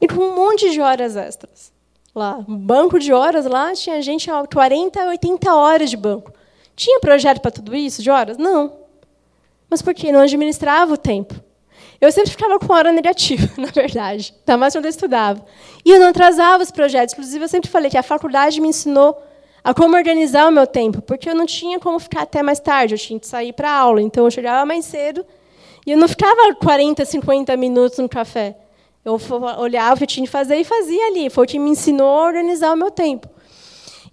E 0.00 0.08
com 0.08 0.14
um 0.14 0.34
monte 0.34 0.70
de 0.70 0.80
horas 0.80 1.14
extras. 1.14 1.72
Lá, 2.14 2.42
um 2.48 2.56
banco 2.56 2.98
de 2.98 3.12
horas 3.12 3.44
lá, 3.44 3.72
tinha 3.74 4.00
gente 4.00 4.30
40, 4.52 5.04
80 5.08 5.54
horas 5.54 5.90
de 5.90 5.96
banco. 5.96 6.32
Tinha 6.76 7.00
projeto 7.00 7.40
para 7.40 7.50
tudo 7.50 7.74
isso 7.74 8.02
de 8.02 8.10
horas? 8.10 8.36
Não. 8.36 8.72
Mas 9.70 9.82
por 9.82 9.94
quê? 9.94 10.12
Não 10.12 10.20
administrava 10.20 10.94
o 10.94 10.96
tempo. 10.96 11.34
Eu 12.00 12.10
sempre 12.12 12.30
ficava 12.30 12.58
com 12.58 12.72
hora 12.72 12.92
negativa, 12.92 13.48
na 13.60 13.68
verdade. 13.68 14.34
Ainda 14.40 14.58
mais 14.58 14.74
quando 14.74 14.84
eu 14.84 14.90
estudava. 14.90 15.44
E 15.84 15.90
eu 15.90 16.00
não 16.00 16.08
atrasava 16.08 16.62
os 16.62 16.70
projetos. 16.70 17.14
Inclusive, 17.14 17.44
eu 17.44 17.48
sempre 17.48 17.70
falei 17.70 17.90
que 17.90 17.98
a 17.98 18.02
faculdade 18.02 18.60
me 18.60 18.68
ensinou 18.68 19.20
a 19.62 19.72
como 19.72 19.96
organizar 19.96 20.46
o 20.46 20.52
meu 20.52 20.66
tempo, 20.66 21.00
porque 21.00 21.28
eu 21.28 21.34
não 21.34 21.46
tinha 21.46 21.80
como 21.80 21.98
ficar 21.98 22.22
até 22.22 22.42
mais 22.42 22.60
tarde, 22.60 22.94
eu 22.94 22.98
tinha 22.98 23.18
que 23.18 23.26
sair 23.26 23.54
para 23.54 23.70
aula, 23.70 24.02
então 24.02 24.26
eu 24.26 24.30
chegava 24.30 24.66
mais 24.66 24.84
cedo 24.84 25.24
e 25.86 25.92
eu 25.92 25.96
não 25.96 26.06
ficava 26.06 26.54
40, 26.54 27.02
50 27.02 27.56
minutos 27.56 27.98
no 27.98 28.08
café. 28.08 28.58
Eu 29.02 29.18
olhava 29.58 29.94
o 29.94 29.96
que 29.98 30.04
eu 30.04 30.08
tinha 30.08 30.26
que 30.26 30.30
fazer 30.32 30.56
e 30.56 30.64
fazia 30.64 31.08
ali. 31.08 31.28
Foi 31.28 31.44
o 31.44 31.48
que 31.48 31.58
me 31.58 31.70
ensinou 31.70 32.08
a 32.08 32.26
organizar 32.26 32.72
o 32.72 32.76
meu 32.76 32.90
tempo. 32.90 33.28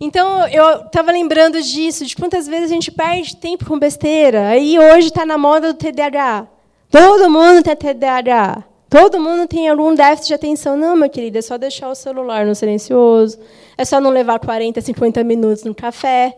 Então, 0.04 0.48
eu 0.48 0.88
estava 0.88 1.12
lembrando 1.12 1.62
disso, 1.62 2.04
de 2.04 2.16
quantas 2.16 2.48
vezes 2.48 2.72
a 2.72 2.74
gente 2.74 2.92
perde 2.92 3.36
tempo 3.36 3.68
com 3.68 3.78
besteira. 3.78 4.48
Aí, 4.48 4.80
hoje, 4.80 5.10
está 5.10 5.28
na 5.28 5.38
moda 5.38 5.72
do 5.72 5.78
TDAH. 5.78 6.48
Todo 6.90 7.30
mundo 7.30 7.62
tem 7.62 7.76
TDAH. 7.76 8.64
Todo 8.90 9.20
mundo 9.20 9.48
tem 9.48 9.70
algum 9.70 9.94
déficit 9.94 10.30
de 10.30 10.34
atenção. 10.34 10.76
Não, 10.76 10.96
meu 10.96 11.08
querido, 11.08 11.38
é 11.38 11.42
só 11.44 11.56
deixar 11.56 11.88
o 11.88 11.94
celular 11.94 12.48
no 12.48 12.56
silencioso. 12.56 13.38
É 13.78 13.86
só 13.86 14.02
não 14.02 14.10
levar 14.10 14.40
40, 14.40 14.82
50 14.82 15.24
minutos 15.24 15.64
no 15.64 15.76
café. 15.76 16.36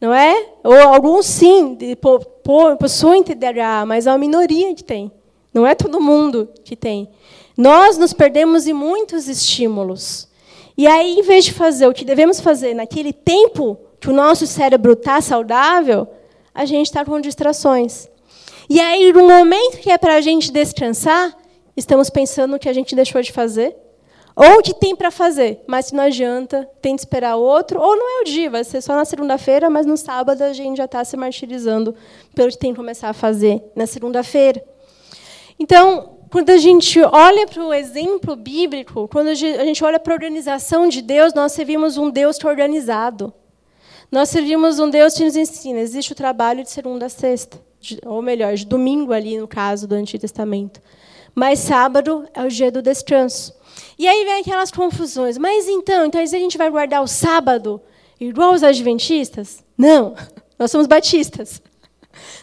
Não 0.00 0.14
é? 0.14 0.46
Ou 0.64 0.74
alguns, 0.74 1.26
sim, 1.26 1.76
possuem 2.78 3.22
TDAH, 3.22 3.84
mas 3.84 4.06
é 4.06 4.10
uma 4.10 4.16
minoria 4.16 4.74
que 4.74 4.82
tem. 4.82 5.12
Não 5.52 5.66
é 5.66 5.74
todo 5.74 6.00
mundo 6.00 6.48
que 6.64 6.74
tem. 6.74 7.10
Nós 7.54 7.98
nos 7.98 8.14
perdemos 8.14 8.66
em 8.66 8.72
muitos 8.72 9.28
estímulos. 9.28 10.28
E 10.76 10.86
aí, 10.86 11.18
em 11.18 11.22
vez 11.22 11.44
de 11.44 11.52
fazer 11.52 11.86
o 11.86 11.92
que 11.94 12.04
devemos 12.04 12.40
fazer 12.40 12.74
naquele 12.74 13.12
tempo 13.12 13.78
que 13.98 14.10
o 14.10 14.12
nosso 14.12 14.46
cérebro 14.46 14.92
está 14.92 15.20
saudável, 15.20 16.06
a 16.54 16.64
gente 16.64 16.86
está 16.86 17.04
com 17.04 17.20
distrações. 17.20 18.08
E 18.68 18.80
aí, 18.80 19.12
no 19.12 19.26
momento 19.26 19.78
que 19.78 19.90
é 19.90 19.96
para 19.96 20.16
a 20.16 20.20
gente 20.20 20.52
descansar, 20.52 21.34
estamos 21.76 22.10
pensando 22.10 22.52
no 22.52 22.58
que 22.58 22.68
a 22.68 22.72
gente 22.72 22.94
deixou 22.94 23.22
de 23.22 23.32
fazer, 23.32 23.76
ou 24.34 24.58
o 24.58 24.62
que 24.62 24.74
tem 24.74 24.94
para 24.94 25.10
fazer, 25.10 25.62
mas 25.66 25.92
não 25.92 26.04
adianta, 26.04 26.68
tem 26.82 26.94
de 26.94 27.00
esperar 27.00 27.36
outro, 27.36 27.80
ou 27.80 27.96
não 27.96 28.18
é 28.18 28.20
o 28.20 28.24
dia, 28.24 28.50
vai 28.50 28.64
ser 28.64 28.82
só 28.82 28.94
na 28.94 29.06
segunda-feira, 29.06 29.70
mas 29.70 29.86
no 29.86 29.96
sábado 29.96 30.42
a 30.42 30.52
gente 30.52 30.76
já 30.76 30.84
está 30.84 31.02
se 31.04 31.16
martirizando 31.16 31.94
pelo 32.34 32.50
que 32.50 32.58
tem 32.58 32.72
que 32.72 32.76
começar 32.76 33.08
a 33.08 33.14
fazer 33.14 33.62
na 33.74 33.86
segunda-feira. 33.86 34.62
Então, 35.58 36.15
quando 36.30 36.50
a 36.50 36.58
gente 36.58 37.00
olha 37.00 37.46
para 37.46 37.64
o 37.64 37.72
exemplo 37.72 38.34
bíblico, 38.34 39.08
quando 39.08 39.28
a 39.28 39.34
gente 39.34 39.84
olha 39.84 39.98
para 39.98 40.12
a 40.12 40.16
organização 40.16 40.88
de 40.88 41.00
Deus, 41.00 41.32
nós 41.34 41.52
servimos 41.52 41.96
um 41.96 42.10
Deus 42.10 42.36
é 42.38 42.48
organizado. 42.48 43.32
Nós 44.10 44.28
servimos 44.28 44.78
um 44.78 44.88
Deus 44.88 45.14
que 45.14 45.24
nos 45.24 45.36
ensina. 45.36 45.80
Existe 45.80 46.12
o 46.12 46.16
trabalho 46.16 46.62
de 46.62 46.70
segunda 46.70 47.06
a 47.06 47.08
sexta, 47.08 47.60
de, 47.80 48.00
ou 48.04 48.22
melhor, 48.22 48.54
de 48.54 48.66
domingo 48.66 49.12
ali 49.12 49.38
no 49.38 49.48
caso 49.48 49.86
do 49.86 49.94
Antigo 49.94 50.20
Testamento. 50.20 50.80
Mas 51.34 51.58
sábado 51.58 52.26
é 52.32 52.42
o 52.42 52.48
dia 52.48 52.70
do 52.70 52.80
descanso. 52.80 53.54
E 53.98 54.08
aí 54.08 54.24
vem 54.24 54.40
aquelas 54.40 54.70
confusões. 54.70 55.36
Mas 55.36 55.68
então, 55.68 56.06
então 56.06 56.20
a 56.20 56.26
gente 56.26 56.58
vai 56.58 56.70
guardar 56.70 57.02
o 57.02 57.06
sábado 57.06 57.80
igual 58.18 58.52
os 58.52 58.62
adventistas? 58.62 59.62
Não, 59.76 60.14
nós 60.58 60.70
somos 60.70 60.86
batistas. 60.86 61.60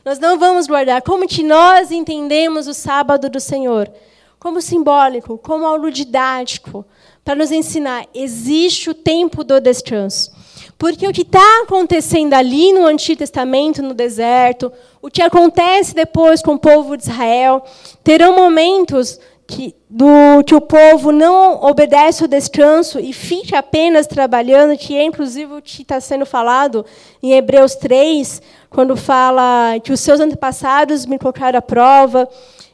Nós 0.03 0.19
não 0.19 0.37
vamos 0.37 0.67
guardar. 0.67 1.01
Como 1.01 1.27
que 1.27 1.43
nós 1.43 1.91
entendemos 1.91 2.67
o 2.67 2.73
sábado 2.73 3.29
do 3.29 3.39
Senhor? 3.39 3.91
Como 4.39 4.61
simbólico, 4.61 5.37
como 5.37 5.65
algo 5.65 5.89
didático, 5.89 6.85
para 7.23 7.35
nos 7.35 7.51
ensinar, 7.51 8.05
existe 8.13 8.89
o 8.89 8.93
tempo 8.93 9.43
do 9.43 9.59
descanso. 9.61 10.31
Porque 10.77 11.07
o 11.07 11.13
que 11.13 11.21
está 11.21 11.61
acontecendo 11.63 12.33
ali 12.33 12.73
no 12.73 12.85
Antigo 12.85 13.19
Testamento, 13.19 13.81
no 13.81 13.93
deserto, 13.93 14.71
o 15.01 15.09
que 15.09 15.21
acontece 15.21 15.95
depois 15.95 16.41
com 16.41 16.55
o 16.55 16.59
povo 16.59 16.97
de 16.97 17.03
Israel, 17.03 17.63
terão 18.03 18.35
momentos 18.35 19.17
que, 19.45 19.75
do, 19.89 20.43
que 20.45 20.55
o 20.55 20.61
povo 20.61 21.11
não 21.11 21.63
obedece 21.63 22.23
o 22.23 22.27
descanso 22.27 22.99
e 22.99 23.11
fica 23.13 23.59
apenas 23.59 24.07
trabalhando, 24.07 24.77
que 24.77 24.95
é 24.95 25.03
inclusive 25.03 25.53
o 25.53 25.61
que 25.61 25.81
está 25.81 25.99
sendo 25.99 26.25
falado 26.25 26.85
em 27.21 27.33
Hebreus 27.33 27.75
3, 27.75 28.41
quando 28.69 28.95
fala 28.95 29.79
que 29.83 29.91
os 29.91 29.99
seus 29.99 30.19
antepassados 30.19 31.05
me 31.05 31.19
colocaram 31.19 31.59
à 31.59 31.61
prova 31.61 32.27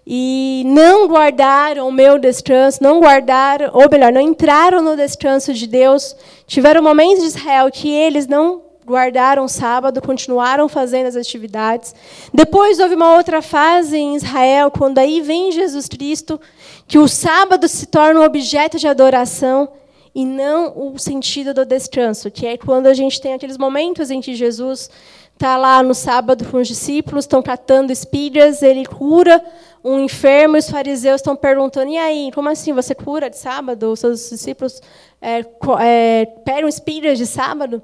e 0.06 0.64
não 0.66 1.08
guardaram 1.08 1.88
o 1.88 1.92
meu 1.92 2.18
descanso, 2.18 2.82
não 2.82 3.00
guardaram, 3.00 3.70
ou 3.74 3.90
melhor, 3.90 4.12
não 4.12 4.22
entraram 4.22 4.82
no 4.82 4.96
descanso 4.96 5.54
de 5.54 5.68
Deus. 5.68 6.16
Tiveram 6.48 6.82
momentos 6.82 7.22
de 7.22 7.28
Israel 7.28 7.70
que 7.72 7.90
eles 7.90 8.26
não 8.26 8.69
guardaram 8.90 9.46
o 9.46 9.50
sábado, 9.50 10.02
continuaram 10.02 10.68
fazendo 10.68 11.06
as 11.06 11.16
atividades. 11.16 11.94
Depois 12.34 12.80
houve 12.80 12.96
uma 12.96 13.16
outra 13.16 13.42
fase 13.42 13.96
em 13.96 14.16
Israel, 14.16 14.72
quando 14.72 14.98
aí 14.98 15.22
vem 15.22 15.52
Jesus 15.52 15.88
Cristo, 15.88 16.40
que 16.88 16.98
o 16.98 17.08
sábado 17.08 17.68
se 17.68 17.86
torna 17.86 18.20
um 18.20 18.24
objeto 18.24 18.80
de 18.80 18.88
adoração 18.88 19.70
e 20.14 20.26
não 20.26 20.94
o 20.94 20.98
sentido 20.98 21.54
do 21.54 21.64
descanso, 21.64 22.32
que 22.32 22.48
é 22.48 22.58
quando 22.58 22.88
a 22.88 22.94
gente 22.94 23.22
tem 23.22 23.34
aqueles 23.34 23.58
momentos 23.58 24.10
em 24.10 24.20
que 24.20 24.34
Jesus 24.34 24.90
está 25.34 25.56
lá 25.56 25.82
no 25.82 25.94
sábado 25.94 26.44
com 26.46 26.58
os 26.58 26.68
discípulos, 26.68 27.24
estão 27.24 27.42
catando 27.42 27.94
espigas, 27.94 28.62
ele 28.62 28.86
cura 28.86 29.42
um 29.84 30.00
enfermo 30.00 30.58
e 30.58 30.60
os 30.60 30.70
fariseus 30.70 31.22
estão 31.22 31.36
perguntando: 31.36 31.92
e 31.92 31.98
aí, 31.98 32.32
como 32.34 32.50
assim? 32.50 32.74
Você 32.74 32.94
cura 32.94 33.30
de 33.30 33.38
sábado? 33.38 33.92
Os 33.92 34.00
seus 34.00 34.30
discípulos 34.30 34.82
é, 35.22 35.46
é, 35.82 36.26
pegam 36.44 36.68
espigas 36.68 37.18
de 37.18 37.26
sábado? 37.26 37.82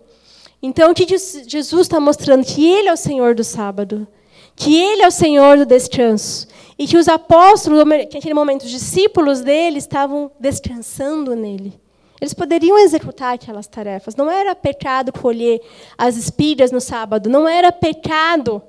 Então, 0.65 0.91
o 0.91 0.95
que 0.95 1.05
Jesus 1.07 1.81
está 1.81 1.99
mostrando? 1.99 2.43
Que 2.43 2.65
Ele 2.65 2.89
é 2.89 2.93
o 2.93 2.97
Senhor 2.97 3.35
do 3.35 3.43
sábado, 3.43 4.07
que 4.55 4.75
Ele 4.75 5.03
é 5.03 5.07
o 5.07 5.11
Senhor 5.11 5.57
do 5.57 5.65
descanso, 5.65 6.47
e 6.77 6.87
que 6.87 6.97
os 6.97 7.07
apóstolos, 7.07 7.83
que 8.09 8.15
naquele 8.15 8.33
momento 8.33 8.63
os 8.63 8.71
discípulos 8.71 9.41
dele, 9.41 9.77
estavam 9.77 10.31
descansando 10.39 11.35
nele. 11.35 11.79
Eles 12.19 12.33
poderiam 12.33 12.79
executar 12.79 13.35
aquelas 13.35 13.67
tarefas. 13.67 14.15
Não 14.15 14.31
era 14.31 14.55
pecado 14.55 15.13
colher 15.13 15.61
as 15.95 16.17
espigas 16.17 16.71
no 16.71 16.81
sábado, 16.81 17.29
não 17.29 17.47
era 17.47 17.71
pecado 17.71 18.59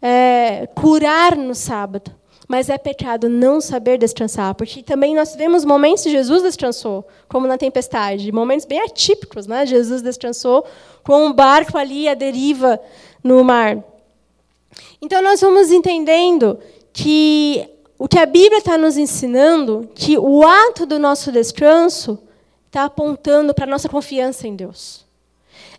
é, 0.00 0.66
curar 0.74 1.36
no 1.36 1.54
sábado. 1.54 2.10
Mas 2.46 2.68
é 2.68 2.76
pecado 2.76 3.28
não 3.28 3.60
saber 3.60 3.98
descansar, 3.98 4.54
porque 4.54 4.82
também 4.82 5.14
nós 5.14 5.32
tivemos 5.32 5.64
momentos 5.64 6.04
que 6.04 6.10
Jesus 6.10 6.42
descansou, 6.42 7.06
como 7.28 7.46
na 7.46 7.56
tempestade, 7.56 8.30
momentos 8.30 8.66
bem 8.66 8.80
atípicos, 8.82 9.46
né? 9.46 9.64
Jesus 9.64 10.02
descansou 10.02 10.64
com 11.02 11.26
um 11.26 11.32
barco 11.32 11.78
ali 11.78 12.08
à 12.08 12.14
deriva 12.14 12.78
no 13.22 13.42
mar. 13.42 13.82
Então 15.00 15.22
nós 15.22 15.40
vamos 15.40 15.70
entendendo 15.70 16.58
que 16.92 17.68
o 17.98 18.08
que 18.08 18.18
a 18.18 18.26
Bíblia 18.26 18.58
está 18.58 18.76
nos 18.76 18.96
ensinando, 18.96 19.88
que 19.94 20.18
o 20.18 20.46
ato 20.46 20.84
do 20.84 20.98
nosso 20.98 21.32
descanso 21.32 22.18
está 22.66 22.84
apontando 22.84 23.54
para 23.54 23.64
a 23.64 23.68
nossa 23.68 23.88
confiança 23.88 24.48
em 24.48 24.56
Deus. 24.56 25.04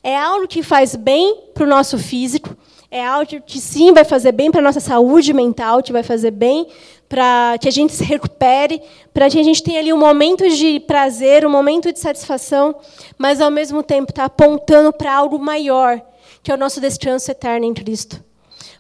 É 0.02 0.18
algo 0.18 0.48
que 0.48 0.64
faz 0.64 0.96
bem 0.96 1.44
para 1.54 1.64
o 1.64 1.68
nosso 1.68 1.98
físico, 1.98 2.56
é 2.90 3.06
algo 3.06 3.42
que 3.46 3.60
sim 3.60 3.94
vai 3.94 4.04
fazer 4.04 4.32
bem 4.32 4.52
para 4.52 4.62
a 4.62 4.64
nossa 4.64 4.80
saúde 4.80 5.34
mental, 5.34 5.82
que 5.82 5.92
vai 5.92 6.04
fazer 6.04 6.32
bem 6.32 6.68
para 7.08 7.58
que 7.60 7.68
a 7.68 7.72
gente 7.72 7.94
se 7.94 8.04
recupere, 8.04 8.82
para 9.14 9.30
que 9.30 9.40
a 9.40 9.44
gente 9.44 9.62
tenha 9.62 9.80
ali 9.80 9.94
um 9.94 9.98
momento 9.98 10.48
de 10.50 10.80
prazer, 10.80 11.46
um 11.46 11.50
momento 11.50 11.92
de 11.92 12.00
satisfação, 12.00 12.76
mas 13.18 13.40
ao 13.40 13.52
mesmo 13.52 13.84
tempo 13.84 14.12
está 14.12 14.26
apontando 14.26 14.92
para 14.92 15.14
algo 15.14 15.38
maior, 15.38 16.02
que 16.42 16.52
é 16.52 16.56
o 16.56 16.58
nosso 16.58 16.82
descanso 16.82 17.30
eterno 17.30 17.66
em 17.66 17.74
Cristo. 17.74 18.24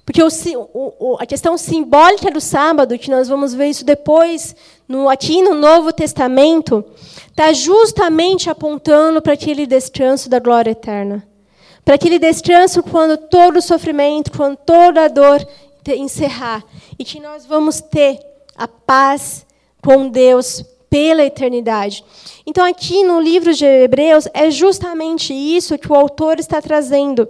Porque 0.06 0.22
o, 0.22 0.30
o, 0.73 1.18
a 1.19 1.26
questão 1.26 1.57
simbólica 1.57 2.30
do 2.30 2.40
sábado, 2.40 2.98
que 2.98 3.10
nós 3.10 3.27
vamos 3.27 3.56
ver 3.56 3.68
isso 3.68 3.84
depois, 3.84 4.56
no, 4.88 5.10
aqui 5.10 5.41
no 5.41 5.56
Novo 5.56 5.91
Testamento, 5.91 6.86
está 7.27 7.52
justamente 7.53 8.49
apontando 8.49 9.19
para 9.22 9.34
aquele 9.34 9.65
descanso 9.65 10.30
da 10.30 10.40
glória 10.40 10.72
eterna. 10.72 11.27
Para 11.85 11.95
aquele 11.95 12.17
descanso 12.17 12.81
quando 12.81 13.15
todo 13.15 13.57
o 13.57 13.61
sofrimento, 13.61 14.31
quando 14.31 14.57
toda 14.57 15.05
a 15.05 15.07
dor 15.07 15.47
encerrar. 15.93 16.63
E 16.97 17.05
que 17.05 17.19
nós 17.19 17.45
vamos 17.45 17.79
ter 17.79 18.19
a 18.57 18.67
paz 18.67 19.45
com 19.83 20.09
Deus 20.09 20.65
pela 20.89 21.23
eternidade. 21.23 22.03
Então, 22.47 22.65
aqui 22.65 23.03
no 23.03 23.19
livro 23.19 23.53
de 23.53 23.65
Hebreus, 23.65 24.27
é 24.33 24.49
justamente 24.49 25.33
isso 25.33 25.77
que 25.77 25.91
o 25.91 25.95
autor 25.95 26.39
está 26.39 26.61
trazendo. 26.61 27.27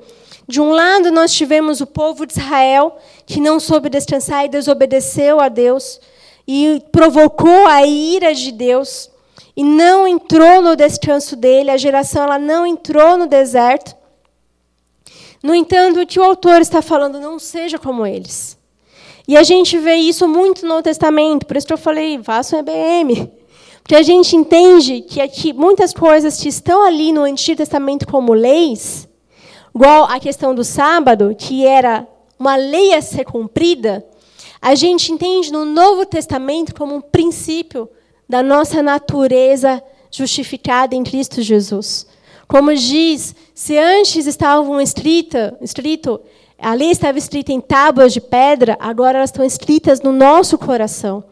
De 0.47 0.61
um 0.61 0.71
lado, 0.71 1.11
nós 1.11 1.33
tivemos 1.33 1.81
o 1.81 1.87
povo 1.87 2.25
de 2.25 2.33
Israel, 2.33 2.97
que 3.25 3.41
não 3.41 3.59
soube 3.59 3.89
descansar 3.89 4.45
e 4.45 4.49
desobedeceu 4.49 5.39
a 5.39 5.49
Deus, 5.49 5.99
e 6.47 6.81
provocou 6.91 7.65
a 7.65 7.85
ira 7.85 8.33
de 8.33 8.51
Deus, 8.51 9.09
e 9.57 9.63
não 9.63 10.07
entrou 10.07 10.61
no 10.61 10.75
descanso 10.75 11.35
dele, 11.35 11.71
a 11.71 11.77
geração 11.77 12.23
ela 12.23 12.37
não 12.37 12.67
entrou 12.67 13.17
no 13.17 13.25
deserto. 13.25 13.95
No 15.45 15.53
entanto, 15.53 16.01
o 16.01 16.07
que 16.07 16.19
o 16.19 16.23
autor 16.23 16.59
está 16.59 16.81
falando, 16.81 17.19
não 17.19 17.37
seja 17.37 17.77
como 17.77 18.03
eles. 18.03 18.57
E 19.27 19.37
a 19.37 19.43
gente 19.43 19.77
vê 19.77 19.93
isso 19.93 20.27
muito 20.27 20.65
no 20.65 20.81
Testamento, 20.81 21.45
por 21.45 21.55
isso 21.55 21.67
que 21.67 21.73
eu 21.73 21.77
falei, 21.77 22.19
faça 22.23 22.55
um 22.55 22.59
EBM. 22.61 23.31
Porque 23.83 23.93
a 23.93 24.01
gente 24.01 24.35
entende 24.35 25.01
que 25.01 25.21
aqui, 25.21 25.53
muitas 25.53 25.93
coisas 25.93 26.41
que 26.41 26.49
estão 26.49 26.83
ali 26.83 27.11
no 27.11 27.21
Antigo 27.21 27.57
Testamento 27.57 28.07
como 28.07 28.33
leis, 28.33 29.07
igual 29.75 30.05
a 30.05 30.19
questão 30.19 30.55
do 30.55 30.63
sábado, 30.63 31.35
que 31.37 31.63
era 31.63 32.07
uma 32.39 32.55
lei 32.55 32.95
a 32.95 33.01
ser 33.03 33.23
cumprida, 33.23 34.03
a 34.59 34.73
gente 34.73 35.11
entende 35.11 35.51
no 35.51 35.63
Novo 35.63 36.07
Testamento 36.07 36.73
como 36.73 36.95
um 36.95 37.01
princípio 37.01 37.87
da 38.27 38.41
nossa 38.41 38.81
natureza 38.81 39.79
justificada 40.09 40.95
em 40.95 41.03
Cristo 41.03 41.39
Jesus. 41.43 42.07
Como 42.47 42.73
diz, 42.73 43.35
se 43.53 43.77
antes 43.77 44.27
estavam 44.27 44.79
escrita, 44.79 45.57
escrito, 45.61 46.21
a 46.59 46.73
lei 46.73 46.91
estava 46.91 47.17
escrita 47.17 47.51
em 47.51 47.59
tábuas 47.59 48.13
de 48.13 48.21
pedra, 48.21 48.77
agora 48.79 49.17
elas 49.17 49.29
estão 49.29 49.43
escritas 49.43 50.01
no 50.01 50.11
nosso 50.11 50.57
coração. 50.57 51.23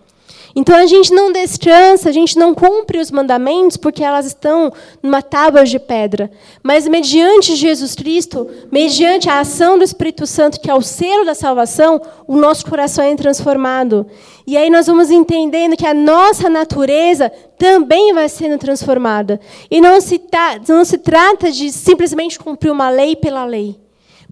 Então 0.56 0.76
a 0.76 0.86
gente 0.86 1.12
não 1.12 1.32
descansa, 1.32 2.10
a 2.10 2.12
gente 2.12 2.38
não 2.38 2.54
cumpre 2.54 3.00
os 3.00 3.10
mandamentos 3.10 3.76
porque 3.76 4.04
elas 4.04 4.28
estão 4.28 4.72
numa 5.02 5.22
tábua 5.22 5.66
de 5.66 5.80
pedra. 5.80 6.30
Mas 6.62 6.88
mediante 6.88 7.56
Jesus 7.56 7.96
Cristo, 7.96 8.48
mediante 8.72 9.28
a 9.30 9.40
ação 9.40 9.78
do 9.78 9.84
Espírito 9.84 10.28
Santo, 10.28 10.60
que 10.60 10.70
é 10.70 10.76
o 10.76 10.82
selo 10.82 11.26
da 11.26 11.34
salvação, 11.34 12.00
o 12.28 12.36
nosso 12.36 12.68
coração 12.68 13.04
é 13.04 13.16
transformado. 13.16 14.06
E 14.46 14.56
aí 14.56 14.70
nós 14.70 14.86
vamos 14.86 15.10
entendendo 15.10 15.76
que 15.76 15.88
a 15.88 15.94
nossa 15.94 16.48
natureza 16.50 17.32
também 17.58 18.14
vai 18.14 18.30
sendo 18.30 18.58
transformada. 18.60 19.40
E 19.72 19.82
não 19.82 20.00
se, 20.00 20.22
não 20.68 20.86
se 20.86 21.00
trata 21.00 21.52
de 21.52 21.72
simplesmente 21.72 22.38
cumprir 22.38 22.72
uma 22.72 22.90
lei 22.90 23.16
pela 23.16 23.44
lei, 23.44 23.80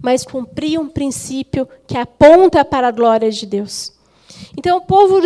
mas 0.00 0.24
cumprir 0.24 0.78
um 0.78 0.88
princípio 0.88 1.66
que 1.86 1.96
aponta 1.96 2.64
para 2.64 2.88
a 2.88 2.92
glória 2.92 3.30
de 3.30 3.44
Deus. 3.44 3.92
Então, 4.56 4.78
o 4.78 4.82
povo 4.82 5.20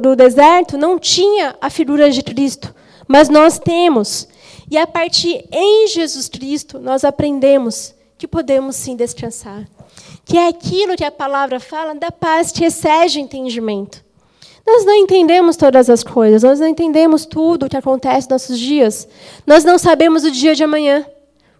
do 0.00 0.16
deserto, 0.16 0.76
não 0.76 0.98
tinha 0.98 1.56
a 1.60 1.70
figura 1.70 2.10
de 2.10 2.22
Cristo, 2.22 2.74
mas 3.06 3.28
nós 3.28 3.58
temos. 3.58 4.28
E 4.70 4.76
a 4.76 4.86
partir 4.86 5.46
em 5.50 5.86
Jesus 5.86 6.28
Cristo, 6.28 6.78
nós 6.78 7.04
aprendemos 7.04 7.94
que 8.18 8.26
podemos 8.26 8.76
sim 8.76 8.96
descansar. 8.96 9.66
Que 10.24 10.36
é 10.36 10.48
aquilo 10.48 10.96
que 10.96 11.04
a 11.04 11.10
palavra 11.10 11.60
fala 11.60 11.94
da 11.94 12.10
paz 12.10 12.52
que 12.52 12.64
excede 12.64 13.20
entendimento. 13.20 14.04
Nós 14.66 14.84
não 14.84 14.94
entendemos 14.94 15.56
todas 15.56 15.88
as 15.88 16.02
coisas, 16.02 16.42
nós 16.42 16.60
não 16.60 16.66
entendemos 16.66 17.24
tudo 17.24 17.64
o 17.64 17.68
que 17.70 17.76
acontece 17.76 18.28
nos 18.28 18.42
nossos 18.42 18.58
dias. 18.58 19.08
Nós 19.46 19.64
não 19.64 19.78
sabemos 19.78 20.24
o 20.24 20.30
dia 20.30 20.54
de 20.54 20.62
amanhã. 20.62 21.06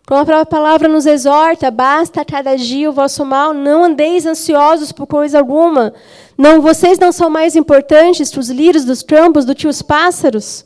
Como 0.08 0.22
a 0.22 0.24
própria 0.24 0.46
palavra 0.46 0.88
nos 0.88 1.04
exorta, 1.04 1.70
basta 1.70 2.24
cada 2.24 2.56
dia 2.56 2.88
o 2.88 2.94
vosso 2.94 3.26
mal, 3.26 3.52
não 3.52 3.84
andeis 3.84 4.24
ansiosos 4.24 4.90
por 4.90 5.06
coisa 5.06 5.38
alguma. 5.38 5.92
Não, 6.34 6.62
vocês 6.62 6.98
não 6.98 7.12
são 7.12 7.28
mais 7.28 7.54
importantes 7.54 8.30
que 8.30 8.38
os 8.38 8.48
lírios 8.48 8.86
dos 8.86 9.02
campos, 9.02 9.44
do 9.44 9.54
que 9.54 9.68
os 9.68 9.82
pássaros. 9.82 10.64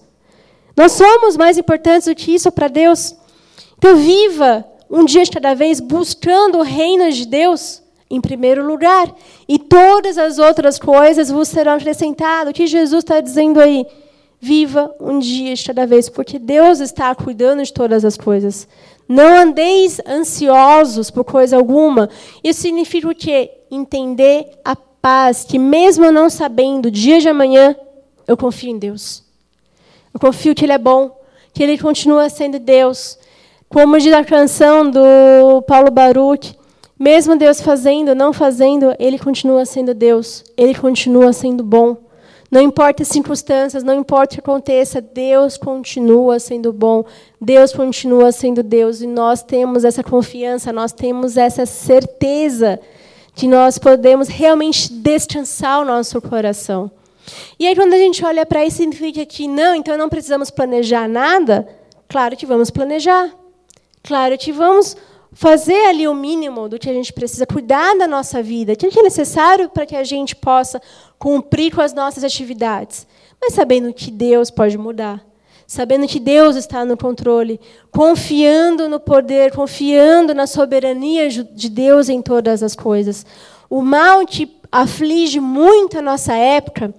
Nós 0.76 0.92
somos 0.92 1.36
mais 1.36 1.58
importantes 1.58 2.06
do 2.06 2.14
que 2.14 2.32
isso 2.32 2.52
para 2.52 2.68
Deus. 2.68 3.16
Então 3.76 3.96
viva 3.96 4.64
um 4.88 5.04
dia 5.04 5.24
de 5.24 5.32
cada 5.32 5.54
vez 5.54 5.80
buscando 5.80 6.58
o 6.58 6.62
reino 6.62 7.10
de 7.10 7.26
Deus 7.26 7.82
em 8.08 8.20
primeiro 8.20 8.64
lugar. 8.64 9.12
E 9.48 9.58
todas 9.58 10.18
as 10.18 10.38
outras 10.38 10.78
coisas 10.78 11.32
vos 11.32 11.48
serão 11.48 11.72
acrescentadas. 11.72 12.52
O 12.52 12.54
que 12.54 12.68
Jesus 12.68 13.02
está 13.02 13.20
dizendo 13.20 13.58
aí? 13.58 13.84
Viva 14.40 14.94
um 15.00 15.18
dia 15.18 15.54
de 15.54 15.64
cada 15.64 15.84
vez, 15.84 16.08
porque 16.08 16.38
Deus 16.38 16.78
está 16.78 17.12
cuidando 17.12 17.64
de 17.64 17.72
todas 17.72 18.04
as 18.04 18.16
coisas. 18.16 18.68
Não 19.08 19.36
andeis 19.36 20.00
ansiosos 20.06 21.10
por 21.10 21.24
coisa 21.24 21.56
alguma. 21.56 22.08
Isso 22.42 22.62
significa 22.62 23.08
o 23.08 23.14
quê? 23.14 23.50
Entender 23.70 24.50
a 24.64 24.76
paz, 24.76 25.44
que 25.44 25.58
mesmo 25.58 26.12
não 26.12 26.30
sabendo 26.30 26.90
dia 26.90 27.20
de 27.20 27.28
amanhã, 27.28 27.74
eu 28.26 28.36
confio 28.36 28.70
em 28.70 28.78
Deus. 28.78 29.24
Eu 30.14 30.20
confio 30.20 30.54
que 30.54 30.64
Ele 30.64 30.72
é 30.72 30.78
bom, 30.78 31.18
que 31.52 31.62
Ele 31.62 31.76
continua 31.76 32.28
sendo 32.28 32.58
Deus. 32.58 33.18
Como 33.68 33.98
diz 33.98 34.12
a 34.12 34.24
canção 34.24 34.90
do 34.90 35.62
Paulo 35.66 35.90
Baruch, 35.90 36.56
mesmo 36.98 37.36
Deus 37.36 37.60
fazendo, 37.60 38.14
não 38.14 38.32
fazendo, 38.32 38.94
Ele 38.98 39.18
continua 39.18 39.64
sendo 39.64 39.92
Deus. 39.92 40.44
Ele 40.56 40.74
continua 40.74 41.32
sendo 41.32 41.64
bom. 41.64 41.96
Não 42.52 42.60
importa 42.60 43.02
as 43.02 43.08
circunstâncias, 43.08 43.82
não 43.82 43.94
importa 43.94 44.34
o 44.34 44.36
que 44.36 44.40
aconteça, 44.40 45.00
Deus 45.00 45.56
continua 45.56 46.38
sendo 46.38 46.70
bom, 46.70 47.02
Deus 47.40 47.72
continua 47.72 48.30
sendo 48.30 48.62
Deus, 48.62 49.00
e 49.00 49.06
nós 49.06 49.42
temos 49.42 49.86
essa 49.86 50.04
confiança, 50.04 50.70
nós 50.70 50.92
temos 50.92 51.38
essa 51.38 51.64
certeza 51.64 52.78
de 53.34 53.48
nós 53.48 53.78
podemos 53.78 54.28
realmente 54.28 54.92
descansar 54.92 55.80
o 55.80 55.84
nosso 55.86 56.20
coração. 56.20 56.90
E 57.58 57.66
aí, 57.66 57.74
quando 57.74 57.94
a 57.94 57.98
gente 57.98 58.22
olha 58.22 58.44
para 58.44 58.62
isso, 58.66 58.76
significa 58.76 59.24
que 59.24 59.48
não, 59.48 59.74
então 59.74 59.96
não 59.96 60.10
precisamos 60.10 60.50
planejar 60.50 61.08
nada? 61.08 61.66
Claro 62.06 62.36
que 62.36 62.44
vamos 62.44 62.70
planejar. 62.70 63.30
Claro 64.02 64.36
que 64.36 64.52
vamos 64.52 64.94
fazer 65.32 65.86
ali 65.86 66.06
o 66.06 66.14
mínimo 66.14 66.68
do 66.68 66.78
que 66.78 66.90
a 66.90 66.92
gente 66.92 67.12
precisa, 67.12 67.46
cuidar 67.46 67.96
da 67.96 68.06
nossa 68.06 68.42
vida, 68.42 68.72
aquilo 68.72 68.92
que 68.92 69.00
é 69.00 69.02
necessário 69.02 69.70
para 69.70 69.86
que 69.86 69.96
a 69.96 70.04
gente 70.04 70.36
possa 70.36 70.80
cumprir 71.22 71.72
com 71.72 71.80
as 71.80 71.94
nossas 71.94 72.24
atividades, 72.24 73.06
mas 73.40 73.54
sabendo 73.54 73.94
que 73.94 74.10
Deus 74.10 74.50
pode 74.50 74.76
mudar, 74.76 75.24
sabendo 75.68 76.08
que 76.08 76.18
Deus 76.18 76.56
está 76.56 76.84
no 76.84 76.96
controle, 76.96 77.60
confiando 77.92 78.88
no 78.88 78.98
poder, 78.98 79.52
confiando 79.52 80.34
na 80.34 80.48
soberania 80.48 81.28
de 81.28 81.68
Deus 81.68 82.08
em 82.08 82.20
todas 82.20 82.60
as 82.60 82.74
coisas. 82.74 83.24
O 83.70 83.82
mal 83.82 84.26
que 84.26 84.60
aflige 84.72 85.38
muito 85.38 85.96
a 85.96 86.02
nossa 86.02 86.34
época, 86.34 86.92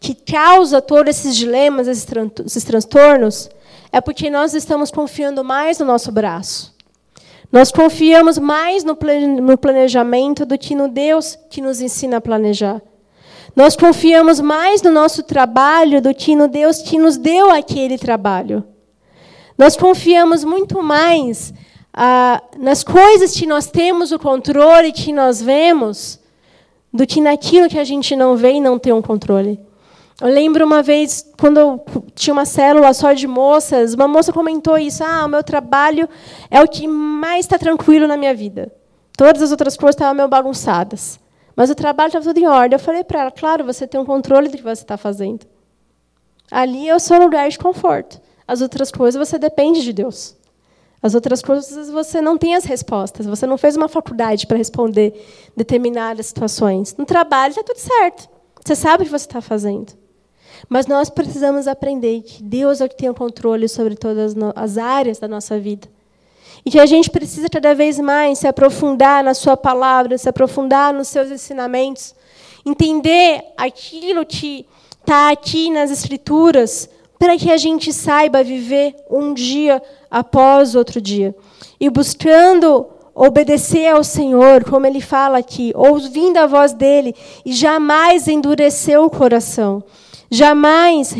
que 0.00 0.14
causa 0.14 0.80
todos 0.80 1.18
esses 1.18 1.36
dilemas, 1.36 1.86
esses 1.86 2.64
transtornos, 2.64 3.50
é 3.92 4.00
porque 4.00 4.30
nós 4.30 4.54
estamos 4.54 4.90
confiando 4.90 5.44
mais 5.44 5.78
no 5.78 5.84
nosso 5.84 6.10
braço. 6.10 6.74
Nós 7.52 7.70
confiamos 7.70 8.38
mais 8.38 8.82
no 8.82 8.96
planejamento 9.58 10.46
do 10.46 10.56
que 10.56 10.74
no 10.74 10.88
Deus 10.88 11.38
que 11.50 11.60
nos 11.60 11.82
ensina 11.82 12.16
a 12.16 12.20
planejar. 12.22 12.80
Nós 13.58 13.74
confiamos 13.74 14.38
mais 14.38 14.82
no 14.82 14.92
nosso 14.92 15.24
trabalho 15.24 16.00
do 16.00 16.14
que 16.14 16.36
no 16.36 16.46
Deus 16.46 16.80
que 16.80 16.96
nos 16.96 17.16
deu 17.16 17.50
aquele 17.50 17.98
trabalho. 17.98 18.62
Nós 19.58 19.76
confiamos 19.76 20.44
muito 20.44 20.80
mais 20.80 21.52
ah, 21.92 22.40
nas 22.56 22.84
coisas 22.84 23.32
que 23.32 23.48
nós 23.48 23.66
temos 23.66 24.12
o 24.12 24.18
controle, 24.20 24.92
que 24.92 25.12
nós 25.12 25.42
vemos, 25.42 26.20
do 26.94 27.04
que 27.04 27.20
naquilo 27.20 27.68
que 27.68 27.80
a 27.80 27.82
gente 27.82 28.14
não 28.14 28.36
vê 28.36 28.52
e 28.52 28.60
não 28.60 28.78
tem 28.78 28.92
um 28.92 29.02
controle. 29.02 29.58
Eu 30.20 30.28
lembro 30.28 30.64
uma 30.64 30.80
vez, 30.80 31.28
quando 31.36 31.58
eu 31.58 31.84
tinha 32.14 32.34
uma 32.34 32.44
célula 32.44 32.94
só 32.94 33.12
de 33.12 33.26
moças, 33.26 33.92
uma 33.92 34.06
moça 34.06 34.32
comentou 34.32 34.78
isso: 34.78 35.02
ah, 35.02 35.24
o 35.26 35.28
meu 35.28 35.42
trabalho 35.42 36.08
é 36.48 36.62
o 36.62 36.68
que 36.68 36.86
mais 36.86 37.44
está 37.44 37.58
tranquilo 37.58 38.06
na 38.06 38.16
minha 38.16 38.36
vida. 38.36 38.70
Todas 39.16 39.42
as 39.42 39.50
outras 39.50 39.76
coisas 39.76 39.96
estavam 39.96 40.14
meio 40.14 40.28
bagunçadas. 40.28 41.18
Mas 41.58 41.70
o 41.70 41.74
trabalho 41.74 42.06
estava 42.06 42.24
tudo 42.24 42.38
em 42.38 42.46
ordem. 42.46 42.76
Eu 42.76 42.78
falei 42.78 43.02
para 43.02 43.22
ela: 43.22 43.32
claro, 43.32 43.64
você 43.64 43.84
tem 43.84 44.00
um 44.00 44.04
controle 44.04 44.48
do 44.48 44.56
que 44.56 44.62
você 44.62 44.82
está 44.82 44.96
fazendo. 44.96 45.44
Ali 46.48 46.88
é 46.88 46.94
o 46.94 47.00
seu 47.00 47.18
lugar 47.20 47.48
de 47.50 47.58
conforto. 47.58 48.20
As 48.46 48.60
outras 48.60 48.92
coisas 48.92 49.28
você 49.28 49.40
depende 49.40 49.82
de 49.82 49.92
Deus. 49.92 50.36
As 51.02 51.16
outras 51.16 51.42
coisas 51.42 51.90
você 51.90 52.20
não 52.20 52.38
tem 52.38 52.54
as 52.54 52.64
respostas. 52.64 53.26
Você 53.26 53.44
não 53.44 53.58
fez 53.58 53.76
uma 53.76 53.88
faculdade 53.88 54.46
para 54.46 54.56
responder 54.56 55.20
determinadas 55.56 56.26
situações. 56.26 56.94
No 56.96 57.04
trabalho 57.04 57.50
está 57.50 57.64
tudo 57.64 57.78
certo. 57.78 58.30
Você 58.64 58.76
sabe 58.76 59.02
o 59.02 59.06
que 59.06 59.10
você 59.10 59.26
está 59.26 59.40
fazendo. 59.40 59.94
Mas 60.68 60.86
nós 60.86 61.10
precisamos 61.10 61.66
aprender 61.66 62.22
que 62.22 62.40
Deus 62.40 62.80
é 62.80 62.84
o 62.84 62.88
que 62.88 62.96
tem 62.96 63.10
o 63.10 63.14
controle 63.14 63.68
sobre 63.68 63.96
todas 63.96 64.32
as 64.54 64.78
áreas 64.78 65.18
da 65.18 65.26
nossa 65.26 65.58
vida. 65.58 65.88
E 66.64 66.70
que 66.70 66.78
a 66.78 66.86
gente 66.86 67.10
precisa 67.10 67.48
cada 67.48 67.74
vez 67.74 67.98
mais 67.98 68.38
se 68.38 68.46
aprofundar 68.46 69.22
na 69.24 69.34
sua 69.34 69.56
palavra, 69.56 70.18
se 70.18 70.28
aprofundar 70.28 70.92
nos 70.92 71.08
seus 71.08 71.30
ensinamentos, 71.30 72.14
entender 72.64 73.42
aquilo 73.56 74.26
que 74.26 74.66
está 75.00 75.30
aqui 75.30 75.70
nas 75.70 75.90
Escrituras, 75.90 76.88
para 77.18 77.36
que 77.36 77.50
a 77.50 77.56
gente 77.56 77.92
saiba 77.92 78.44
viver 78.44 78.94
um 79.10 79.34
dia 79.34 79.82
após 80.10 80.74
outro 80.74 81.00
dia. 81.00 81.34
E 81.80 81.90
buscando 81.90 82.86
obedecer 83.14 83.88
ao 83.88 84.04
Senhor, 84.04 84.62
como 84.64 84.86
ele 84.86 85.00
fala 85.00 85.38
aqui, 85.38 85.72
ouvindo 85.74 86.36
a 86.36 86.46
voz 86.46 86.72
dele, 86.72 87.14
e 87.44 87.52
jamais 87.52 88.28
endurecer 88.28 89.00
o 89.00 89.10
coração. 89.10 89.82
Jamais 90.30 91.16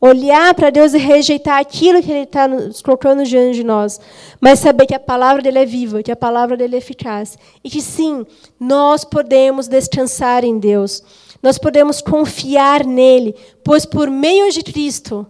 olhar 0.00 0.54
para 0.54 0.70
Deus 0.70 0.94
e 0.94 0.98
rejeitar 0.98 1.60
aquilo 1.60 2.02
que 2.02 2.10
Ele 2.10 2.22
está 2.22 2.48
nos 2.48 2.80
colocando 2.80 3.22
diante 3.24 3.56
de 3.56 3.64
nós, 3.64 4.00
mas 4.40 4.58
saber 4.58 4.86
que 4.86 4.94
a 4.94 5.00
palavra 5.00 5.42
dele 5.42 5.58
é 5.58 5.66
viva, 5.66 6.02
que 6.02 6.10
a 6.10 6.16
palavra 6.16 6.56
dele 6.56 6.76
é 6.76 6.78
eficaz. 6.78 7.36
E 7.62 7.68
que 7.68 7.82
sim, 7.82 8.24
nós 8.58 9.04
podemos 9.04 9.68
descansar 9.68 10.44
em 10.44 10.58
Deus, 10.58 11.02
nós 11.42 11.58
podemos 11.58 12.00
confiar 12.00 12.84
nele, 12.84 13.34
pois 13.62 13.84
por 13.84 14.08
meio 14.08 14.50
de 14.50 14.62
Cristo 14.62 15.26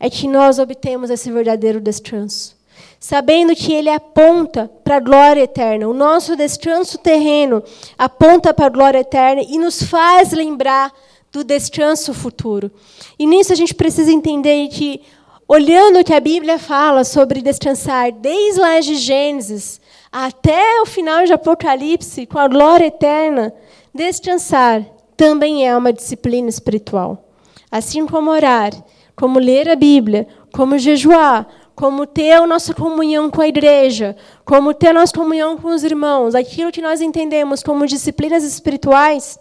é 0.00 0.08
que 0.08 0.26
nós 0.26 0.58
obtemos 0.58 1.10
esse 1.10 1.30
verdadeiro 1.30 1.80
descanso. 1.80 2.56
Sabendo 2.98 3.54
que 3.54 3.72
ele 3.72 3.90
aponta 3.90 4.70
para 4.82 4.96
a 4.96 5.00
glória 5.00 5.42
eterna. 5.42 5.86
O 5.86 5.92
nosso 5.92 6.34
descanso 6.34 6.96
terreno 6.96 7.62
aponta 7.98 8.54
para 8.54 8.66
a 8.66 8.70
glória 8.70 8.98
eterna 8.98 9.42
e 9.42 9.58
nos 9.58 9.82
faz 9.82 10.32
lembrar 10.32 10.90
do 11.34 11.42
descanso 11.42 12.14
futuro. 12.14 12.70
E 13.18 13.26
nisso 13.26 13.52
a 13.52 13.56
gente 13.56 13.74
precisa 13.74 14.12
entender 14.12 14.68
que, 14.68 15.00
olhando 15.48 15.98
o 15.98 16.04
que 16.04 16.14
a 16.14 16.20
Bíblia 16.20 16.60
fala 16.60 17.02
sobre 17.02 17.42
descansar, 17.42 18.12
desde 18.12 18.60
lá 18.60 18.78
de 18.78 18.94
Gênesis 18.94 19.80
até 20.12 20.80
o 20.80 20.86
final 20.86 21.24
de 21.24 21.32
Apocalipse, 21.32 22.24
com 22.24 22.38
a 22.38 22.46
glória 22.46 22.86
eterna, 22.86 23.52
descansar 23.92 24.86
também 25.16 25.66
é 25.66 25.76
uma 25.76 25.92
disciplina 25.92 26.48
espiritual. 26.48 27.28
Assim 27.68 28.06
como 28.06 28.30
orar, 28.30 28.72
como 29.16 29.40
ler 29.40 29.68
a 29.68 29.74
Bíblia, 29.74 30.28
como 30.52 30.78
jejuar, 30.78 31.48
como 31.74 32.06
ter 32.06 32.30
a 32.30 32.46
nossa 32.46 32.72
comunhão 32.72 33.28
com 33.28 33.40
a 33.40 33.48
igreja, 33.48 34.16
como 34.44 34.72
ter 34.72 34.90
a 34.90 34.92
nossa 34.92 35.12
comunhão 35.12 35.56
com 35.56 35.66
os 35.66 35.82
irmãos, 35.82 36.36
aquilo 36.36 36.70
que 36.70 36.80
nós 36.80 37.00
entendemos 37.00 37.60
como 37.60 37.88
disciplinas 37.88 38.44
espirituais, 38.44 39.36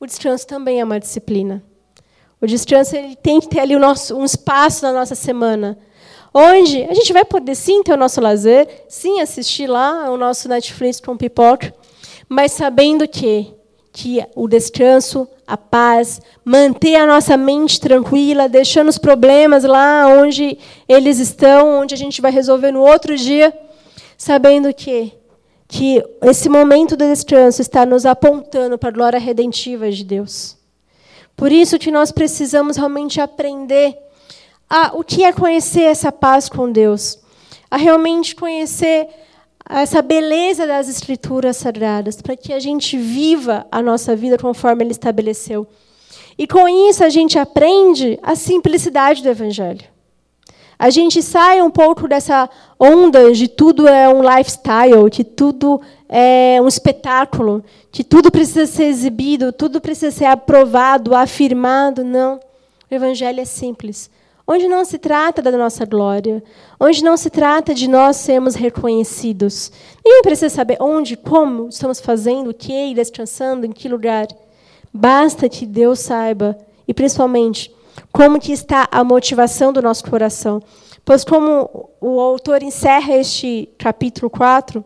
o 0.00 0.06
descanso 0.06 0.46
também 0.46 0.80
é 0.80 0.84
uma 0.84 0.98
disciplina. 0.98 1.62
O 2.40 2.46
descanso 2.46 2.96
ele 2.96 3.14
tem 3.14 3.38
que 3.38 3.48
ter 3.48 3.60
ali 3.60 3.76
nosso, 3.76 4.16
um 4.16 4.24
espaço 4.24 4.82
na 4.82 4.92
nossa 4.92 5.14
semana, 5.14 5.78
onde 6.32 6.82
a 6.84 6.94
gente 6.94 7.12
vai 7.12 7.24
poder 7.24 7.54
sim 7.54 7.82
ter 7.82 7.92
o 7.92 7.98
nosso 7.98 8.18
lazer, 8.18 8.84
sim 8.88 9.20
assistir 9.20 9.66
lá 9.66 10.10
o 10.10 10.16
nosso 10.16 10.48
Netflix 10.48 11.00
com 11.00 11.18
pipoca, 11.18 11.74
mas 12.28 12.52
sabendo 12.52 13.06
que 13.06 13.54
que 13.92 14.24
o 14.36 14.46
descanso, 14.46 15.26
a 15.44 15.56
paz, 15.56 16.20
manter 16.44 16.94
a 16.94 17.04
nossa 17.04 17.36
mente 17.36 17.80
tranquila, 17.80 18.48
deixando 18.48 18.88
os 18.88 18.98
problemas 18.98 19.64
lá 19.64 20.06
onde 20.06 20.56
eles 20.88 21.18
estão, 21.18 21.80
onde 21.80 21.92
a 21.92 21.98
gente 21.98 22.20
vai 22.20 22.30
resolver 22.30 22.70
no 22.70 22.82
outro 22.82 23.16
dia, 23.16 23.52
sabendo 24.16 24.72
que 24.72 25.12
que 25.70 26.02
esse 26.22 26.48
momento 26.48 26.96
do 26.96 27.06
descanso 27.06 27.62
está 27.62 27.86
nos 27.86 28.04
apontando 28.04 28.76
para 28.76 28.88
a 28.88 28.92
glória 28.92 29.20
redentiva 29.20 29.88
de 29.88 30.04
Deus. 30.04 30.56
Por 31.36 31.52
isso 31.52 31.78
que 31.78 31.92
nós 31.92 32.10
precisamos 32.10 32.76
realmente 32.76 33.20
aprender 33.20 33.96
a, 34.68 34.90
o 34.96 35.04
que 35.04 35.22
é 35.22 35.32
conhecer 35.32 35.82
essa 35.82 36.10
paz 36.10 36.48
com 36.48 36.72
Deus, 36.72 37.20
a 37.70 37.76
realmente 37.76 38.34
conhecer 38.34 39.06
essa 39.68 40.02
beleza 40.02 40.66
das 40.66 40.88
escrituras 40.88 41.56
sagradas, 41.56 42.20
para 42.20 42.36
que 42.36 42.52
a 42.52 42.58
gente 42.58 42.98
viva 42.98 43.64
a 43.70 43.80
nossa 43.80 44.16
vida 44.16 44.36
conforme 44.36 44.82
ele 44.82 44.90
estabeleceu. 44.90 45.68
E 46.36 46.48
com 46.48 46.68
isso 46.68 47.04
a 47.04 47.08
gente 47.08 47.38
aprende 47.38 48.18
a 48.24 48.34
simplicidade 48.34 49.22
do 49.22 49.28
evangelho. 49.28 49.84
A 50.80 50.88
gente 50.88 51.22
sai 51.22 51.60
um 51.60 51.70
pouco 51.70 52.08
dessa 52.08 52.48
onda 52.80 53.34
de 53.34 53.48
tudo 53.48 53.86
é 53.86 54.08
um 54.08 54.22
lifestyle, 54.22 55.10
que 55.10 55.22
tudo 55.22 55.78
é 56.08 56.58
um 56.62 56.66
espetáculo, 56.66 57.62
que 57.92 58.02
tudo 58.02 58.30
precisa 58.30 58.64
ser 58.64 58.84
exibido, 58.84 59.52
tudo 59.52 59.78
precisa 59.78 60.10
ser 60.10 60.24
aprovado, 60.24 61.14
afirmado. 61.14 62.02
Não. 62.02 62.40
O 62.90 62.94
Evangelho 62.94 63.40
é 63.42 63.44
simples. 63.44 64.10
Onde 64.46 64.68
não 64.68 64.82
se 64.86 64.98
trata 64.98 65.42
da 65.42 65.50
nossa 65.52 65.84
glória, 65.84 66.42
onde 66.80 67.04
não 67.04 67.14
se 67.14 67.28
trata 67.28 67.74
de 67.74 67.86
nós 67.86 68.16
sermos 68.16 68.54
reconhecidos. 68.54 69.70
Ninguém 70.02 70.22
precisa 70.22 70.48
saber 70.48 70.78
onde, 70.80 71.14
como 71.14 71.68
estamos 71.68 72.00
fazendo, 72.00 72.48
o 72.48 72.54
que, 72.54 72.94
descansando, 72.94 73.66
em 73.66 73.70
que 73.70 73.86
lugar. 73.86 74.28
Basta 74.90 75.46
que 75.46 75.66
Deus 75.66 75.98
saiba, 75.98 76.56
e 76.88 76.94
principalmente, 76.94 77.70
como 78.12 78.40
que 78.40 78.52
está 78.52 78.88
a 78.90 79.04
motivação 79.04 79.72
do 79.72 79.82
nosso 79.82 80.04
coração. 80.04 80.62
Pois 81.04 81.24
como 81.24 81.90
o 82.00 82.20
autor 82.20 82.62
encerra 82.62 83.14
este 83.14 83.68
capítulo 83.78 84.30
4, 84.30 84.84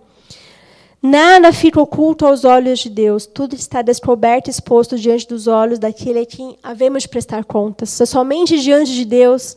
Nada 1.06 1.52
fica 1.52 1.78
oculto 1.78 2.24
aos 2.26 2.46
olhos 2.46 2.78
de 2.78 2.88
Deus. 2.88 3.26
Tudo 3.26 3.54
está 3.54 3.82
descoberto 3.82 4.46
e 4.46 4.50
exposto 4.50 4.98
diante 4.98 5.28
dos 5.28 5.46
olhos 5.46 5.78
daquele 5.78 6.20
a 6.20 6.24
quem 6.24 6.56
havemos 6.62 7.02
de 7.02 7.10
prestar 7.10 7.44
contas. 7.44 8.00
É 8.00 8.06
somente 8.06 8.58
diante 8.58 8.90
de 8.90 9.04
Deus 9.04 9.54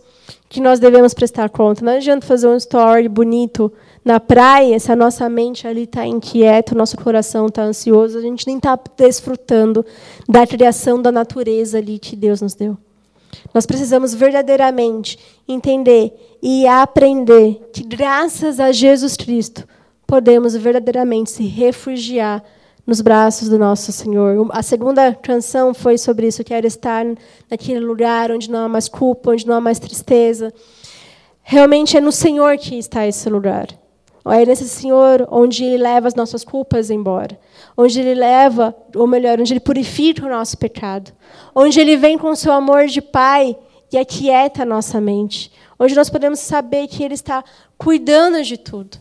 que 0.50 0.60
nós 0.60 0.78
devemos 0.78 1.14
prestar 1.14 1.50
conta. 1.50 1.86
Não 1.86 1.94
adianta 1.94 2.28
fazer 2.28 2.48
um 2.50 2.58
story 2.58 3.08
bonito 3.08 3.72
na 4.04 4.20
praia 4.20 4.78
se 4.78 4.92
a 4.92 4.96
nossa 4.96 5.30
mente 5.30 5.66
ali 5.66 5.84
está 5.84 6.06
inquieta, 6.06 6.76
o 6.76 6.78
nosso 6.78 6.98
coração 6.98 7.48
está 7.48 7.64
ansioso, 7.64 8.18
a 8.18 8.22
gente 8.22 8.46
nem 8.46 8.58
está 8.58 8.78
desfrutando 8.98 9.86
da 10.28 10.46
criação 10.46 11.02
da 11.02 11.14
natureza 11.14 11.78
ali 11.78 11.98
que 11.98 12.18
Deus 12.18 12.42
nos 12.42 12.56
deu. 12.56 12.78
Nós 13.54 13.66
precisamos 13.66 14.14
verdadeiramente 14.14 15.18
entender 15.48 16.14
e 16.42 16.68
aprender 16.68 17.70
que, 17.74 17.84
graças 17.84 18.60
a 18.60 18.72
Jesus 18.72 19.16
Cristo, 19.16 19.68
podemos 20.06 20.56
verdadeiramente 20.56 21.32
se 21.32 21.44
refugiar 21.46 22.44
nos 22.86 23.02
braços 23.02 23.50
do 23.50 23.60
nosso 23.60 23.92
Senhor. 23.92 24.50
A 24.52 24.64
segunda 24.64 25.14
canção 25.14 25.74
foi 25.74 25.98
sobre 25.98 26.28
isso, 26.28 26.44
quero 26.44 26.66
estar 26.66 27.06
naquele 27.52 27.82
lugar 27.82 28.32
onde 28.32 28.50
não 28.50 28.66
há 28.66 28.70
mais 28.70 28.88
culpa, 28.88 29.32
onde 29.32 29.46
não 29.46 29.56
há 29.56 29.62
mais 29.62 29.80
tristeza. 29.80 30.54
Realmente 31.44 31.98
é 31.98 32.02
no 32.02 32.12
Senhor 32.12 32.58
que 32.58 32.78
está 32.78 33.06
esse 33.06 33.30
lugar. 33.30 33.68
É 34.32 34.46
nesse 34.46 34.68
Senhor 34.68 35.28
onde 35.32 35.64
Ele 35.64 35.78
leva 35.78 36.08
as 36.08 36.16
nossas 36.16 36.44
culpas 36.44 36.90
embora. 36.90 37.40
Onde 37.76 38.00
Ele 38.00 38.14
leva, 38.14 38.76
ou 38.96 39.08
melhor, 39.08 39.40
onde 39.40 39.54
Ele 39.54 39.60
purifica 39.60 40.26
o 40.26 40.30
nosso 40.30 40.58
pecado. 40.58 41.12
Onde 41.56 41.80
Ele 41.80 41.98
vem 41.98 42.18
com 42.18 42.30
o 42.30 42.36
seu 42.36 42.52
amor 42.52 42.88
de 42.88 43.02
Pai 43.02 43.56
e 43.92 43.98
aquieta 43.98 44.64
a 44.64 44.66
nossa 44.66 45.00
mente. 45.00 45.52
Onde 45.80 45.96
nós 45.96 46.10
podemos 46.10 46.40
saber 46.40 46.88
que 46.88 47.04
Ele 47.04 47.14
está 47.14 47.44
cuidando 47.78 48.44
de 48.44 48.58
tudo 48.58 48.98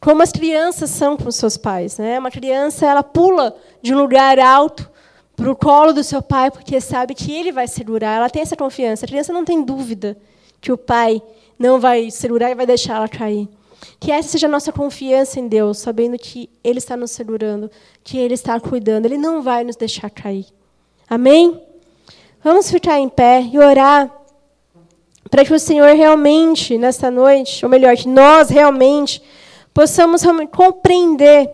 como 0.00 0.22
as 0.22 0.30
crianças 0.30 0.90
são 0.90 1.16
com 1.16 1.30
seus 1.30 1.56
pais. 1.56 1.98
Né? 1.98 2.18
Uma 2.18 2.30
criança 2.30 2.86
ela 2.86 3.02
pula 3.02 3.56
de 3.82 3.94
um 3.94 3.98
lugar 3.98 4.38
alto 4.38 4.88
para 5.34 5.50
o 5.50 5.56
colo 5.56 5.92
do 5.92 6.02
seu 6.02 6.22
pai 6.22 6.50
porque 6.50 6.80
sabe 6.80 7.14
que 7.14 7.32
ele 7.32 7.52
vai 7.52 7.68
segurar. 7.68 8.16
Ela 8.16 8.30
tem 8.30 8.42
essa 8.42 8.56
confiança. 8.56 9.04
A 9.04 9.08
criança 9.08 9.32
não 9.32 9.44
tem 9.44 9.62
dúvida 9.62 10.16
que 10.60 10.72
o 10.72 10.78
pai 10.78 11.20
não 11.58 11.80
vai 11.80 12.10
segurar 12.10 12.50
e 12.50 12.54
vai 12.54 12.66
deixar 12.66 12.96
ela 12.96 13.08
cair. 13.08 13.48
Que 13.98 14.10
essa 14.12 14.30
seja 14.30 14.46
a 14.46 14.50
nossa 14.50 14.72
confiança 14.72 15.40
em 15.40 15.48
Deus, 15.48 15.78
sabendo 15.78 16.18
que 16.18 16.50
Ele 16.62 16.78
está 16.78 16.96
nos 16.96 17.10
segurando, 17.10 17.70
que 18.02 18.18
Ele 18.18 18.34
está 18.34 18.58
cuidando, 18.60 19.06
Ele 19.06 19.18
não 19.18 19.42
vai 19.42 19.64
nos 19.64 19.76
deixar 19.76 20.10
cair. 20.10 20.46
Amém? 21.08 21.60
Vamos 22.42 22.70
ficar 22.70 22.98
em 22.98 23.08
pé 23.08 23.42
e 23.42 23.58
orar 23.58 24.10
para 25.30 25.44
que 25.44 25.52
o 25.52 25.58
Senhor 25.58 25.94
realmente, 25.94 26.78
nesta 26.78 27.10
noite, 27.10 27.64
ou 27.64 27.70
melhor, 27.70 27.96
que 27.96 28.08
nós 28.08 28.48
realmente 28.48 29.22
possamos 29.74 30.22
compreender 30.52 31.50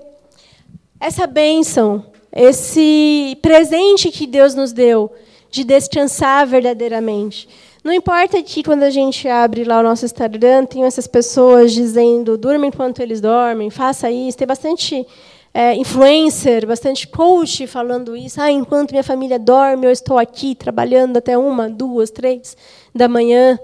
essa 1.00 1.26
bênção, 1.26 2.06
esse 2.32 3.36
presente 3.42 4.10
que 4.10 4.26
Deus 4.26 4.54
nos 4.54 4.72
deu 4.72 5.10
de 5.50 5.64
descansar 5.64 6.46
verdadeiramente. 6.46 7.48
Não 7.84 7.92
importa 7.92 8.40
que 8.42 8.62
quando 8.62 8.84
a 8.84 8.90
gente 8.90 9.26
abre 9.26 9.64
lá 9.64 9.80
o 9.80 9.82
nosso 9.82 10.04
Instagram, 10.04 10.66
tem 10.66 10.84
essas 10.84 11.08
pessoas 11.08 11.72
dizendo 11.72 12.38
durma 12.38 12.66
enquanto 12.66 13.00
eles 13.00 13.20
dormem, 13.20 13.70
faça 13.70 14.08
isso. 14.08 14.38
Tem 14.38 14.46
bastante 14.46 15.04
é, 15.52 15.74
influencer, 15.74 16.64
bastante 16.64 17.08
coach 17.08 17.66
falando 17.66 18.16
isso. 18.16 18.40
Ah, 18.40 18.52
enquanto 18.52 18.92
minha 18.92 19.02
família 19.02 19.36
dorme, 19.36 19.86
eu 19.86 19.90
estou 19.90 20.16
aqui 20.16 20.54
trabalhando 20.54 21.16
até 21.16 21.36
uma, 21.36 21.68
duas, 21.68 22.10
três 22.10 22.56
da 22.94 23.08
manhã. 23.08 23.58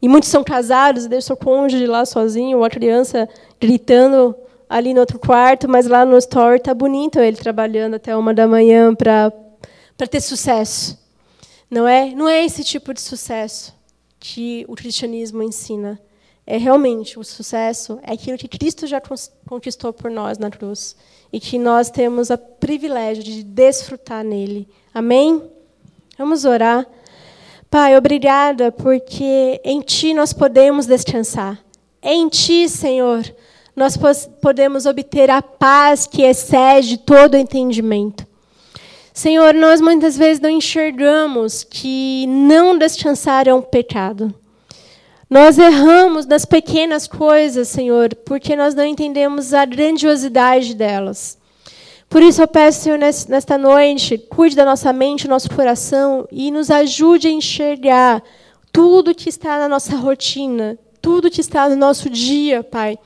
E 0.00 0.08
muitos 0.08 0.28
são 0.28 0.42
casados, 0.42 1.06
deixam 1.06 1.34
o 1.34 1.36
cônjuge 1.38 1.86
lá 1.86 2.04
sozinho, 2.04 2.58
ou 2.58 2.64
a 2.64 2.70
criança 2.70 3.28
gritando 3.60 4.34
ali 4.68 4.92
no 4.92 4.98
outro 4.98 5.20
quarto, 5.20 5.68
mas 5.68 5.86
lá 5.86 6.04
no 6.04 6.18
store 6.18 6.58
tá 6.58 6.74
bonito 6.74 7.20
ele 7.20 7.36
trabalhando 7.36 7.94
até 7.94 8.16
uma 8.16 8.34
da 8.34 8.48
manhã 8.48 8.92
para 8.92 9.30
ter 10.10 10.20
sucesso. 10.20 11.01
Não 11.72 11.88
é? 11.88 12.14
Não 12.14 12.28
é 12.28 12.44
esse 12.44 12.62
tipo 12.62 12.92
de 12.92 13.00
sucesso 13.00 13.74
que 14.20 14.62
o 14.68 14.76
cristianismo 14.76 15.42
ensina. 15.42 15.98
É 16.46 16.58
realmente 16.58 17.18
o 17.18 17.24
sucesso 17.24 17.98
é 18.02 18.12
aquilo 18.12 18.36
que 18.36 18.46
Cristo 18.46 18.86
já 18.86 19.00
conquistou 19.48 19.90
por 19.90 20.10
nós 20.10 20.36
na 20.36 20.50
cruz 20.50 20.94
e 21.32 21.40
que 21.40 21.58
nós 21.58 21.88
temos 21.88 22.28
o 22.28 22.36
privilégio 22.36 23.24
de 23.24 23.42
desfrutar 23.42 24.22
nele. 24.22 24.68
Amém? 24.92 25.42
Vamos 26.18 26.44
orar. 26.44 26.86
Pai, 27.70 27.96
obrigada 27.96 28.70
porque 28.70 29.58
em 29.64 29.80
ti 29.80 30.12
nós 30.12 30.34
podemos 30.34 30.84
descansar. 30.84 31.58
Em 32.02 32.28
ti, 32.28 32.68
Senhor, 32.68 33.24
nós 33.74 33.98
podemos 34.42 34.84
obter 34.84 35.30
a 35.30 35.40
paz 35.40 36.06
que 36.06 36.20
excede 36.20 36.98
todo 36.98 37.34
entendimento. 37.34 38.30
Senhor, 39.12 39.52
nós 39.52 39.80
muitas 39.80 40.16
vezes 40.16 40.40
não 40.40 40.48
enxergamos 40.48 41.64
que 41.64 42.26
não 42.26 42.78
descansar 42.78 43.46
é 43.46 43.52
um 43.52 43.60
pecado. 43.60 44.34
Nós 45.28 45.58
erramos 45.58 46.26
nas 46.26 46.44
pequenas 46.44 47.06
coisas, 47.06 47.68
Senhor, 47.68 48.14
porque 48.24 48.56
nós 48.56 48.74
não 48.74 48.84
entendemos 48.84 49.52
a 49.52 49.64
grandiosidade 49.64 50.74
delas. 50.74 51.38
Por 52.08 52.22
isso 52.22 52.42
eu 52.42 52.48
peço, 52.48 52.82
Senhor, 52.82 52.98
nesta 52.98 53.56
noite, 53.56 54.18
cuide 54.18 54.56
da 54.56 54.64
nossa 54.64 54.92
mente, 54.92 55.24
do 55.24 55.30
nosso 55.30 55.50
coração 55.50 56.26
e 56.30 56.50
nos 56.50 56.70
ajude 56.70 57.28
a 57.28 57.30
enxergar 57.30 58.22
tudo 58.70 59.14
que 59.14 59.28
está 59.28 59.58
na 59.58 59.68
nossa 59.68 59.96
rotina, 59.96 60.78
tudo 61.00 61.30
que 61.30 61.40
está 61.40 61.68
no 61.68 61.76
nosso 61.76 62.08
dia, 62.08 62.62
Pai 62.62 62.98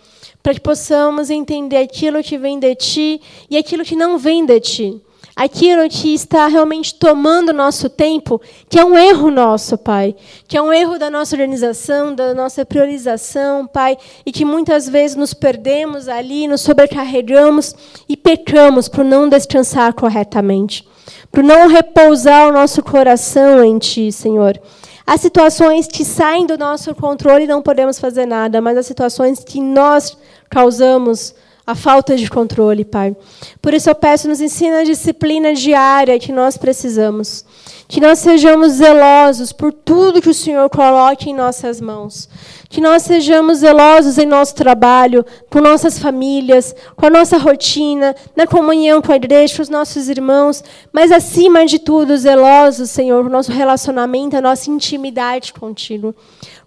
para 0.46 0.54
que 0.54 0.60
possamos 0.60 1.28
entender 1.28 1.78
aquilo 1.78 2.22
que 2.22 2.38
vem 2.38 2.56
de 2.56 2.72
Ti 2.76 3.20
e 3.50 3.56
aquilo 3.56 3.82
que 3.82 3.96
não 3.96 4.16
vem 4.16 4.46
de 4.46 4.60
Ti. 4.60 5.02
Aquilo 5.38 5.86
que 5.90 6.14
está 6.14 6.46
realmente 6.46 6.94
tomando 6.94 7.52
nosso 7.52 7.90
tempo, 7.90 8.40
que 8.70 8.78
é 8.78 8.84
um 8.84 8.96
erro 8.96 9.30
nosso, 9.30 9.76
Pai. 9.76 10.16
Que 10.48 10.56
é 10.56 10.62
um 10.62 10.72
erro 10.72 10.98
da 10.98 11.10
nossa 11.10 11.36
organização, 11.36 12.14
da 12.14 12.32
nossa 12.32 12.64
priorização, 12.64 13.66
Pai. 13.66 13.98
E 14.24 14.32
que 14.32 14.46
muitas 14.46 14.88
vezes 14.88 15.14
nos 15.14 15.34
perdemos 15.34 16.08
ali, 16.08 16.48
nos 16.48 16.62
sobrecarregamos 16.62 17.74
e 18.08 18.16
pecamos 18.16 18.88
por 18.88 19.04
não 19.04 19.28
descansar 19.28 19.92
corretamente. 19.92 20.88
Por 21.30 21.44
não 21.44 21.68
repousar 21.68 22.48
o 22.48 22.52
nosso 22.52 22.82
coração 22.82 23.62
em 23.62 23.78
Ti, 23.78 24.10
Senhor. 24.10 24.58
Há 25.06 25.18
situações 25.18 25.86
que 25.86 26.02
saem 26.02 26.46
do 26.46 26.56
nosso 26.56 26.94
controle 26.94 27.44
e 27.44 27.46
não 27.46 27.60
podemos 27.60 27.98
fazer 28.00 28.24
nada, 28.24 28.62
mas 28.62 28.78
há 28.78 28.82
situações 28.82 29.44
que 29.44 29.60
nós 29.60 30.16
causamos 30.48 31.34
a 31.66 31.74
falta 31.74 32.16
de 32.16 32.30
controle, 32.30 32.84
Pai. 32.84 33.16
Por 33.60 33.74
isso 33.74 33.90
eu 33.90 33.94
peço, 33.94 34.28
nos 34.28 34.40
ensina 34.40 34.80
a 34.80 34.84
disciplina 34.84 35.52
diária 35.52 36.18
que 36.18 36.30
nós 36.30 36.56
precisamos. 36.56 37.44
Que 37.88 38.00
nós 38.00 38.18
sejamos 38.18 38.72
zelosos 38.72 39.52
por 39.52 39.72
tudo 39.72 40.20
que 40.20 40.28
o 40.28 40.34
Senhor 40.34 40.68
coloque 40.68 41.30
em 41.30 41.34
nossas 41.34 41.80
mãos. 41.80 42.28
Que 42.68 42.80
nós 42.80 43.02
sejamos 43.02 43.58
zelosos 43.58 44.18
em 44.18 44.26
nosso 44.26 44.56
trabalho, 44.56 45.24
com 45.48 45.60
nossas 45.60 45.98
famílias, 45.98 46.74
com 46.96 47.06
a 47.06 47.10
nossa 47.10 47.38
rotina, 47.38 48.14
na 48.34 48.44
comunhão 48.44 49.00
com 49.00 49.12
a 49.12 49.16
igreja, 49.16 49.54
com 49.54 49.62
os 49.62 49.68
nossos 49.68 50.08
irmãos, 50.08 50.64
mas 50.92 51.12
acima 51.12 51.64
de 51.64 51.78
tudo, 51.78 52.16
zelosos, 52.16 52.90
Senhor, 52.90 53.24
o 53.24 53.30
nosso 53.30 53.52
relacionamento, 53.52 54.36
a 54.36 54.42
nossa 54.42 54.68
intimidade 54.68 55.52
contigo. 55.52 56.12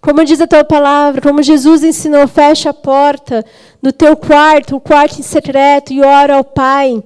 Como 0.00 0.24
diz 0.24 0.40
a 0.40 0.46
tua 0.46 0.64
palavra, 0.64 1.20
como 1.20 1.42
Jesus 1.42 1.84
ensinou, 1.84 2.26
fecha 2.26 2.70
a 2.70 2.74
porta 2.74 3.44
do 3.82 3.92
teu 3.92 4.16
quarto, 4.16 4.76
o 4.76 4.80
quarto 4.80 5.20
em 5.20 5.22
secreto, 5.22 5.92
e 5.92 6.00
ora 6.00 6.36
ao 6.36 6.44
Pai. 6.44 7.02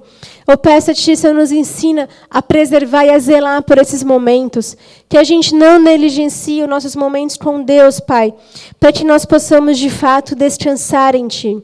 Eu 0.47 0.57
peço 0.57 0.91
a 0.91 0.93
Ti, 0.93 1.17
Senhor, 1.17 1.33
nos 1.33 1.51
ensina 1.51 2.07
a 2.29 2.41
preservar 2.41 3.03
e 3.03 3.09
a 3.09 3.19
zelar 3.19 3.63
por 3.63 3.77
esses 3.77 4.03
momentos. 4.05 4.77
Que 5.09 5.17
a 5.17 5.23
gente 5.25 5.53
não 5.53 5.77
negligencie 5.77 6.63
os 6.63 6.69
nossos 6.69 6.95
momentos 6.95 7.35
com 7.35 7.61
Deus, 7.61 7.99
Pai. 7.99 8.33
Para 8.79 8.93
que 8.93 9.03
nós 9.03 9.25
possamos, 9.25 9.77
de 9.77 9.89
fato, 9.89 10.33
descansar 10.33 11.13
em 11.13 11.27
Ti. 11.27 11.61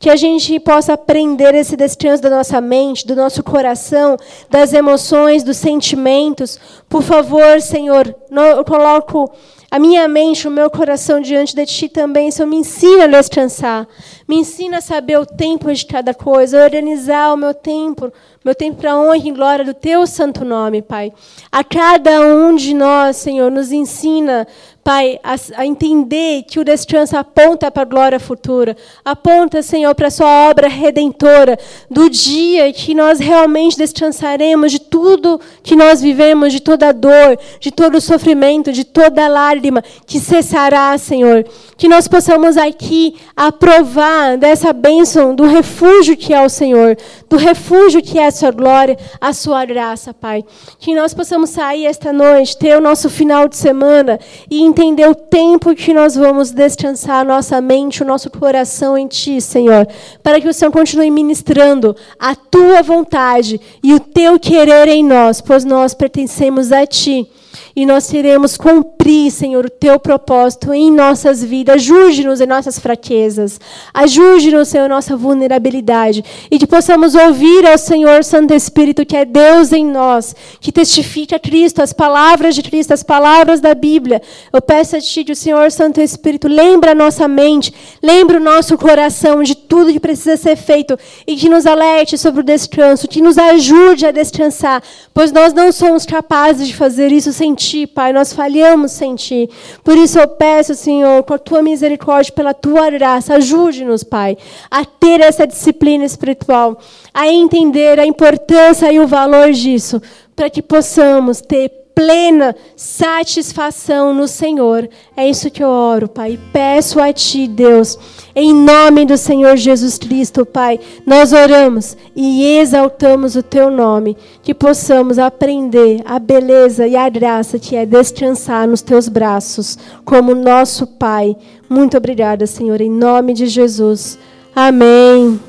Que 0.00 0.10
a 0.10 0.16
gente 0.16 0.58
possa 0.58 0.94
aprender 0.94 1.54
esse 1.54 1.76
descanso 1.76 2.20
da 2.20 2.30
nossa 2.30 2.60
mente, 2.60 3.06
do 3.06 3.14
nosso 3.14 3.44
coração, 3.44 4.16
das 4.50 4.72
emoções, 4.72 5.44
dos 5.44 5.58
sentimentos. 5.58 6.58
Por 6.88 7.02
favor, 7.02 7.60
Senhor, 7.60 8.12
eu 8.56 8.64
coloco 8.64 9.30
a 9.72 9.78
minha 9.78 10.06
mente, 10.06 10.46
o 10.46 10.50
meu 10.50 10.68
coração 10.68 11.18
diante 11.18 11.56
de 11.56 11.64
Ti 11.64 11.88
também, 11.88 12.30
Senhor, 12.30 12.46
me 12.46 12.56
ensina 12.56 13.04
a 13.04 13.06
descansar. 13.06 13.88
Me 14.28 14.36
ensina 14.36 14.76
a 14.76 14.82
saber 14.82 15.18
o 15.18 15.24
tempo 15.24 15.72
de 15.72 15.86
cada 15.86 16.12
coisa, 16.12 16.62
organizar 16.62 17.32
o 17.32 17.38
meu 17.38 17.54
tempo, 17.54 18.12
meu 18.44 18.54
tempo 18.54 18.80
para 18.80 18.98
honra 18.98 19.16
e 19.16 19.30
glória 19.30 19.64
do 19.64 19.72
Teu 19.72 20.06
santo 20.06 20.44
nome, 20.44 20.82
Pai. 20.82 21.12
A 21.50 21.62
cada 21.62 22.20
um 22.20 22.56
de 22.56 22.74
nós, 22.74 23.16
Senhor, 23.16 23.50
nos 23.50 23.70
ensina 23.70 24.46
Pai, 24.84 25.16
a, 25.22 25.36
a, 25.58 25.64
entender 25.64 26.42
que 26.42 26.58
o 26.58 26.64
descanso 26.64 27.16
aponta 27.16 27.70
para 27.70 27.82
a 27.82 27.86
glória 27.86 28.18
futura, 28.18 28.76
aponta, 29.04 29.62
Senhor, 29.62 29.94
para 29.94 30.08
a 30.08 30.10
Sua 30.10 30.50
obra 30.50 30.66
redentora, 30.66 31.56
do 31.88 32.10
dia 32.10 32.72
que 32.72 32.92
nós 32.92 33.20
realmente 33.20 33.78
descansaremos 33.78 34.72
de 34.72 34.80
tudo 34.80 35.40
que 35.62 35.76
nós 35.76 36.02
vivemos, 36.02 36.52
de 36.52 36.58
toda 36.58 36.90
dor, 36.90 37.38
de 37.60 37.70
todo 37.70 38.00
sofrimento, 38.00 38.72
de 38.72 38.82
toda 38.82 39.28
lágrima, 39.28 39.84
que 40.04 40.18
cessará, 40.18 40.98
Senhor. 40.98 41.46
Que 41.76 41.86
nós 41.86 42.08
possamos 42.08 42.56
aqui 42.56 43.14
aprovar 43.36 44.36
dessa 44.36 44.72
bênção 44.72 45.32
do 45.32 45.44
refúgio 45.44 46.16
que 46.16 46.34
é 46.34 46.44
o 46.44 46.48
Senhor, 46.48 46.96
do 47.30 47.36
refúgio 47.36 48.02
que 48.02 48.18
é 48.18 48.26
a 48.26 48.31
Sua 48.32 48.50
glória, 48.50 48.98
a 49.20 49.32
Sua 49.32 49.64
graça, 49.64 50.12
Pai. 50.12 50.44
Que 50.78 50.94
nós 50.94 51.14
possamos 51.14 51.50
sair 51.50 51.86
esta 51.86 52.12
noite, 52.12 52.56
ter 52.56 52.76
o 52.76 52.80
nosso 52.80 53.08
final 53.08 53.46
de 53.46 53.56
semana 53.56 54.18
e 54.50 54.62
entender 54.62 55.08
o 55.08 55.14
tempo 55.14 55.74
que 55.74 55.94
nós 55.94 56.16
vamos 56.16 56.50
descansar 56.50 57.24
nossa 57.24 57.60
mente, 57.60 58.02
o 58.02 58.06
nosso 58.06 58.28
coração 58.30 58.98
em 58.98 59.06
Ti, 59.06 59.40
Senhor, 59.40 59.86
para 60.22 60.40
que 60.40 60.48
o 60.48 60.54
Senhor 60.54 60.72
continue 60.72 61.10
ministrando 61.10 61.94
a 62.18 62.34
Tua 62.34 62.82
vontade 62.82 63.60
e 63.82 63.94
o 63.94 64.00
Teu 64.00 64.38
querer 64.40 64.88
em 64.88 65.04
nós, 65.04 65.40
pois 65.40 65.64
nós 65.64 65.94
pertencemos 65.94 66.72
a 66.72 66.84
Ti 66.86 67.30
e 67.74 67.86
nós 67.86 68.10
queremos 68.10 68.56
cumprir, 68.56 69.30
Senhor, 69.30 69.66
o 69.66 69.70
teu 69.70 69.98
propósito 69.98 70.72
em 70.72 70.90
nossas 70.90 71.42
vidas. 71.42 71.76
Ajude-nos 71.76 72.40
em 72.40 72.46
nossas 72.46 72.78
fraquezas. 72.78 73.60
Ajude-nos, 73.92 74.68
Senhor, 74.68 74.88
nossa 74.88 75.16
vulnerabilidade. 75.16 76.24
E 76.50 76.58
que 76.58 76.66
possamos 76.66 77.14
ouvir 77.14 77.66
ao 77.66 77.78
Senhor 77.78 78.24
Santo 78.24 78.54
Espírito, 78.54 79.06
que 79.06 79.16
é 79.16 79.24
Deus 79.24 79.72
em 79.72 79.84
nós, 79.84 80.34
que 80.60 80.72
testifica 80.72 81.38
Cristo, 81.38 81.82
as 81.82 81.92
palavras 81.92 82.54
de 82.54 82.62
Cristo, 82.62 82.92
as 82.92 83.02
palavras 83.02 83.60
da 83.60 83.74
Bíblia. 83.74 84.20
Eu 84.52 84.60
peço 84.60 84.96
a 84.96 85.00
Ti 85.00 85.24
que 85.24 85.32
o 85.32 85.36
Senhor 85.36 85.70
Santo 85.70 86.00
Espírito 86.00 86.48
lembre 86.48 86.90
a 86.90 86.94
nossa 86.94 87.26
mente, 87.26 87.72
lembre 88.02 88.36
o 88.36 88.40
nosso 88.40 88.76
coração 88.76 89.42
de 89.42 89.54
tudo 89.54 89.92
que 89.92 90.00
precisa 90.00 90.36
ser 90.36 90.56
feito 90.56 90.98
e 91.26 91.36
que 91.36 91.48
nos 91.48 91.66
alerte 91.66 92.18
sobre 92.18 92.40
o 92.40 92.44
descanso, 92.44 93.08
que 93.08 93.20
nos 93.20 93.38
ajude 93.38 94.06
a 94.06 94.10
descansar, 94.10 94.82
pois 95.14 95.32
nós 95.32 95.52
não 95.52 95.72
somos 95.72 96.04
capazes 96.04 96.66
de 96.66 96.76
fazer 96.76 97.10
isso 97.10 97.32
sem 97.42 97.54
Ti, 97.56 97.86
Pai. 97.88 98.12
Nós 98.12 98.32
falhamos 98.32 98.92
sem 98.92 99.16
Ti. 99.16 99.50
Por 99.82 99.96
isso 99.96 100.18
eu 100.18 100.28
peço, 100.28 100.74
Senhor, 100.76 101.24
com 101.24 101.34
a 101.34 101.38
Tua 101.38 101.60
misericórdia, 101.60 102.32
pela 102.32 102.54
Tua 102.54 102.88
graça, 102.88 103.34
ajude-nos, 103.34 104.04
Pai, 104.04 104.36
a 104.70 104.84
ter 104.84 105.20
essa 105.20 105.44
disciplina 105.44 106.04
espiritual, 106.04 106.78
a 107.12 107.26
entender 107.26 107.98
a 107.98 108.06
importância 108.06 108.92
e 108.92 109.00
o 109.00 109.08
valor 109.08 109.50
disso, 109.50 110.00
para 110.36 110.48
que 110.48 110.62
possamos 110.62 111.40
ter 111.40 111.81
plena 111.94 112.54
satisfação 112.76 114.14
no 114.14 114.26
Senhor. 114.26 114.88
É 115.16 115.28
isso 115.28 115.50
que 115.50 115.62
eu 115.62 115.68
oro, 115.68 116.08
Pai. 116.08 116.38
Peço 116.52 117.00
a 117.00 117.12
Ti, 117.12 117.46
Deus, 117.46 117.98
em 118.34 118.54
nome 118.54 119.04
do 119.04 119.16
Senhor 119.16 119.56
Jesus 119.56 119.98
Cristo, 119.98 120.46
Pai, 120.46 120.80
nós 121.06 121.32
oramos 121.32 121.96
e 122.16 122.56
exaltamos 122.58 123.36
o 123.36 123.42
Teu 123.42 123.70
nome, 123.70 124.16
que 124.42 124.54
possamos 124.54 125.18
aprender 125.18 126.02
a 126.04 126.18
beleza 126.18 126.86
e 126.86 126.96
a 126.96 127.08
graça 127.08 127.58
que 127.58 127.76
é 127.76 127.84
descansar 127.84 128.66
nos 128.66 128.82
Teus 128.82 129.08
braços, 129.08 129.78
como 130.04 130.34
nosso 130.34 130.86
Pai. 130.86 131.36
Muito 131.68 131.96
obrigada, 131.96 132.46
Senhor, 132.46 132.80
em 132.80 132.90
nome 132.90 133.34
de 133.34 133.46
Jesus. 133.46 134.18
Amém. 134.54 135.40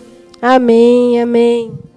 Amém. 0.41 1.21
Amém. 1.21 1.92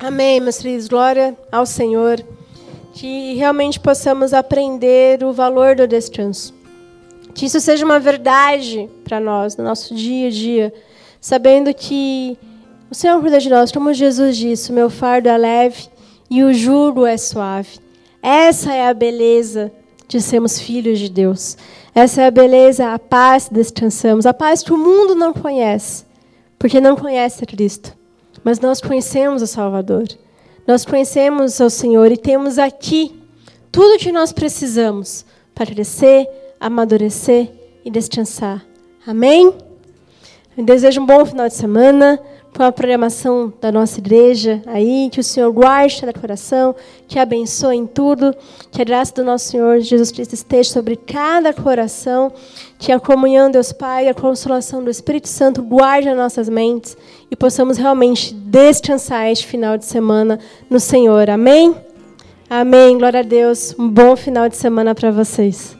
Amém, 0.00 0.38
meus 0.38 0.58
queridos. 0.58 0.86
Glória 0.86 1.36
ao 1.50 1.66
Senhor. 1.66 2.24
Que 2.92 3.34
realmente 3.34 3.80
possamos 3.80 4.32
aprender 4.32 5.24
o 5.24 5.32
valor 5.32 5.74
do 5.74 5.88
descanso. 5.88 6.54
Que 7.34 7.46
isso 7.46 7.58
seja 7.58 7.84
uma 7.84 7.98
verdade 7.98 8.88
para 9.02 9.18
nós, 9.18 9.56
no 9.56 9.64
nosso 9.64 9.96
dia 9.96 10.28
a 10.28 10.30
dia. 10.30 10.74
Sabendo 11.20 11.74
que 11.74 12.38
o 12.88 12.94
Senhor 12.94 13.20
cuida 13.20 13.40
de 13.40 13.50
nós, 13.50 13.72
como 13.72 13.92
Jesus 13.92 14.36
disse: 14.36 14.70
o 14.70 14.74
meu 14.74 14.88
fardo 14.88 15.28
é 15.28 15.36
leve 15.36 15.88
e 16.30 16.44
o 16.44 16.54
jugo 16.54 17.04
é 17.04 17.16
suave. 17.16 17.80
Essa 18.22 18.72
é 18.72 18.86
a 18.86 18.94
beleza 18.94 19.72
de 20.06 20.20
sermos 20.20 20.60
filhos 20.60 21.00
de 21.00 21.08
Deus. 21.08 21.56
Essa 21.92 22.22
é 22.22 22.26
a 22.26 22.30
beleza, 22.30 22.94
a 22.94 23.00
paz 23.00 23.48
que 23.48 23.54
descansamos. 23.54 24.26
A 24.26 24.32
paz 24.32 24.62
que 24.62 24.72
o 24.72 24.78
mundo 24.78 25.16
não 25.16 25.32
conhece, 25.32 26.04
porque 26.56 26.80
não 26.80 26.94
conhece 26.94 27.44
Cristo. 27.44 27.97
Mas 28.48 28.60
nós 28.60 28.80
conhecemos 28.80 29.42
o 29.42 29.46
Salvador. 29.46 30.08
Nós 30.66 30.82
conhecemos 30.82 31.60
o 31.60 31.68
Senhor 31.68 32.10
e 32.10 32.16
temos 32.16 32.58
aqui 32.58 33.14
tudo 33.70 33.96
o 33.96 33.98
que 33.98 34.10
nós 34.10 34.32
precisamos 34.32 35.26
para 35.54 35.66
crescer, 35.66 36.26
amadurecer 36.58 37.50
e 37.84 37.90
descansar. 37.90 38.64
Amém? 39.06 39.52
Eu 40.56 40.64
desejo 40.64 41.02
um 41.02 41.04
bom 41.04 41.26
final 41.26 41.46
de 41.46 41.52
semana 41.52 42.18
com 42.56 42.62
a 42.62 42.72
programação 42.72 43.52
da 43.60 43.70
nossa 43.70 43.98
igreja 43.98 44.60
aí, 44.66 45.08
que 45.12 45.20
o 45.20 45.24
Senhor 45.24 45.52
guarde 45.52 46.00
cada 46.00 46.12
coração, 46.12 46.74
que 47.06 47.18
abençoe 47.18 47.76
em 47.76 47.86
tudo, 47.86 48.34
que 48.70 48.82
a 48.82 48.84
graça 48.84 49.14
do 49.14 49.24
nosso 49.24 49.46
Senhor 49.46 49.80
Jesus 49.80 50.10
Cristo 50.10 50.34
esteja 50.34 50.70
sobre 50.70 50.96
cada 50.96 51.52
coração, 51.52 52.32
que 52.78 52.90
a 52.90 52.98
comunhão 52.98 53.50
Deus 53.50 53.72
Pai, 53.72 54.08
a 54.08 54.14
consolação 54.14 54.82
do 54.82 54.90
Espírito 54.90 55.28
Santo 55.28 55.62
guarde 55.62 56.08
as 56.08 56.16
nossas 56.16 56.48
mentes 56.48 56.96
e 57.30 57.36
possamos 57.36 57.78
realmente 57.78 58.34
descansar 58.34 59.28
este 59.30 59.46
final 59.46 59.78
de 59.78 59.84
semana 59.84 60.38
no 60.68 60.80
Senhor. 60.80 61.30
Amém? 61.30 61.74
Amém. 62.50 62.98
Glória 62.98 63.20
a 63.20 63.22
Deus. 63.22 63.74
Um 63.78 63.88
bom 63.88 64.16
final 64.16 64.48
de 64.48 64.56
semana 64.56 64.94
para 64.94 65.10
vocês. 65.10 65.77